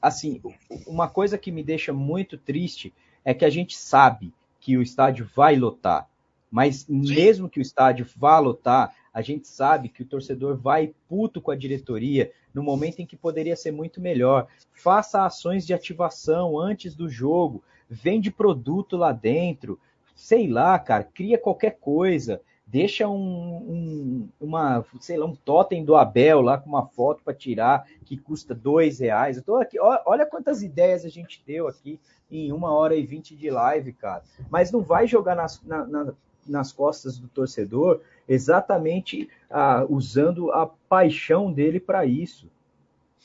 [0.02, 0.42] Assim,
[0.86, 2.94] uma coisa que me deixa muito triste
[3.24, 6.08] é que a gente sabe que o estádio vai lotar.
[6.50, 11.42] Mas mesmo que o estádio vá lotar, a gente sabe que o torcedor vai puto
[11.42, 14.48] com a diretoria no momento em que poderia ser muito melhor.
[14.72, 19.80] Faça ações de ativação antes do jogo, vende produto lá dentro,
[20.16, 22.42] sei lá, cara, cria qualquer coisa.
[22.70, 27.34] Deixa um, um, uma, sei lá, um totem do Abel lá com uma foto para
[27.34, 29.38] tirar que custa dois reais.
[29.38, 31.98] Eu tô aqui, olha quantas ideias a gente deu aqui
[32.30, 34.22] em uma hora e vinte de live, cara.
[34.50, 36.14] Mas não vai jogar nas, na, na,
[36.46, 42.50] nas costas do torcedor exatamente ah, usando a paixão dele para isso.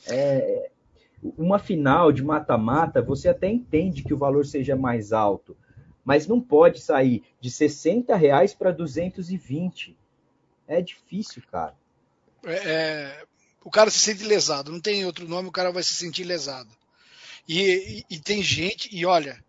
[0.07, 0.69] É,
[1.37, 5.55] uma final de mata-mata, você até entende que o valor seja mais alto,
[6.03, 9.97] mas não pode sair de 60 reais para 220.
[10.67, 11.75] É difícil, cara.
[12.45, 13.25] É, é,
[13.63, 16.69] o cara se sente lesado, não tem outro nome, o cara vai se sentir lesado.
[17.47, 19.41] E, e, e tem gente, e olha,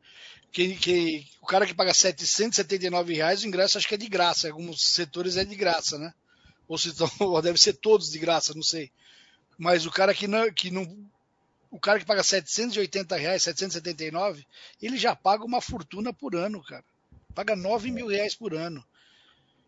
[0.54, 4.48] que, que, o cara que paga 779 reais, o ingresso acho que é de graça.
[4.48, 6.14] Alguns setores é de graça, né?
[6.68, 8.92] Ou, se ou deve ser todos de graça, não sei.
[9.58, 10.84] Mas o cara que não, que não.
[11.74, 14.46] O cara que paga 780 reais, 779,
[14.80, 16.84] ele já paga uma fortuna por ano, cara.
[17.34, 18.82] Paga 9 mil reais por ano.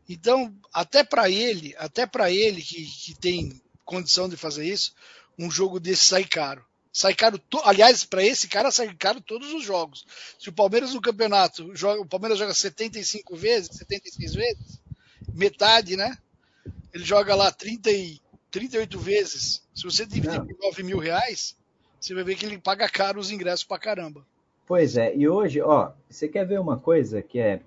[0.08, 4.94] Então, até para ele, até para ele que, que tem condição de fazer isso,
[5.36, 6.64] um jogo desse sai caro.
[6.92, 7.60] Sai caro, to...
[7.64, 10.06] aliás, para esse cara sai caro todos os jogos.
[10.38, 12.00] Se o Palmeiras no campeonato, joga...
[12.00, 14.80] o Palmeiras joga 75 vezes, 76 vezes,
[15.34, 16.16] metade, né?
[16.94, 18.20] Ele joga lá 30 e...
[18.52, 19.62] 38 vezes.
[19.74, 21.56] Se você dividir por 9 mil reais,
[22.00, 24.24] você vai ver que ele paga caro os ingressos pra caramba.
[24.66, 27.60] Pois é, e hoje, ó, você quer ver uma coisa que é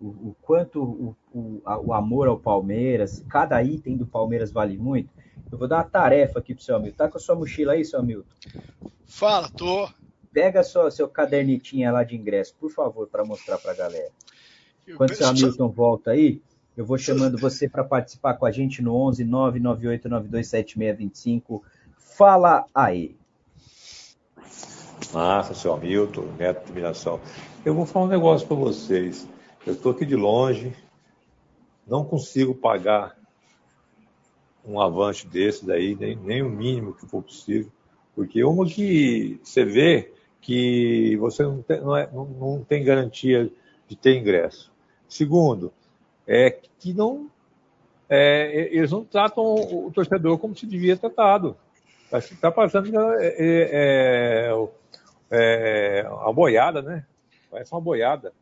[0.00, 4.76] o, o quanto o, o, a, o amor ao Palmeiras, cada item do Palmeiras vale
[4.76, 5.08] muito?
[5.50, 6.96] Eu vou dar uma tarefa aqui pro seu amigo.
[6.96, 8.28] Tá com a sua mochila aí, seu Hamilton?
[9.06, 9.88] Fala, tô.
[10.32, 14.10] Pega sua, seu cadernetinha lá de ingresso, por favor, para mostrar pra galera.
[14.96, 16.42] Quando o seu Hamilton volta aí,
[16.76, 21.62] eu vou chamando você para participar com a gente no 11 998927625.
[21.96, 23.16] Fala aí.
[25.12, 27.20] Massa, seu Hamilton, neto de admiração.
[27.64, 29.28] Eu vou falar um negócio para vocês.
[29.66, 30.74] Eu estou aqui de longe,
[31.86, 33.16] não consigo pagar
[34.64, 37.70] um avante desse daí, nem, nem o mínimo que for possível.
[38.14, 43.50] Porque uma que você vê que você não tem, não, é, não, não tem garantia
[43.88, 44.72] de ter ingresso.
[45.08, 45.72] Segundo,
[46.26, 47.30] é que não
[48.08, 51.56] é, eles não tratam o torcedor como se devia tratado.
[52.12, 54.50] Está passando é, é,
[55.30, 57.04] é, é, a boiada, né?
[57.50, 58.32] Parece uma boiada.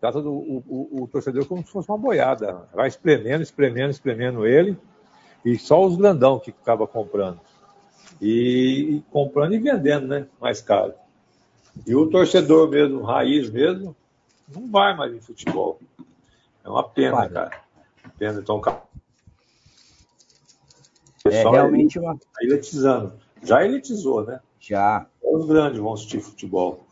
[0.00, 2.68] Trata do, o, o, o, torcedor como se fosse uma boiada.
[2.72, 4.78] Vai espremendo, espremendo, espremendo ele
[5.44, 7.40] e só os grandão que acaba comprando.
[8.20, 10.26] E, e, comprando e vendendo, né?
[10.40, 10.94] Mais caro.
[11.86, 13.94] E o torcedor mesmo, raiz mesmo,
[14.48, 15.80] não vai mais em futebol.
[16.64, 17.28] É uma pena, vai.
[17.28, 17.60] cara.
[18.18, 18.40] Pena.
[18.40, 18.60] Então,
[21.24, 22.16] é realmente uma.
[22.16, 23.12] Tá elitizando.
[23.42, 24.40] Já elitizou, né?
[24.60, 25.06] Já.
[25.22, 26.86] Os grandes vão assistir futebol.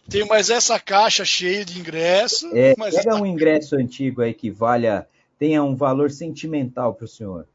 [0.09, 2.48] Tem mais essa caixa cheia de ingresso.
[2.56, 5.06] É, pega um ingresso antigo aí que valha,
[5.38, 7.46] tenha um valor sentimental para o senhor.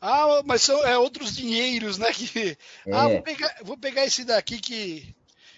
[0.00, 2.12] Ah, mas são é, outros dinheiros, né?
[2.12, 2.92] Que, é.
[2.92, 5.14] Ah, vou pegar, vou pegar esse daqui que,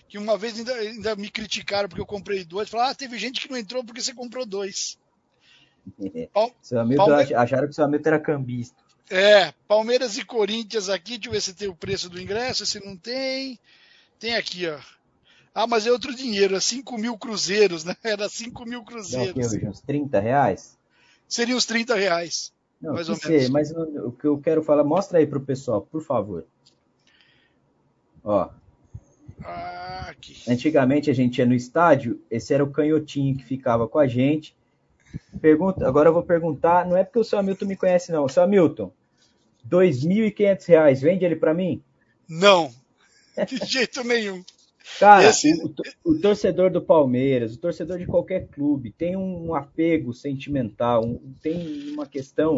[0.09, 2.69] que uma vez ainda, ainda me criticaram porque eu comprei dois.
[2.69, 4.99] Falaram, ah, teve gente que não entrou porque você comprou dois.
[6.17, 6.29] É.
[6.61, 7.33] Seu amigo Palme...
[7.33, 8.83] acharam que seu amigo era cambista.
[9.11, 12.85] É, Palmeiras e Corinthians aqui, deixa eu ver se tem o preço do ingresso, se
[12.85, 13.59] não tem.
[14.19, 14.79] Tem aqui, ó.
[15.55, 17.97] Ah, mas é outro dinheiro, é 5 mil cruzeiros, né?
[18.05, 19.53] Era 5 mil cruzeiros.
[19.55, 20.77] Não, uns 30 reais?
[21.29, 22.53] Seria uns 30 reais.
[22.81, 23.49] Não, mais ou menos.
[23.49, 26.45] mas o que eu quero falar, mostra aí pro pessoal, por favor.
[28.23, 28.51] Ó.
[29.43, 30.13] Ah.
[30.49, 34.55] Antigamente a gente ia no estádio, esse era o canhotinho que ficava com a gente.
[35.41, 38.29] Pergunta, agora eu vou perguntar, não é porque o seu Hamilton me conhece não.
[38.29, 38.93] Seu Hamilton,
[39.65, 41.83] R$ 2.500, vende ele para mim?
[42.29, 42.71] Não,
[43.47, 44.43] de jeito nenhum.
[44.99, 45.53] Cara, Esse...
[45.63, 45.75] o,
[46.11, 51.91] o, torcedor do Palmeiras, o torcedor de qualquer clube, tem um apego sentimental, um, tem
[51.91, 52.57] uma questão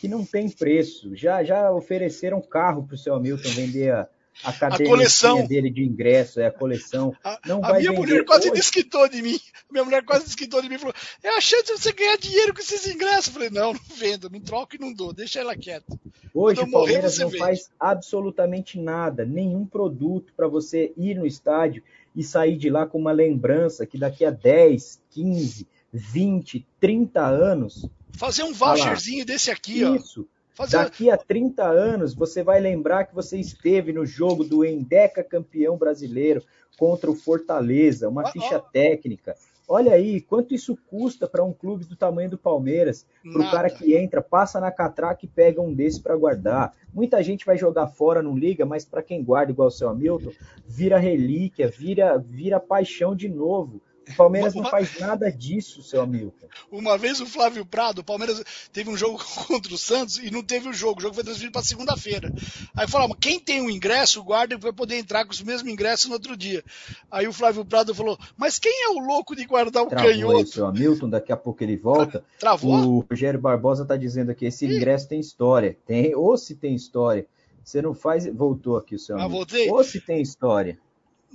[0.00, 1.14] que não tem preço.
[1.14, 4.08] Já, já ofereceram carro para o seu Hamilton vender a,
[4.44, 7.14] a coleção dele de ingresso, é a coleção.
[7.24, 8.60] A, não a vai minha mulher quase hoje.
[8.60, 9.38] desquitou de mim.
[9.70, 12.54] Minha mulher quase desquitou de mim e falou: é a chance de você ganhar dinheiro
[12.54, 13.28] com esses ingressos.
[13.28, 15.98] Eu falei, não, não vendo, não troco e não dou, deixa ela quieta.
[16.34, 17.38] Hoje o Palmeiras não vende.
[17.38, 21.82] faz absolutamente nada, nenhum produto para você ir no estádio
[22.14, 27.88] e sair de lá com uma lembrança que daqui a 10, 15, 20, 30 anos.
[28.12, 29.90] Fazer um voucherzinho desse aqui, Isso.
[29.90, 29.96] ó.
[29.96, 30.78] Isso Fazer...
[30.78, 35.76] Daqui a 30 anos, você vai lembrar que você esteve no jogo do Endeca campeão
[35.76, 36.42] brasileiro
[36.78, 39.34] contra o Fortaleza, uma ficha técnica.
[39.68, 43.68] Olha aí, quanto isso custa para um clube do tamanho do Palmeiras, para o cara
[43.68, 46.72] que entra, passa na catraca e pega um desse para guardar.
[46.94, 50.30] Muita gente vai jogar fora, não liga, mas para quem guarda igual o seu Hamilton,
[50.66, 53.82] vira relíquia, vira, vira paixão de novo.
[54.08, 56.32] O Palmeiras uma, não faz nada disso, seu amigo.
[56.70, 58.42] Uma vez o Flávio Prado, o Palmeiras
[58.72, 61.00] teve um jogo contra o Santos e não teve o jogo.
[61.00, 62.32] O jogo foi transferido para segunda-feira.
[62.76, 66.06] Aí falou: quem tem o um ingresso, guarda vai poder entrar com os mesmos ingressos
[66.06, 66.62] no outro dia.
[67.10, 70.36] Aí o Flávio Prado falou: Mas quem é o louco de guardar o Travou canhoto?
[70.36, 72.24] Aí, seu Hamilton, daqui a pouco ele volta.
[72.38, 72.74] Travou?
[72.74, 75.76] O Rogério Barbosa está dizendo aqui: esse ingresso tem história.
[75.84, 77.26] Tem, ou se tem história.
[77.64, 78.26] Você não faz.
[78.26, 79.18] Voltou aqui o seu.
[79.18, 79.68] Ah, voltei.
[79.68, 80.78] Ou se tem história.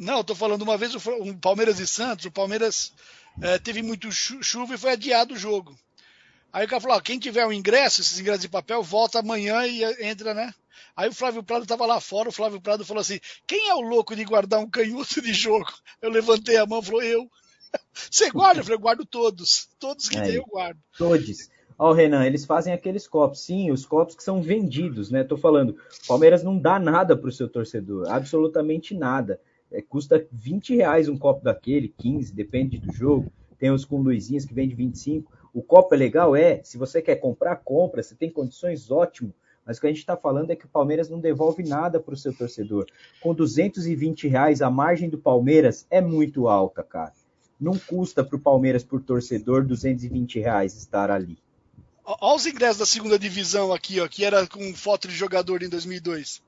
[0.01, 2.91] Não, eu tô falando uma vez o um Palmeiras e Santos, o Palmeiras
[3.39, 5.77] é, teve muito chuva e foi adiado o jogo.
[6.51, 9.63] Aí o cara falou: ó, quem tiver um ingresso, esses ingressos de papel, volta amanhã
[9.67, 10.51] e entra, né?
[10.97, 13.81] Aí o Flávio Prado estava lá fora, o Flávio Prado falou assim: quem é o
[13.81, 15.71] louco de guardar um canhoto de jogo?
[16.01, 17.29] Eu levantei a mão e falou: eu.
[17.93, 18.61] Você guarda?
[18.61, 19.69] Eu falei: eu guardo todos.
[19.79, 20.79] Todos que tem eu guardo.
[20.97, 21.47] Todos.
[21.77, 25.23] Ó, Renan, eles fazem aqueles copos, sim, os copos que são vendidos, né?
[25.23, 29.39] Tô falando, Palmeiras não dá nada pro seu torcedor, absolutamente nada.
[29.71, 33.31] É, custa 20 reais um copo daquele, 15, depende do jogo.
[33.57, 35.31] Tem os com luzinhas que vende 25.
[35.53, 36.35] O copo é legal?
[36.35, 36.61] É.
[36.63, 38.01] Se você quer comprar, compra.
[38.01, 39.33] Você tem condições, ótimo.
[39.65, 42.13] Mas o que a gente está falando é que o Palmeiras não devolve nada para
[42.13, 42.87] o seu torcedor.
[43.21, 47.13] Com 220 reais, a margem do Palmeiras é muito alta, cara.
[47.59, 51.37] Não custa para o Palmeiras, por torcedor, 220 reais estar ali.
[52.03, 55.69] Olha os ingressos da segunda divisão aqui, ó, que era com foto de jogador em
[55.69, 56.41] 2002.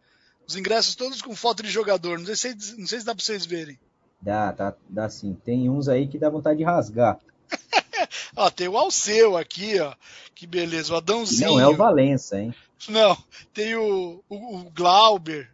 [0.54, 2.20] Os ingressos todos com foto de jogador.
[2.20, 3.80] Não sei se, não sei se dá para vocês verem.
[4.22, 5.36] Dá, dá, dá sim.
[5.44, 7.18] Tem uns aí que dá vontade de rasgar.
[8.38, 9.96] ó, tem o Alceu aqui, ó.
[10.36, 10.94] Que beleza.
[10.94, 11.54] O Adãozinho.
[11.54, 12.54] Não é o Valença, hein?
[12.88, 13.18] Não.
[13.52, 15.50] Tem o, o, o Glauber,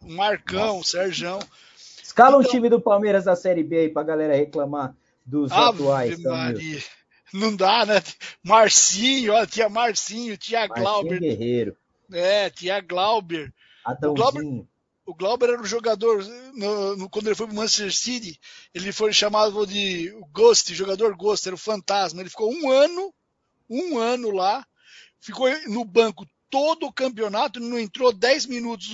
[0.00, 0.80] o Marcão, Nossa.
[0.80, 1.40] o Serjão.
[2.02, 2.40] Escala então...
[2.40, 4.96] um time do Palmeiras da Série B aí pra galera reclamar
[5.26, 6.22] dos Ave atuais.
[6.22, 6.82] Maria.
[7.34, 8.02] Não dá, né?
[8.42, 11.20] Marcinho, ó, tinha Marcinho, tinha Marcinho Glauber.
[11.20, 11.76] Guerreiro.
[12.10, 13.52] É, tinha Glauber.
[14.10, 14.66] O Glauber,
[15.06, 16.22] o Glauber era um jogador,
[16.54, 18.38] no, no, quando ele foi para o Manchester City,
[18.74, 22.20] ele foi chamado de Ghost, jogador Ghost, era o fantasma.
[22.20, 23.14] Ele ficou um ano,
[23.70, 24.66] um ano lá,
[25.18, 28.88] ficou no banco todo o campeonato, não entrou 10 minutos,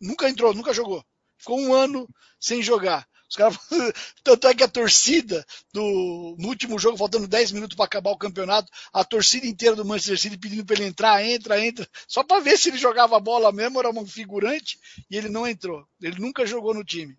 [0.00, 1.04] nunca entrou, nunca jogou.
[1.36, 2.08] Ficou um ano
[2.40, 3.06] sem jogar.
[3.28, 3.58] Os caras,
[4.24, 8.16] tanto é que a torcida do no último jogo, faltando 10 minutos para acabar o
[8.16, 12.40] campeonato, a torcida inteira do Manchester City pedindo para ele entrar, entra, entra, só para
[12.40, 14.78] ver se ele jogava bola mesmo, era um figurante,
[15.10, 15.84] e ele não entrou.
[16.00, 17.16] Ele nunca jogou no time.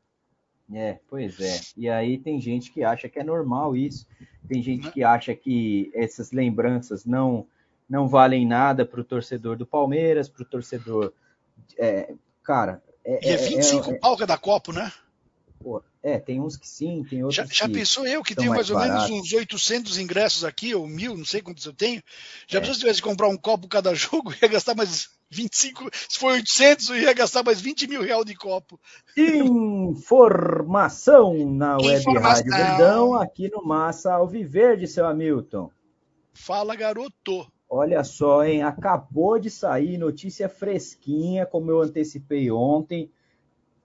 [0.74, 1.60] É, pois é.
[1.76, 4.06] E aí tem gente que acha que é normal isso.
[4.48, 4.92] Tem gente né?
[4.92, 7.48] que acha que essas lembranças não
[7.90, 11.12] não valem nada para o torcedor do Palmeiras, para o torcedor.
[11.76, 12.14] É,
[12.44, 12.84] cara.
[13.04, 14.92] É, e é 25 é, é, pau cada copo, né?
[15.60, 18.52] Pô, é, tem uns que sim, tem outros já, já que pensou eu que tenho
[18.52, 22.02] mais, mais ou menos uns 800 ingressos aqui, ou mil, não sei quantos eu tenho.
[22.48, 22.62] Já é.
[22.62, 26.32] pensou se tivesse que comprar um copo cada jogo, ia gastar mais 25, se for
[26.32, 28.80] 800, eu ia gastar mais 20 mil reais de copo.
[29.18, 35.70] Informação na Web Rádio Verdão, aqui no Massa Alviverde, seu Hamilton.
[36.34, 37.46] Fala, garoto.
[37.70, 38.64] Olha só, hein?
[38.64, 43.12] Acabou de sair notícia fresquinha, como eu antecipei ontem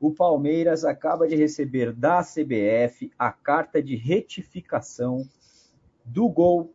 [0.07, 5.27] o Palmeiras acaba de receber da CBF a carta de retificação
[6.05, 6.71] do gol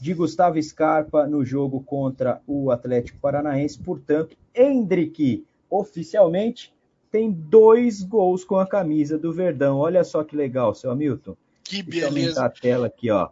[0.00, 3.78] de Gustavo Scarpa no jogo contra o Atlético Paranaense.
[3.78, 6.74] Portanto, Hendrick oficialmente
[7.12, 9.78] tem dois gols com a camisa do Verdão.
[9.78, 11.36] Olha só que legal, seu Hamilton.
[11.62, 11.90] Que beleza.
[11.90, 13.28] Deixa eu aumentar a tela aqui, ó.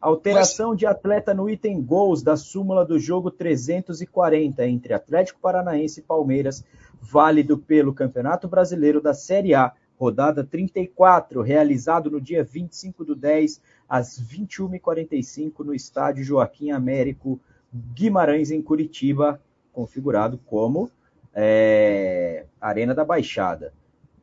[0.00, 0.78] Alteração Mas...
[0.78, 6.64] de atleta no item gols da súmula do jogo 340 entre Atlético Paranaense e Palmeiras
[7.00, 13.60] válido pelo Campeonato Brasileiro da Série A, rodada 34, realizado no dia 25 do 10,
[13.88, 17.40] às 21h45, no estádio Joaquim Américo
[17.72, 19.40] Guimarães, em Curitiba,
[19.72, 20.90] configurado como
[21.34, 23.72] é, Arena da Baixada.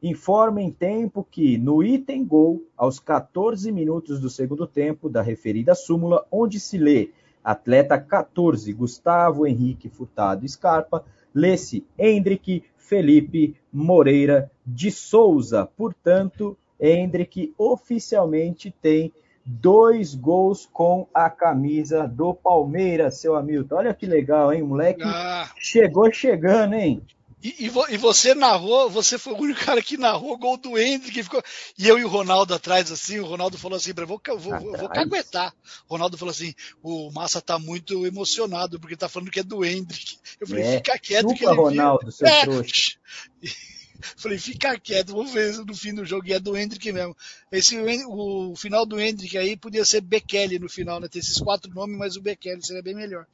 [0.07, 5.75] Informa em tempo que no item gol, aos 14 minutos do segundo tempo da referida
[5.75, 7.09] súmula, onde se lê
[7.43, 11.03] atleta 14, Gustavo Henrique Furtado Scarpa,
[11.35, 15.65] lê-se Hendrick Felipe Moreira de Souza.
[15.65, 19.11] Portanto, Hendrick oficialmente tem
[19.45, 23.75] dois gols com a camisa do Palmeiras, seu Hamilton.
[23.75, 24.61] Olha que legal, hein?
[24.61, 25.51] O moleque ah.
[25.57, 27.01] chegou chegando, hein?
[27.41, 30.77] E, e, e, você narrou, você foi o único cara que narrou o gol do
[30.77, 31.41] Hendrick, ficou,
[31.77, 34.89] e eu e o Ronaldo atrás, assim, o Ronaldo falou assim, vou, vou, vou, vou
[34.89, 35.53] caguetar.
[35.87, 39.63] O Ronaldo falou assim, o Massa tá muito emocionado, porque tá falando que é do
[39.63, 40.17] Hendrick.
[40.41, 42.11] Eu falei, é, fica quieto que ele Ronaldo, viu.
[42.11, 42.41] seu é.
[42.41, 42.97] trouxa.
[44.17, 46.27] Falei, fica quieto, vamos ver no fim do jogo.
[46.27, 47.15] E é do Hendrick mesmo.
[47.51, 51.07] Esse, o, o final do Hendrick aí podia ser Bekele no final, né?
[51.07, 53.25] Ter esses quatro nomes, mas o Bekele seria bem melhor.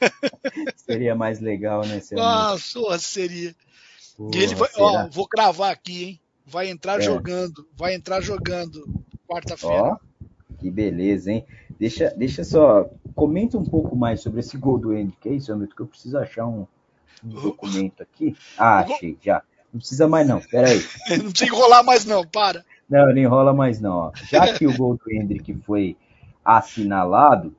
[0.76, 2.00] seria mais legal, né?
[2.18, 3.54] Ah, só seria.
[4.34, 6.20] ele vai, ó, vou cravar aqui, hein?
[6.44, 7.02] Vai entrar é.
[7.02, 8.84] jogando, vai entrar jogando
[9.26, 9.98] quarta-feira.
[10.58, 11.44] Que beleza, hein?
[11.78, 15.74] Deixa, deixa só, comenta um pouco mais sobre esse gol do Hendrick, é isso, Hamilton,
[15.74, 16.66] que eu preciso achar um,
[17.24, 18.36] um documento aqui.
[18.56, 19.42] Ah, achei, já.
[19.72, 20.80] Não precisa mais não, peraí.
[21.22, 22.64] não precisa enrolar mais não, para.
[22.88, 23.92] Não, não enrola mais não.
[23.92, 24.12] Ó.
[24.28, 25.96] Já que o gol do Hendrick foi
[26.44, 27.54] assinalado,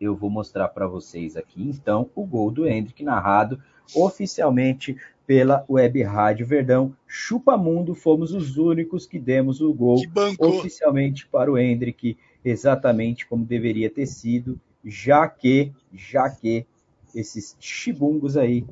[0.00, 3.62] eu vou mostrar para vocês aqui, então, o gol do Hendrick narrado
[3.94, 6.94] oficialmente pela Web Rádio Verdão.
[7.06, 10.00] Chupa Mundo, fomos os únicos que demos o gol
[10.38, 16.66] oficialmente para o Hendrick, exatamente como deveria ter sido, já que, já que
[17.14, 18.64] esses chibungos aí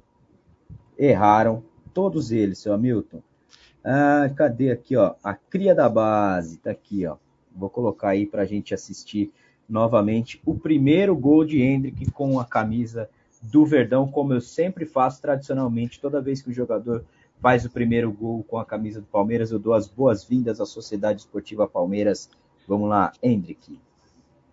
[0.99, 1.65] erraram
[1.95, 3.23] todos eles, seu Hamilton.
[3.83, 5.15] Ah, cadê aqui, ó?
[5.23, 7.17] A cria da base, tá aqui, ó.
[7.55, 9.33] Vou colocar aí para a gente assistir
[9.69, 13.09] novamente o primeiro gol de Hendrick com a camisa
[13.41, 17.05] do Verdão, como eu sempre faço tradicionalmente, toda vez que o jogador
[17.41, 21.21] faz o primeiro gol com a camisa do Palmeiras, eu dou as boas-vindas à Sociedade
[21.21, 22.31] Esportiva Palmeiras.
[22.67, 23.79] Vamos lá, Hendrick.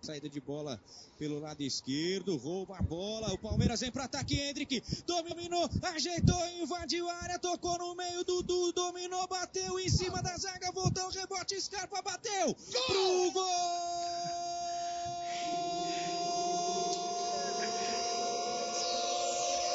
[0.04, 0.82] Saída de bola
[1.16, 7.08] pelo lado esquerdo, rouba a bola, o Palmeiras vem para ataque, Hendrick, dominou, ajeitou, invadiu
[7.08, 12.02] a área, tocou no meio, Dudu dominou, bateu em cima da zaga, voltou, rebote, Scarpa,
[12.02, 12.84] bateu, gol!
[12.88, 13.44] pro gol!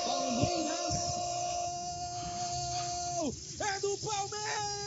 [0.03, 0.95] Palmeiras!
[3.61, 4.86] É do Palmeiras!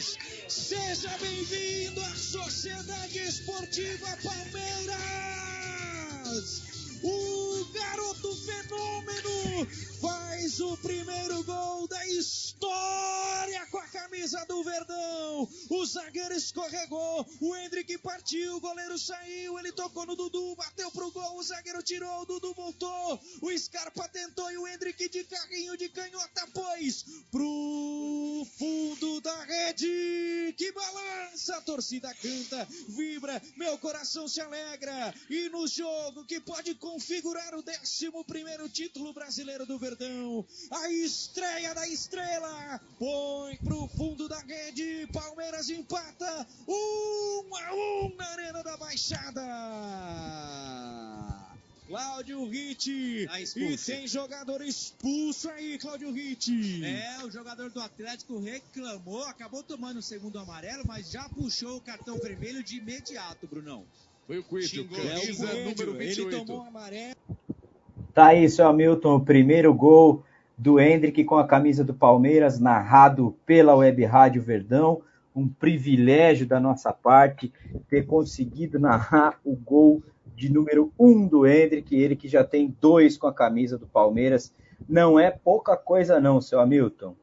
[0.00, 4.98] Seja bem-vindo à Sociedade Esportiva Palmeiras!
[7.02, 9.66] O garoto fenômeno
[10.38, 15.48] faz o primeiro gol da história com a camisa do Verdão.
[15.68, 21.10] O zagueiro escorregou, o Hendrick partiu, o goleiro saiu, ele tocou no Dudu, bateu pro
[21.10, 25.76] gol, o zagueiro tirou, o Dudu voltou, o Scarpa tentou e o Hendrick de carrinho
[25.76, 30.54] de canhota pôs pro fundo da rede.
[30.56, 35.14] Que balança, a torcida canta, vibra, meu coração se alegra.
[35.28, 40.27] E no jogo que pode configurar o 11 primeiro título brasileiro do Verdão,
[40.70, 48.26] a estreia da estrela, põe pro fundo da rede, Palmeiras empata, um a um na
[48.26, 49.42] Arena da Baixada.
[51.88, 53.26] Cláudio Ritt.
[53.26, 56.84] Tá e tem jogador expulso aí, Cláudio Ritt.
[56.84, 61.80] É, o jogador do Atlético reclamou, acabou tomando o segundo amarelo, mas já puxou o
[61.80, 63.86] cartão vermelho de imediato, Brunão.
[64.26, 66.20] Foi o Coelho, camisa é, número 28.
[66.20, 67.16] Ele tomou um amarelo.
[68.18, 70.24] Tá aí, seu Hamilton, o primeiro gol
[70.56, 75.02] do Hendrick com a camisa do Palmeiras, narrado pela Web Rádio Verdão.
[75.32, 77.52] Um privilégio da nossa parte
[77.88, 80.02] ter conseguido narrar o gol
[80.34, 84.52] de número um do Hendrick, ele que já tem dois com a camisa do Palmeiras.
[84.88, 87.14] Não é pouca coisa, não, seu Hamilton.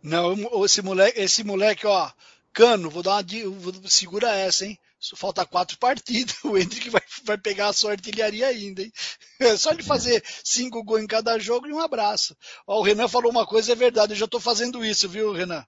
[0.00, 2.08] Não, esse moleque, esse moleque, ó,
[2.52, 3.88] cano, vou dar uma.
[3.90, 4.78] Segura essa, hein?
[5.16, 6.42] Falta quatro partidas.
[6.44, 8.92] O Hendrick vai, vai pegar a sua artilharia ainda, hein?
[9.40, 12.36] É só ele fazer cinco gols em cada jogo e um abraço.
[12.66, 14.12] Ó, o Renan falou uma coisa, é verdade.
[14.12, 15.64] Eu já estou fazendo isso, viu, Renan?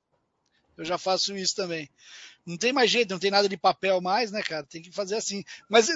[0.77, 1.89] Eu já faço isso também.
[2.45, 4.67] Não tem mais jeito, não tem nada de papel mais, né, cara?
[4.67, 5.45] Tem que fazer assim.
[5.69, 5.89] Mas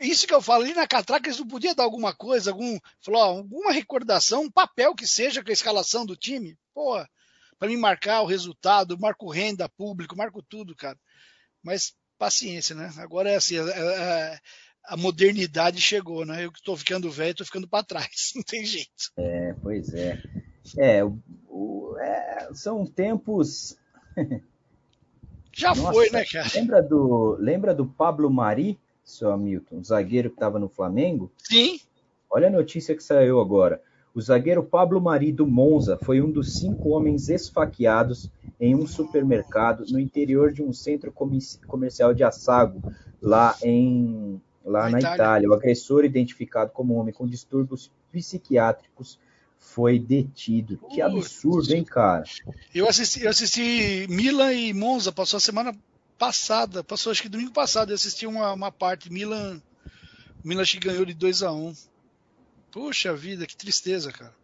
[0.00, 3.20] isso que eu falo, ali na catraca eles não podiam dar alguma coisa, algum, falou,
[3.20, 6.56] ó, alguma recordação, um papel que seja com a escalação do time.
[6.74, 7.04] Pô,
[7.58, 10.98] para mim marcar o resultado, marco renda público, marco tudo, cara.
[11.62, 12.92] Mas paciência, né?
[12.98, 14.38] Agora é assim, a, a,
[14.94, 16.44] a modernidade chegou, né?
[16.44, 19.12] Eu que estou ficando velho, estou ficando para trás, não tem jeito.
[19.16, 20.20] É, pois é.
[20.76, 23.76] É, o, é, são tempos.
[25.52, 26.48] Já Nossa, foi, né, cara?
[26.54, 31.32] Lembra do, lembra do Pablo Mari, seu Hamilton, zagueiro que estava no Flamengo?
[31.38, 31.80] Sim.
[32.30, 33.82] Olha a notícia que saiu agora.
[34.14, 39.84] O zagueiro Pablo Mari do Monza foi um dos cinco homens esfaqueados em um supermercado
[39.88, 42.82] no interior de um centro comercial de Assago,
[43.22, 45.16] lá, em, lá na, na Itália.
[45.16, 45.50] Itália.
[45.50, 49.18] O agressor, identificado como homem com distúrbios psiquiátricos,
[49.58, 50.78] foi detido.
[50.90, 52.24] Que absurdo, hein, cara?
[52.74, 55.76] Eu assisti, eu assisti Milan e Monza, passou a semana
[56.18, 59.62] passada, passou acho que domingo passado, eu assisti uma, uma parte, Milan,
[60.44, 61.74] Milan acho que ganhou de 2 a 1 um.
[62.72, 64.34] Puxa vida, que tristeza, cara.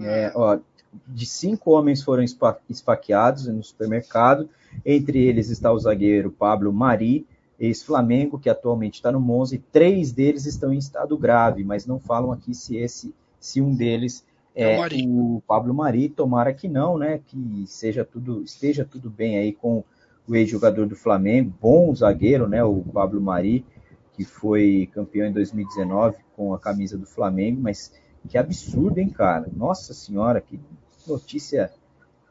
[0.00, 0.58] É, ó,
[1.06, 2.24] de cinco homens foram
[2.68, 4.48] esfaqueados no supermercado,
[4.84, 7.26] entre eles está o zagueiro Pablo Mari,
[7.58, 11.98] ex-Flamengo, que atualmente está no Monza, e três deles estão em estado grave, mas não
[11.98, 16.68] falam aqui se esse, se um deles é, é o, o Pablo Mari, tomara que
[16.68, 17.20] não, né?
[17.26, 19.84] Que seja tudo, esteja tudo bem aí com
[20.26, 22.62] o ex-jogador do Flamengo, bom zagueiro, né?
[22.64, 23.64] O Pablo Mari,
[24.12, 27.92] que foi campeão em 2019 com a camisa do Flamengo, mas
[28.28, 29.48] que absurdo, hein, cara?
[29.54, 30.58] Nossa senhora, que
[31.06, 31.72] notícia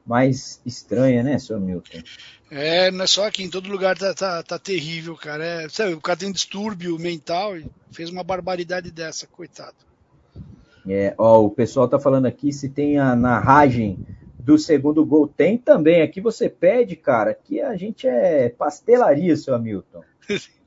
[0.05, 2.01] mais estranha, né, senhor Milton?
[2.51, 5.43] É, não é só aqui, em todo lugar tá, tá, tá terrível, cara.
[5.43, 9.75] É, sabe, o cara tem um distúrbio mental e fez uma barbaridade dessa, coitado.
[10.87, 13.97] É, ó, o pessoal tá falando aqui se tem a narragem
[14.37, 15.27] do segundo gol.
[15.27, 16.01] Tem também.
[16.01, 20.03] Aqui você pede, cara, que a gente é pastelaria, seu Hamilton.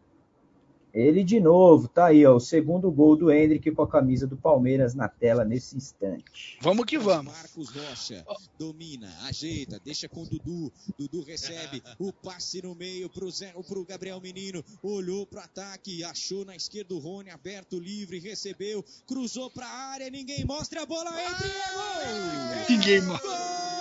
[0.97, 4.35] Ele de novo, tá aí, ó, o segundo gol do Hendrick com a camisa do
[4.35, 6.59] Palmeiras na tela nesse instante.
[6.63, 7.35] Vamos que vamos.
[7.35, 8.25] Marcos Rocha
[8.59, 10.73] domina, ajeita, deixa com o Dudu.
[10.99, 14.65] Dudu recebe o passe no meio pro, Zé, pro Gabriel Menino.
[14.83, 20.47] Olhou pro ataque, achou na esquerda o Rony aberto, livre, recebeu, cruzou pra área, ninguém
[20.47, 22.67] mostra a bola, entre é gol!
[22.71, 23.76] Ninguém mostra.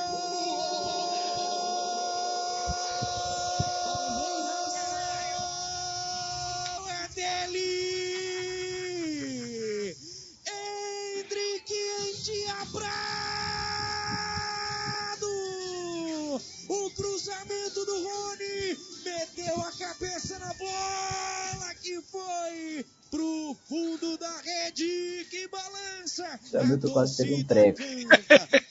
[17.36, 25.48] Cruzamento do Rony meteu a cabeça na bola que foi pro fundo da rede que
[25.48, 26.40] balança.
[26.54, 27.80] Hamilton quase teve um treco.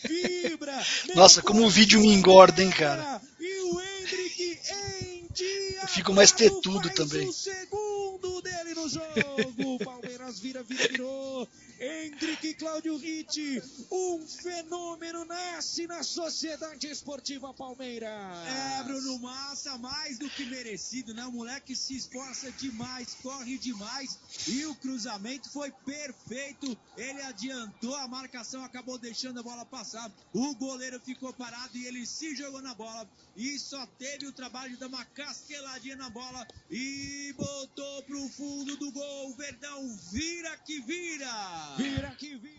[0.08, 0.82] Vibra,
[1.14, 3.20] Nossa, como o vídeo me engorda, hein, cara.
[3.38, 4.60] E o Hendrick
[5.82, 7.28] Eu fico mais tetudo também.
[7.28, 9.84] O segundo dele no jogo.
[9.84, 11.48] Palmeiras vira, vira, virou.
[11.78, 13.62] Hendrick e Cláudio Ritt.
[13.90, 18.10] Um fenômeno nasce na Sociedade Esportiva Palmeiras.
[18.46, 21.24] É, Bruno Massa, mais do que merecido, né?
[21.26, 24.18] O moleque se esforça demais, corre demais.
[24.46, 26.76] E o cruzamento foi perfeito.
[26.96, 30.10] Ele adiantou, a marcação acabou deixando a bola passar.
[30.32, 33.08] O goleiro ficou parado e ele se jogou na bola.
[33.36, 38.76] E só teve o trabalho de dar uma casqueladinha na bola e botou pro fundo
[38.76, 39.30] do gol.
[39.30, 41.73] O Verdão vira que vira.
[41.76, 42.54] Vira que vira.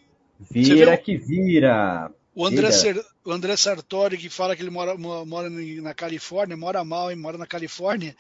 [0.52, 2.12] Vira que vira.
[2.36, 6.84] O André, Ser, o André Sartori, que fala que ele mora, mora na Califórnia, mora
[6.84, 8.14] mal e mora na Califórnia,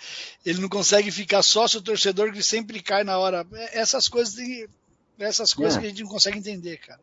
[0.45, 3.45] ele não consegue ficar sócio torcedor que sempre cai na hora.
[3.73, 4.35] Essas coisas,
[5.19, 5.81] essas coisas é.
[5.81, 7.01] que a gente não consegue entender, cara.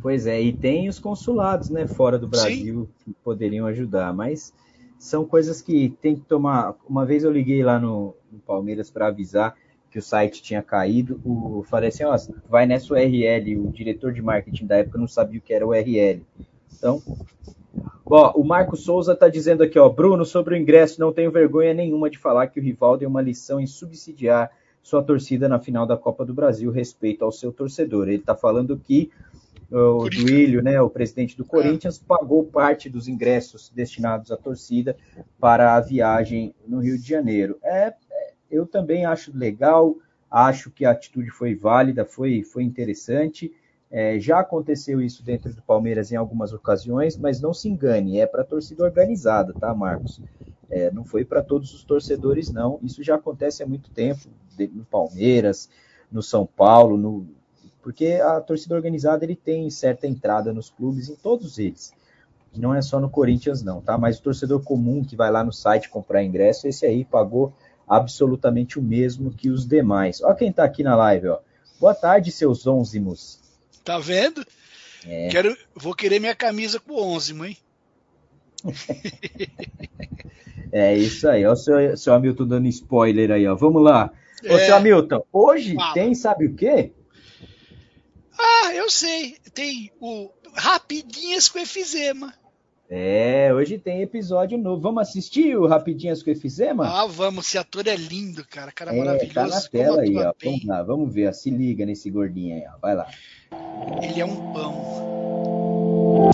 [0.00, 3.12] Pois é, e tem os consulados, né, fora do Brasil Sim.
[3.12, 4.52] que poderiam ajudar, mas
[4.98, 6.74] são coisas que tem que tomar.
[6.88, 9.56] Uma vez eu liguei lá no, no Palmeiras para avisar
[9.92, 12.16] que o site tinha caído, o, falei assim, ó,
[12.48, 16.22] vai nessa URL, o diretor de marketing da época não sabia o que era URL.
[16.74, 17.02] Então,
[18.06, 21.74] ó, o Marco Souza está dizendo aqui, ó, Bruno, sobre o ingresso, não tenho vergonha
[21.74, 24.50] nenhuma de falar que o rival deu uma lição em subsidiar
[24.82, 28.08] sua torcida na final da Copa do Brasil, respeito ao seu torcedor.
[28.08, 29.10] Ele está falando que
[29.70, 34.96] o Duílio, né, o presidente do Corinthians, pagou parte dos ingressos destinados à torcida
[35.40, 37.56] para a viagem no Rio de Janeiro.
[37.62, 37.92] É,
[38.52, 39.96] eu também acho legal,
[40.30, 43.52] acho que a atitude foi válida, foi, foi interessante.
[43.90, 48.26] É, já aconteceu isso dentro do Palmeiras em algumas ocasiões, mas não se engane, é
[48.26, 50.20] para torcida organizada, tá, Marcos?
[50.70, 52.78] É, não foi para todos os torcedores, não.
[52.82, 54.28] Isso já acontece há muito tempo
[54.72, 55.68] no Palmeiras,
[56.10, 57.26] no São Paulo, no...
[57.82, 61.92] porque a torcida organizada ele tem certa entrada nos clubes, em todos eles.
[62.54, 63.98] Não é só no Corinthians, não, tá?
[63.98, 67.52] Mas o torcedor comum que vai lá no site comprar ingresso, esse aí pagou
[67.88, 70.22] absolutamente o mesmo que os demais.
[70.22, 71.38] Ó quem está aqui na live, ó.
[71.80, 73.40] Boa tarde, seus onzimos.
[73.84, 74.44] Tá vendo?
[75.06, 75.28] É.
[75.28, 77.56] Quero, vou querer minha camisa com onzimo, hein?
[80.70, 83.56] é isso aí, ó, o seu, seu Hamilton dando spoiler aí, ó.
[83.56, 84.12] Vamos lá.
[84.44, 84.66] Ô, é...
[84.66, 85.94] seu Hamilton, hoje Fala.
[85.94, 86.92] tem, sabe o quê?
[88.38, 89.36] Ah, eu sei.
[89.54, 92.34] Tem o Rapidinhas com efizema.
[92.94, 94.82] É, hoje tem episódio novo.
[94.82, 96.86] Vamos assistir o Rapidinhas com Efizema?
[96.86, 97.46] Ah, vamos.
[97.46, 98.70] Esse ator é lindo, cara.
[98.70, 99.32] Cara é, maravilhoso.
[99.32, 100.34] Tá na tela aí, ó.
[100.44, 101.30] Vamos lá, vamos ver.
[101.30, 101.32] Ó.
[101.32, 102.78] Se liga nesse gordinho aí, ó.
[102.82, 103.06] Vai lá.
[104.02, 106.32] Ele é um pão.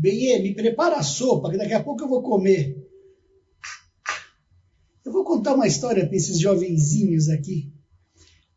[0.00, 2.74] Benê, me prepara a sopa, que daqui a pouco eu vou comer.
[5.04, 7.70] Eu vou contar uma história para esses jovenzinhos aqui.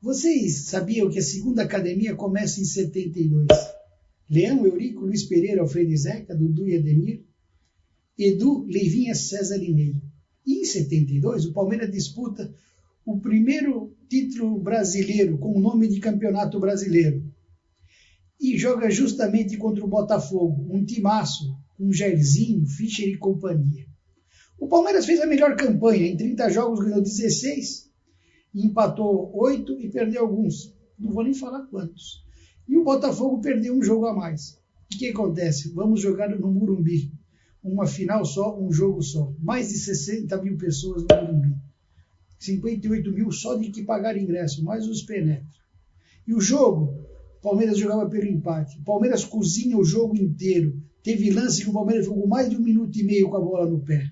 [0.01, 3.45] Vocês sabiam que a segunda academia começa em 72?
[4.29, 7.25] Leão, Eurico, Luiz Pereira, Alfredo Zeca, Dudu e Ademir,
[8.17, 10.01] Edu, Leivinha, César e Ney.
[10.45, 12.53] E em 72, o Palmeiras disputa
[13.05, 17.32] o primeiro título brasileiro com o nome de Campeonato Brasileiro
[18.43, 23.85] e joga justamente contra o Botafogo, um timaço, com Jairzinho, Fischer e companhia.
[24.59, 27.89] O Palmeiras fez a melhor campanha, em 30 jogos ganhou 16,
[28.53, 32.21] empatou 8 e perdeu alguns, não vou nem falar quantos.
[32.67, 34.59] E o Botafogo perdeu um jogo a mais.
[34.93, 35.71] O que acontece?
[35.73, 37.13] Vamos jogar no Murumbi,
[37.63, 39.33] uma final só, um jogo só.
[39.39, 41.55] Mais de 60 mil pessoas no Murumbi.
[42.39, 45.63] 58 mil só de que pagaram ingresso, mais os penetros.
[46.27, 47.12] E o jogo
[47.43, 48.81] Palmeiras jogava pelo empate.
[48.85, 50.81] Palmeiras cozinha o jogo inteiro.
[51.03, 53.69] Teve lance que o Palmeiras ficou mais de um minuto e meio com a bola
[53.69, 54.09] no pé.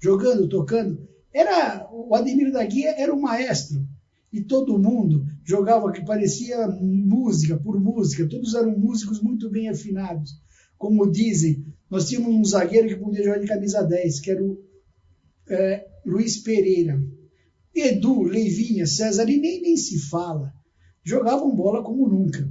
[0.00, 1.08] Jogando, tocando.
[1.32, 3.86] Era O Ademir da Guia era o maestro.
[4.32, 8.28] E todo mundo jogava que parecia música por música.
[8.28, 10.32] Todos eram músicos muito bem afinados.
[10.76, 14.58] Como dizem, nós tínhamos um zagueiro que podia jogar de camisa 10, que era o
[15.48, 17.00] é, Luiz Pereira.
[17.72, 20.52] Edu, Leivinha, César, e nem, nem se fala.
[21.04, 22.50] Jogavam bola como nunca.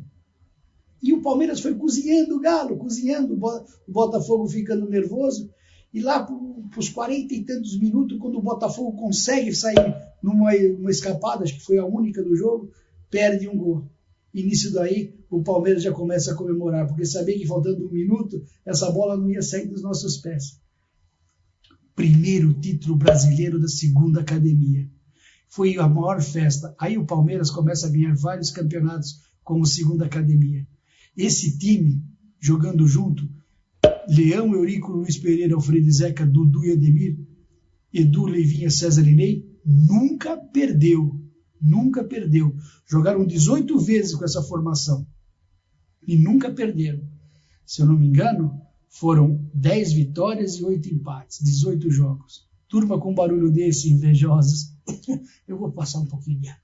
[1.01, 5.49] E o Palmeiras foi cozinhando o Galo, cozinhando, o Botafogo ficando nervoso.
[5.93, 10.91] E lá para os 40 e tantos minutos, quando o Botafogo consegue sair numa uma
[10.91, 12.71] escapada, acho que foi a única do jogo,
[13.09, 13.89] perde um gol.
[14.33, 18.41] E nisso daí, o Palmeiras já começa a comemorar, porque sabia que faltando um minuto,
[18.65, 20.61] essa bola não ia sair dos nossos pés.
[21.95, 24.89] Primeiro título brasileiro da segunda academia.
[25.49, 26.73] Foi a maior festa.
[26.79, 30.65] Aí o Palmeiras começa a ganhar vários campeonatos como segunda academia.
[31.15, 32.03] Esse time,
[32.39, 33.29] jogando junto,
[34.07, 37.17] Leão, Eurico, Luiz Pereira, Alfredo Zeca, Dudu e Ademir,
[37.93, 41.19] Edu, Leivinha, César e Ney, nunca perdeu.
[41.61, 42.55] Nunca perdeu.
[42.87, 45.05] Jogaram 18 vezes com essa formação.
[46.07, 47.07] E nunca perderam.
[47.65, 48.59] Se eu não me engano,
[48.89, 52.49] foram 10 vitórias e 8 empates, 18 jogos.
[52.67, 54.73] Turma com barulho desse, invejosos.
[55.47, 56.61] Eu vou passar um pouquinho de ar.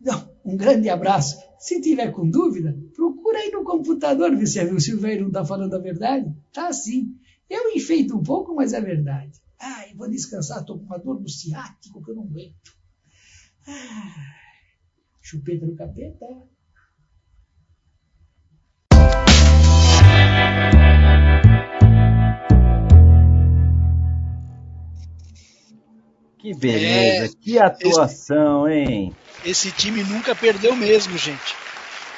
[0.00, 1.36] Não, um grande abraço.
[1.58, 5.74] Se tiver com dúvida, procura aí no computador ver se o Silveiro não está falando
[5.74, 6.32] a verdade.
[6.52, 7.16] Tá sim.
[7.50, 9.40] Eu enfeito um pouco, mas é verdade.
[9.60, 12.78] Ai, vou descansar, estou com uma dor no ciático que eu não aguento.
[13.66, 14.34] Ah,
[15.20, 16.26] chupeta no capeta.
[26.38, 29.12] Que beleza, é, que atuação, hein?
[29.44, 31.56] Esse time nunca perdeu mesmo, gente.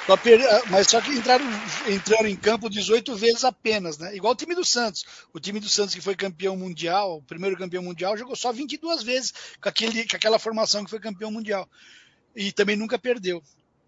[0.07, 0.41] Só per...
[0.41, 1.45] Ah, mas só que entraram,
[1.89, 4.15] entraram em campo 18 vezes apenas, né?
[4.15, 5.05] Igual o time do Santos.
[5.33, 9.03] O time do Santos que foi campeão mundial, o primeiro campeão mundial, jogou só 22
[9.03, 11.69] vezes com, aquele, com aquela formação que foi campeão mundial.
[12.35, 13.43] E também nunca perdeu.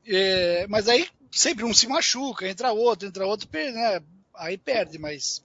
[0.07, 4.01] É, mas aí sempre um se machuca, entra outro, entra outro, né?
[4.35, 5.43] aí perde, mas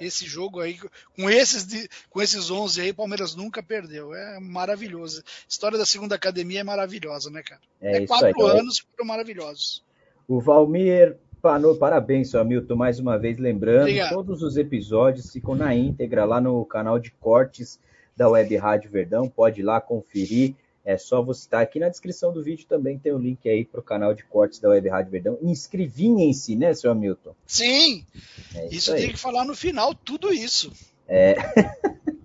[0.00, 0.78] esse jogo aí,
[1.14, 4.14] com esses, com esses 11 aí, o Palmeiras nunca perdeu.
[4.14, 5.20] É maravilhoso.
[5.20, 7.60] A história da segunda academia é maravilhosa, né, cara?
[7.80, 9.84] É, é quatro aí, anos que foram maravilhosos.
[10.28, 14.14] O Valmir Panô, parabéns, seu Hamilton, mais uma vez lembrando, Obrigado.
[14.14, 17.78] todos os episódios ficam na íntegra lá no canal de cortes
[18.16, 20.54] da Web Rádio Verdão, pode ir lá conferir.
[20.86, 23.80] É só você estar aqui na descrição do vídeo também tem o link aí para
[23.80, 25.38] o canal de cortes da Web Rádio Verdão.
[25.42, 27.34] Inscrevinhem-se, né, seu Hamilton?
[27.44, 28.06] Sim!
[28.54, 30.72] É isso, isso tem que falar no final, tudo isso.
[31.08, 31.34] É.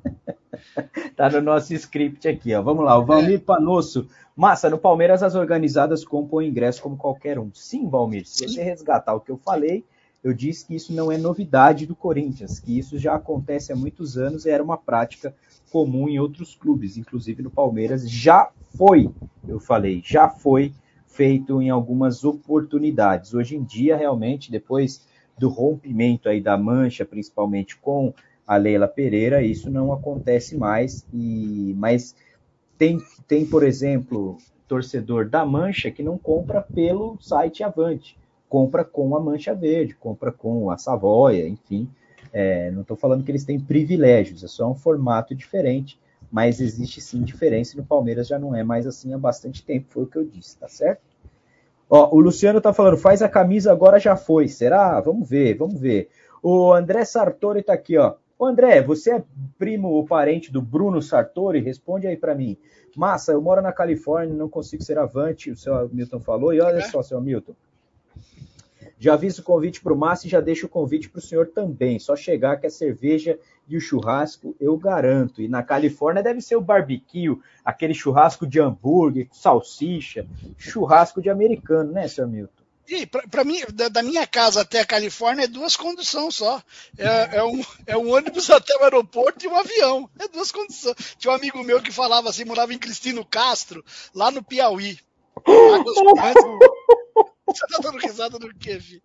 [1.17, 2.61] tá no nosso script aqui, ó.
[2.61, 3.39] Vamos lá, o Valmir é.
[3.39, 4.07] Panosso.
[4.35, 7.49] Massa, no Palmeiras as organizadas compram ingresso como qualquer um.
[7.55, 9.83] Sim, Valmir, se você resgatar o que eu falei,
[10.23, 14.17] eu disse que isso não é novidade do Corinthians, que isso já acontece há muitos
[14.17, 15.35] anos e era uma prática
[15.71, 19.09] comum em outros clubes, inclusive no Palmeiras, já foi,
[19.47, 20.73] eu falei, já foi
[21.07, 23.33] feito em algumas oportunidades.
[23.33, 25.05] Hoje em dia, realmente, depois
[25.37, 28.13] do rompimento aí da mancha, principalmente com
[28.45, 32.15] a Leila Pereira, isso não acontece mais, e mas
[32.77, 34.37] tem, tem por exemplo,
[34.67, 38.17] torcedor da Mancha que não compra pelo site Avante,
[38.51, 41.89] compra com a Mancha Verde, compra com a Savoia, enfim.
[42.33, 45.97] É, não estou falando que eles têm privilégios, é só um formato diferente,
[46.29, 49.87] mas existe sim diferença e no Palmeiras já não é mais assim há bastante tempo,
[49.89, 51.01] foi o que eu disse, tá certo?
[51.89, 54.99] Ó, o Luciano tá falando, faz a camisa agora já foi, será?
[54.99, 56.09] Vamos ver, vamos ver.
[56.43, 58.15] O André Sartori tá aqui, ó.
[58.37, 59.23] Ô André, você é
[59.57, 61.61] primo ou parente do Bruno Sartori?
[61.61, 62.57] Responde aí para mim.
[62.97, 66.53] Massa, eu moro na Califórnia, não consigo ser avante, o seu Milton falou.
[66.53, 66.81] E olha é.
[66.81, 67.53] só, seu Milton.
[69.01, 71.47] Já aviso o convite para o Massa e já deixo o convite para o senhor
[71.47, 71.97] também.
[71.97, 75.41] Só chegar que a cerveja e o churrasco eu garanto.
[75.41, 81.91] E na Califórnia deve ser o barbecue, aquele churrasco de hambúrguer, salsicha, churrasco de americano,
[81.91, 82.61] né, seu Milton?
[82.87, 86.61] E para mim, da, da, minha casa até a Califórnia é duas condições só.
[86.95, 90.07] É, é, um, é um ônibus até o aeroporto e um avião.
[90.19, 91.15] É duas condições.
[91.17, 93.83] Tinha um amigo meu que falava assim, morava em Cristino Castro,
[94.13, 94.99] lá no Piauí.
[97.53, 99.01] Você tá dando risada do quê, filho?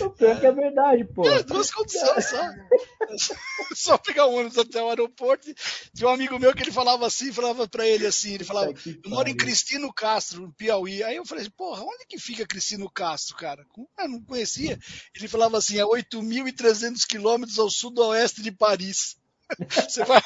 [0.00, 1.26] O pior que é verdade, pô.
[1.26, 3.34] É, duas condições só.
[3.74, 5.48] só pegar o ônibus até o aeroporto.
[5.94, 9.10] Tinha um amigo meu que ele falava assim, falava pra ele assim, ele falava, eu
[9.10, 11.02] moro em Cristino Castro, no Piauí.
[11.02, 13.64] Aí eu falei, porra, onde que fica Cristino Castro, cara?
[13.98, 14.78] Eu não conhecia.
[15.14, 19.16] Ele falava assim, é 8.300 quilômetros ao sudoeste de Paris.
[19.88, 20.20] Você vai...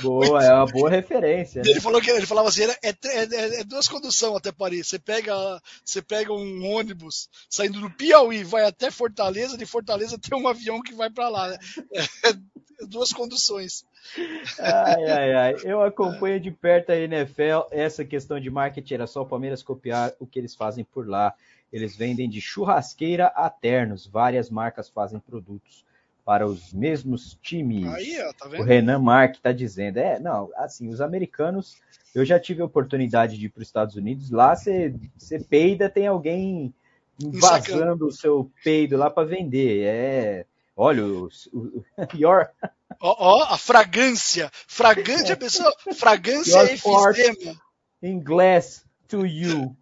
[0.00, 1.62] Boa, é uma boa referência.
[1.64, 4.86] Ele falou que ele falava assim, é, é, é, é duas conduções até Paris.
[4.86, 5.34] Você pega,
[5.84, 10.80] você pega um ônibus saindo do Piauí, vai até Fortaleza, de Fortaleza tem um avião
[10.80, 11.48] que vai para lá.
[11.48, 11.58] Né?
[11.94, 13.84] É, duas conduções.
[14.58, 15.54] Ai, ai, ai.
[15.64, 17.66] Eu acompanho de perto a NFL.
[17.70, 21.34] Essa questão de marketing era só o Palmeiras copiar o que eles fazem por lá.
[21.72, 24.06] Eles vendem de churrasqueira a ternos.
[24.06, 25.84] Várias marcas fazem produtos
[26.28, 27.86] para os mesmos times.
[27.86, 29.96] Aí, ó, tá o Renan Mark está dizendo.
[29.96, 31.78] É, não, assim, os americanos,
[32.14, 34.92] eu já tive a oportunidade de ir para os Estados Unidos, lá você
[35.48, 36.74] peida, tem alguém
[37.18, 39.86] vazando o seu peido lá para vender.
[39.86, 40.46] É,
[40.76, 41.84] olha, o, o
[42.14, 42.46] your...
[43.00, 47.58] Ó, ó, a fragrância, fragrância, pessoal, fragrância é efizema.
[48.02, 49.74] In glass to you.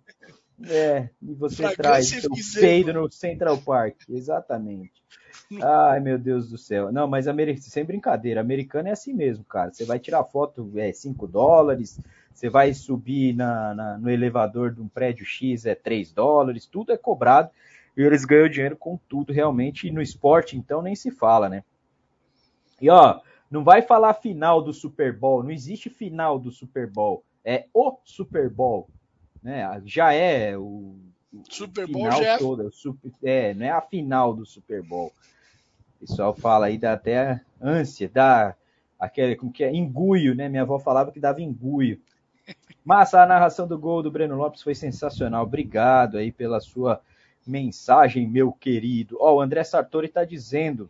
[0.64, 5.02] É, e você fragrância traz seu peido no Central Park, exatamente.
[5.62, 6.90] Ai, meu Deus do céu.
[6.93, 7.27] Não, mas
[7.60, 9.73] sem brincadeira, americano é assim mesmo, cara.
[9.73, 11.98] Você vai tirar foto, é 5 dólares,
[12.35, 16.93] você vai subir na, na, no elevador de um prédio X, é 3 dólares, tudo
[16.93, 17.51] é cobrado.
[17.97, 19.89] E eles ganham dinheiro com tudo, realmente.
[19.89, 21.64] E no esporte, então, nem se fala, né?
[22.81, 23.20] E ó,
[23.51, 27.98] não vai falar final do Super Bowl, não existe final do Super Bowl, é o
[28.05, 28.89] Super Bowl,
[29.43, 29.81] né?
[29.85, 30.97] Já é o
[31.48, 32.39] Super Bowl já é...
[32.39, 35.12] Toda, super, é, não é a final do Super Bowl.
[35.97, 38.55] O pessoal fala aí, dá até ânsia, dá
[38.98, 40.48] aquele, como que é, enguio, né?
[40.48, 42.01] Minha avó falava que dava enguio.
[42.85, 45.43] Massa, a narração do gol do Breno Lopes foi sensacional.
[45.43, 47.01] Obrigado aí pela sua
[47.47, 49.16] mensagem, meu querido.
[49.20, 50.89] Ó, oh, o André Sartori está dizendo.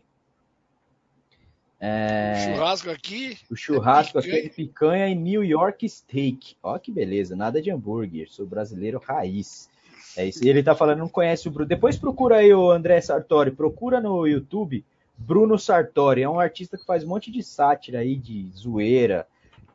[1.79, 3.39] É, o churrasco aqui.
[3.51, 4.39] O churrasco é picanha.
[4.39, 6.57] aqui é de picanha e New York Steak.
[6.63, 8.29] Ó, que beleza, nada de hambúrguer.
[8.31, 9.71] Sou brasileiro raiz.
[10.17, 10.45] É isso.
[10.45, 11.69] E ele tá falando, não conhece o Bruno.
[11.69, 14.85] Depois procura aí o André Sartori, procura no YouTube
[15.17, 16.23] Bruno Sartori.
[16.23, 19.27] É um artista que faz um monte de sátira aí, de zoeira.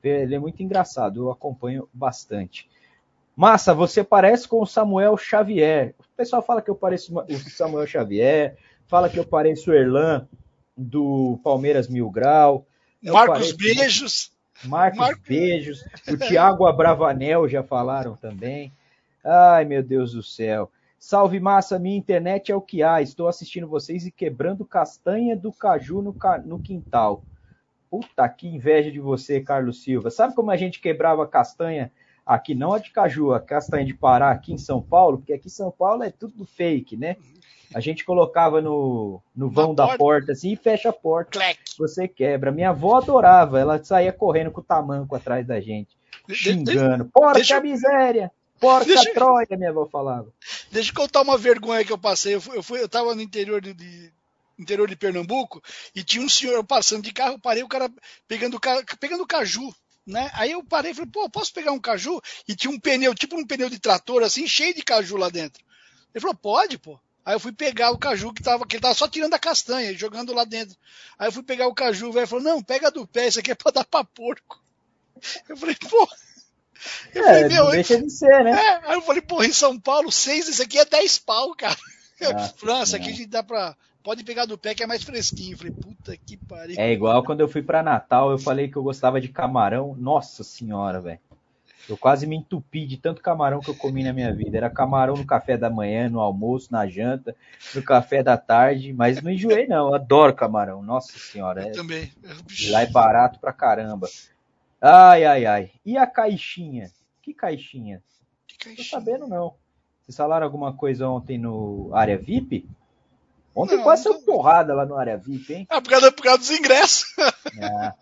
[0.04, 2.70] Ele é muito engraçado, eu acompanho bastante.
[3.36, 5.96] Massa, você parece com o Samuel Xavier.
[6.00, 8.58] O pessoal fala que eu pareço o Samuel Xavier,
[8.88, 10.28] fala que eu pareço o Erlan
[10.76, 12.66] do Palmeiras Mil Grau.
[13.02, 13.58] Marcos pareço...
[13.58, 14.32] Beijos.
[14.66, 15.84] Marcos, Marcos Beijos.
[16.08, 18.72] O Thiago Abravanel já falaram também.
[19.24, 20.72] Ai, meu Deus do céu.
[21.04, 23.02] Salve massa, minha internet é o que há.
[23.02, 26.38] Estou assistindo vocês e quebrando castanha do caju no, ca...
[26.38, 27.24] no quintal.
[27.90, 30.12] Puta que inveja de você, Carlos Silva.
[30.12, 31.92] Sabe como a gente quebrava castanha
[32.24, 35.18] aqui, não a de caju, a castanha de Pará aqui em São Paulo?
[35.18, 37.16] Porque aqui em São Paulo é tudo fake, né?
[37.74, 41.40] A gente colocava no, no vão da porta assim e fecha a porta.
[41.80, 42.52] Você quebra.
[42.52, 45.98] Minha avó adorava, ela saía correndo com o tamanco atrás da gente,
[46.30, 47.06] xingando.
[47.06, 47.60] Porca deixa...
[47.60, 48.32] miséria!
[48.62, 49.12] Porca deixa...
[49.12, 50.32] Troia, minha avó falava.
[50.72, 52.36] Deixa eu contar uma vergonha que eu passei.
[52.36, 54.14] Eu, fui, eu, fui, eu tava no interior de, de,
[54.58, 55.62] interior de Pernambuco
[55.96, 57.92] e tinha um senhor passando de carro, eu parei o cara
[58.28, 58.60] pegando,
[59.00, 59.74] pegando caju.
[60.06, 60.30] Né?
[60.34, 62.22] Aí eu parei e falei, pô, posso pegar um caju?
[62.48, 65.64] E tinha um pneu, tipo um pneu de trator, assim, cheio de caju lá dentro.
[66.14, 67.00] Ele falou, pode, pô.
[67.26, 69.98] Aí eu fui pegar o caju que tava, que ele tava só tirando a castanha,
[69.98, 70.78] jogando lá dentro.
[71.18, 73.52] Aí eu fui pegar o caju, o velho falou, não, pega do pé, isso aqui
[73.52, 74.62] é pra dar pra porco.
[75.50, 76.08] Eu falei, pô,
[77.14, 78.52] eu é, falei, deixa de ser, né?
[78.52, 81.78] É, aí eu falei, pô, em São Paulo, seis, isso aqui é 10 pau, cara.
[82.24, 83.76] Ah, França, aqui a gente dá pra.
[84.04, 85.54] Pode pegar do pé que é mais fresquinho.
[85.54, 86.76] Eu falei, puta que pariu.
[86.78, 89.96] É igual quando eu fui para Natal, eu falei que eu gostava de camarão.
[90.00, 91.20] Nossa senhora, velho.
[91.90, 94.58] Eu quase me entupi de tanto camarão que eu comi na minha vida.
[94.58, 97.36] Era camarão no café da manhã, no almoço, na janta,
[97.74, 99.88] no café da tarde, mas não enjoei não.
[99.88, 100.82] Eu adoro camarão.
[100.84, 101.72] Nossa senhora, Eu é...
[101.72, 102.12] também.
[102.70, 104.08] lá é barato pra caramba.
[104.82, 105.72] Ai, ai, ai.
[105.86, 106.92] E a caixinha?
[107.22, 108.02] Que caixinha?
[108.48, 109.56] Que Tô sabendo não.
[110.02, 112.68] Vocês falaram alguma coisa ontem no área VIP?
[113.54, 115.68] Ontem Não, quase não saiu porrada lá no área VIP, hein?
[115.70, 117.06] Ah, por causa, por causa dos ingressos.
[117.62, 117.94] Ah,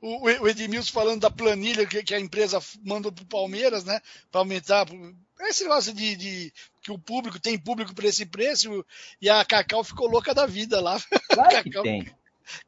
[0.00, 4.00] O, o Edmilson falando da planilha que, que a empresa mandou pro Palmeiras, né?
[4.30, 4.86] Para aumentar.
[5.40, 8.86] Esse negócio de, de que o público tem público para esse preço
[9.20, 10.96] e a Cacau ficou louca da vida lá.
[11.28, 12.08] claro que Cacau, tem.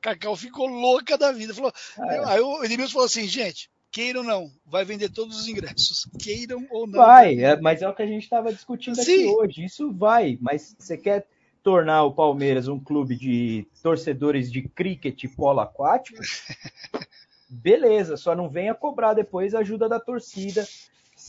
[0.01, 1.55] Cacau ficou louca da vida.
[1.55, 5.49] Falou, Ah, Aí o Edmilson falou assim, gente, queiram ou não, vai vender todos os
[5.49, 6.09] ingressos.
[6.19, 6.99] Queiram ou não.
[7.01, 9.27] Vai, é, mas é o que a gente estava discutindo aqui Sim.
[9.35, 9.65] hoje.
[9.65, 11.27] Isso vai, mas você quer
[11.63, 16.21] tornar o Palmeiras um clube de torcedores de cricket e polo aquático?
[17.49, 20.67] Beleza, só não venha cobrar depois a ajuda da torcida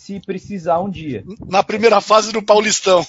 [0.07, 1.25] se precisar um dia.
[1.45, 3.05] Na primeira fase do Paulistão.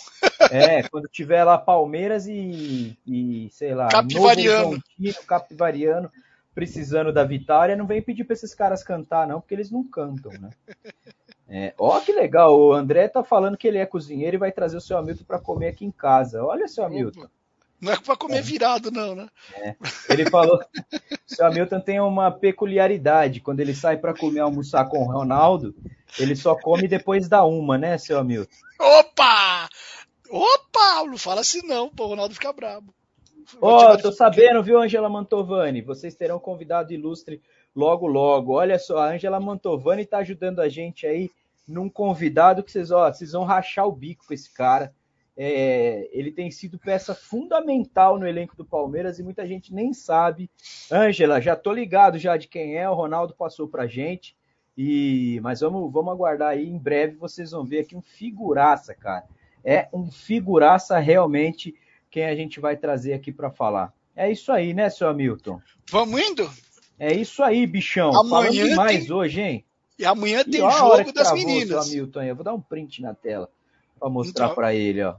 [0.50, 4.70] É, quando tiver lá Palmeiras e, e sei lá, Capivariano.
[4.98, 6.10] Novo Capivariano,
[6.52, 10.32] precisando da vitória, não vem pedir para esses caras cantar, não, porque eles não cantam,
[10.32, 10.50] né?
[11.48, 14.76] É, ó, que legal, o André tá falando que ele é cozinheiro e vai trazer
[14.76, 16.44] o seu Hamilton para comer aqui em casa.
[16.44, 17.28] Olha, seu Hamilton.
[17.80, 19.28] Não é para comer virado, não, né?
[20.08, 24.98] Ele falou, o seu Hamilton tem uma peculiaridade, quando ele sai para comer almoçar com
[24.98, 25.74] o Ronaldo,
[26.18, 28.50] ele só come depois da uma, né, seu Hamilton?
[28.80, 29.68] Opa!
[30.30, 31.04] Opa!
[31.06, 32.92] Não fala assim não, pô, o Ronaldo fica brabo.
[33.60, 35.80] Ó, tô sabendo, viu, Angela Mantovani?
[35.80, 37.40] Vocês terão convidado ilustre
[37.74, 38.54] logo, logo.
[38.54, 41.30] Olha só, a Angela Mantovani tá ajudando a gente aí
[41.66, 44.92] num convidado que vocês, ó, vocês vão rachar o bico com esse cara.
[45.40, 50.50] É, ele tem sido peça fundamental no elenco do Palmeiras e muita gente nem sabe.
[50.90, 54.36] Ângela, já tô ligado já de quem é, o Ronaldo passou pra gente.
[54.76, 59.24] E mas vamos, vamos aguardar aí, em breve vocês vão ver aqui um figuraça, cara.
[59.64, 61.72] É um figuraça realmente
[62.10, 63.92] quem a gente vai trazer aqui para falar.
[64.16, 65.60] É isso aí, né, seu Hamilton?
[65.90, 66.50] Vamos indo?
[66.98, 68.08] É isso aí, bichão.
[68.10, 69.64] Amanhã Falando demais tem- hoje, hein?
[69.96, 71.86] E amanhã tem E jogo das travou meninas.
[71.86, 72.22] Seu Hamilton.
[72.22, 73.48] Eu vou dar um print na tela
[73.98, 75.16] para mostrar Então- para ele, ó.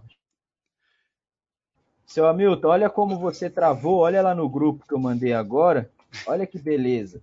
[2.05, 3.99] Seu Hamilton, olha como você travou.
[3.99, 5.91] Olha lá no grupo que eu mandei agora.
[6.25, 7.21] Olha que beleza.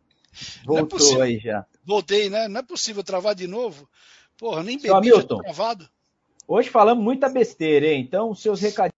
[0.63, 1.23] É Voltou possível.
[1.23, 1.67] aí já.
[1.85, 2.47] Voltei, né?
[2.47, 3.89] Não é possível travar de novo.
[4.39, 5.39] Porra, nem Seu bebi, Hamilton.
[5.39, 5.89] travado.
[6.47, 8.01] Hoje falamos muita besteira, hein?
[8.03, 8.95] Então, seus recadinhos.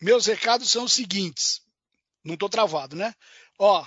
[0.00, 1.62] Meus recados são os seguintes.
[2.24, 3.14] Não tô travado, né?
[3.58, 3.86] Ó,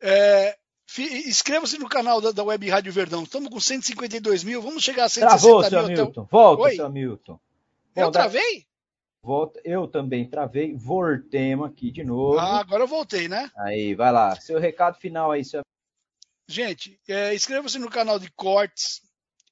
[0.00, 0.56] é,
[1.00, 3.22] inscreva-se no canal da, da Web Rádio Verdão.
[3.22, 5.78] Estamos com 152 mil, vamos chegar a 160 Travou, seu mil.
[5.80, 6.28] até o- Hamilton.
[6.30, 6.74] Volta, Oi?
[6.76, 7.40] seu Hamilton.
[7.96, 8.66] Eu Bom, travei?
[9.22, 9.60] Volta.
[9.64, 10.74] Eu também travei.
[10.74, 12.38] Voltemos aqui de novo.
[12.38, 13.50] Ah, agora eu voltei, né?
[13.56, 14.34] Aí, vai lá.
[14.40, 15.62] Seu recado final aí, seu
[16.48, 19.00] Gente, é, inscreva-se no canal de cortes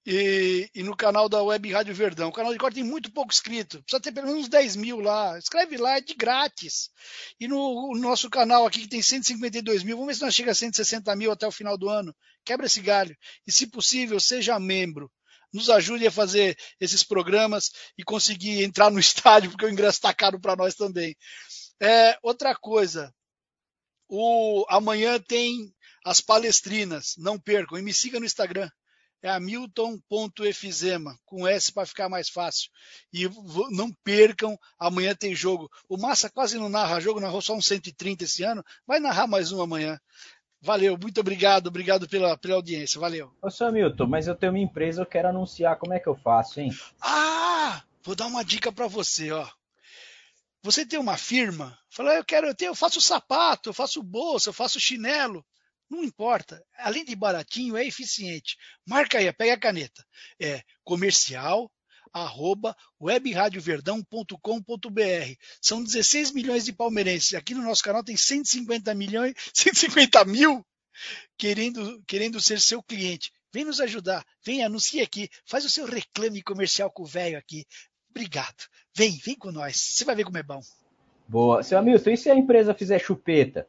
[0.06, 2.28] e, e no canal da Web Rádio Verdão.
[2.28, 3.82] O canal de cortes tem muito pouco inscrito.
[3.82, 5.39] Precisa ter pelo menos uns 10 mil lá.
[5.39, 6.90] Escreve lá, é de grátis.
[7.39, 10.60] E no, nosso canal aqui, que tem 152 mil, vamos ver se nós chegamos a
[10.60, 12.14] 160 mil até o final do ano.
[12.44, 13.16] Quebra esse galho.
[13.47, 15.10] E, se possível, seja membro.
[15.52, 20.14] Nos ajude a fazer esses programas e conseguir entrar no estádio, porque o ingresso está
[20.14, 21.14] caro para nós também.
[21.82, 23.12] É, outra coisa,
[24.09, 25.74] o, amanhã tem
[26.05, 27.78] as palestrinas, não percam.
[27.78, 28.70] E me siga no Instagram.
[29.22, 32.70] É hamilton.efizema, com S para ficar mais fácil.
[33.12, 33.28] E
[33.70, 35.70] não percam, amanhã tem jogo.
[35.88, 38.64] O Massa quase não narra jogo, narrou só um 130 esse ano.
[38.86, 40.01] Vai narrar mais um amanhã.
[40.62, 43.32] Valeu, muito obrigado, obrigado pela, pela audiência, valeu.
[43.40, 45.76] Ô, seu Hamilton, mas eu tenho uma empresa, eu quero anunciar.
[45.76, 46.70] Como é que eu faço, hein?
[47.01, 49.48] Ah, vou dar uma dica para você, ó.
[50.62, 54.51] Você tem uma firma, fala, eu quero, eu, tenho, eu faço sapato, eu faço bolsa,
[54.51, 55.44] eu faço chinelo.
[55.91, 56.65] Não importa.
[56.79, 58.57] Além de baratinho, é eficiente.
[58.87, 60.07] Marca aí, pega a caneta.
[60.39, 61.71] É comercial
[62.12, 65.35] arroba webradioverdão.com.br.
[65.61, 67.35] São 16 milhões de palmeirenses.
[67.35, 70.65] Aqui no nosso canal tem 150 milhões, 150 mil
[71.37, 73.33] querendo, querendo ser seu cliente.
[73.53, 77.67] Vem nos ajudar, vem, anuncia aqui, faz o seu reclame comercial com o velho aqui.
[78.11, 78.65] Obrigado.
[78.95, 79.77] Vem, vem com nós.
[79.77, 80.61] Você vai ver como é bom.
[81.27, 81.62] Boa.
[81.62, 83.67] Seu Hamilton, e se a empresa fizer chupeta?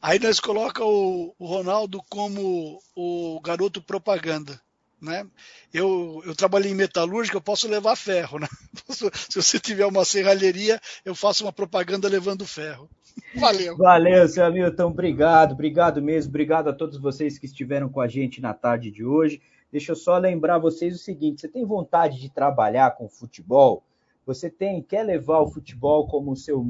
[0.00, 4.60] Aí nós coloca o, o Ronaldo como o garoto propaganda.
[5.00, 5.26] Né?
[5.72, 8.38] Eu, eu trabalhei em metalúrgica, eu posso levar ferro.
[8.38, 8.48] Né?
[8.86, 12.88] Posso- se você tiver uma serralheria, eu faço uma propaganda levando ferro.
[13.34, 13.76] Valeu.
[13.76, 14.86] Valeu, seu Hamilton.
[14.86, 16.30] Obrigado, obrigado mesmo.
[16.30, 19.40] Obrigado a todos vocês que estiveram com a gente na tarde de hoje.
[19.70, 23.84] Deixa eu só lembrar vocês o seguinte: você tem vontade de trabalhar com futebol?
[24.26, 26.66] Você tem, quer levar o futebol como seu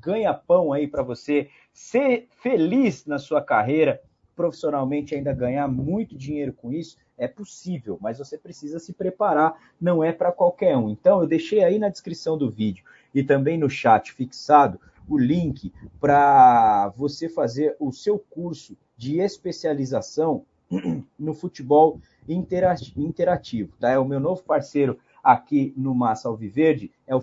[0.00, 4.00] ganha-pão aí para você ser feliz na sua carreira?
[4.38, 10.04] profissionalmente ainda ganhar muito dinheiro com isso, é possível, mas você precisa se preparar, não
[10.04, 10.88] é para qualquer um.
[10.88, 15.72] Então, eu deixei aí na descrição do vídeo e também no chat fixado o link
[16.00, 20.44] para você fazer o seu curso de especialização
[21.18, 23.72] no futebol interativo.
[23.80, 23.90] Tá?
[23.90, 27.20] É o meu novo parceiro aqui no Massa Alviverde, é o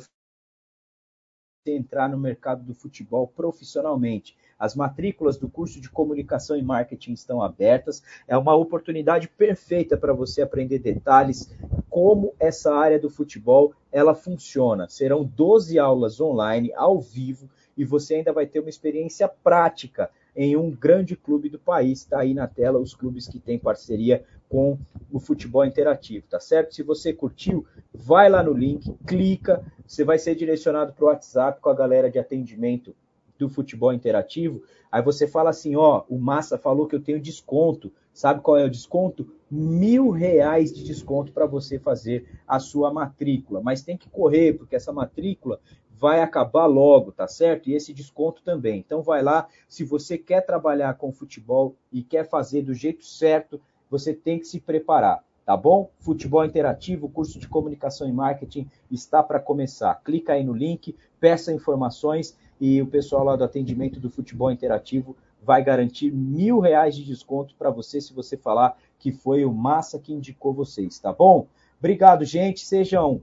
[1.65, 4.38] entrar no mercado do futebol profissionalmente.
[4.60, 8.03] As matrículas do curso de comunicação e marketing estão abertas.
[8.27, 11.52] É uma oportunidade perfeita para você aprender detalhes
[11.90, 14.88] como essa área do futebol ela funciona.
[14.88, 20.56] Serão 12 aulas online ao vivo e você ainda vai ter uma experiência prática em
[20.56, 21.99] um grande clube do país.
[21.99, 24.78] Está aí na tela os clubes que têm parceria com
[25.12, 26.76] o futebol interativo, tá certo?
[26.76, 31.60] Se você curtiu, vai lá no link, clica, você vai ser direcionado para o WhatsApp
[31.62, 32.95] com a galera de atendimento
[33.38, 34.64] do futebol interativo.
[34.91, 37.91] Aí você fala assim: ó, o Massa falou que eu tenho desconto.
[38.14, 39.30] Sabe qual é o desconto?
[39.52, 43.60] Mil reais de desconto para você fazer a sua matrícula.
[43.62, 45.60] Mas tem que correr, porque essa matrícula
[45.98, 47.70] vai acabar logo, tá certo?
[47.70, 48.80] E esse desconto também.
[48.80, 53.62] Então vai lá, se você quer trabalhar com futebol e quer fazer do jeito certo,
[53.90, 55.90] você tem que se preparar, tá bom?
[56.00, 59.96] Futebol interativo, curso de comunicação e marketing está para começar.
[60.04, 65.16] Clica aí no link, peça informações e o pessoal lá do atendimento do futebol interativo
[65.42, 70.00] vai garantir mil reais de desconto para você se você falar que foi o Massa
[70.00, 71.48] que indicou vocês, tá bom?
[71.80, 72.66] Obrigado, gente.
[72.66, 73.22] Sejam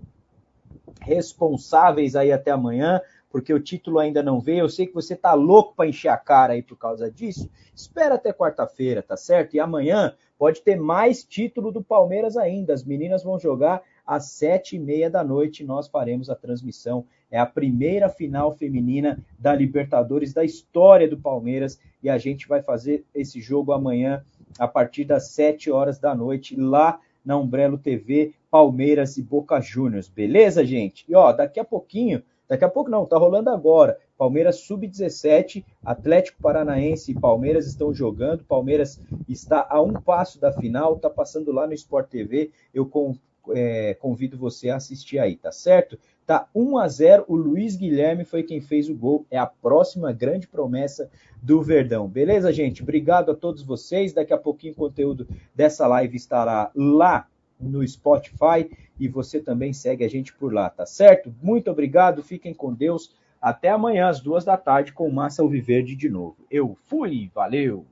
[1.01, 3.01] responsáveis aí até amanhã,
[3.31, 4.61] porque o título ainda não veio.
[4.61, 7.51] Eu sei que você tá louco para encher a cara aí por causa disso.
[7.75, 9.55] Espera até quarta-feira, tá certo?
[9.55, 12.75] E amanhã pode ter mais título do Palmeiras ainda.
[12.75, 15.65] As meninas vão jogar às sete e meia da noite.
[15.65, 17.07] Nós faremos a transmissão.
[17.31, 22.61] É a primeira final feminina da Libertadores da história do Palmeiras e a gente vai
[22.61, 24.23] fazer esse jogo amanhã
[24.59, 30.09] a partir das sete horas da noite lá na Umbrello TV, Palmeiras e Boca Juniors.
[30.09, 31.05] Beleza, gente?
[31.09, 33.99] E ó, daqui a pouquinho, daqui a pouco não, tá rolando agora.
[34.17, 38.45] Palmeiras sub-17, Atlético Paranaense e Palmeiras estão jogando.
[38.45, 42.51] Palmeiras está a um passo da final, tá passando lá no Sport TV.
[42.73, 43.17] Eu com,
[43.51, 45.99] é, convido você a assistir aí, tá certo?
[46.27, 47.25] Tá 1 a 0.
[47.29, 49.27] O Luiz Guilherme foi quem fez o gol.
[49.31, 51.11] É a próxima grande promessa
[51.43, 52.09] do Verdão.
[52.09, 52.83] Beleza, gente?
[52.83, 54.13] Obrigado a todos vocês.
[54.13, 57.27] Daqui a pouquinho o conteúdo dessa live estará lá
[57.59, 61.35] no Spotify e você também segue a gente por lá, tá certo?
[61.43, 62.23] Muito obrigado.
[62.23, 63.15] Fiquem com Deus.
[63.41, 66.37] Até amanhã às duas da tarde com Massa Alviverde de novo.
[66.49, 67.85] Eu fui, valeu!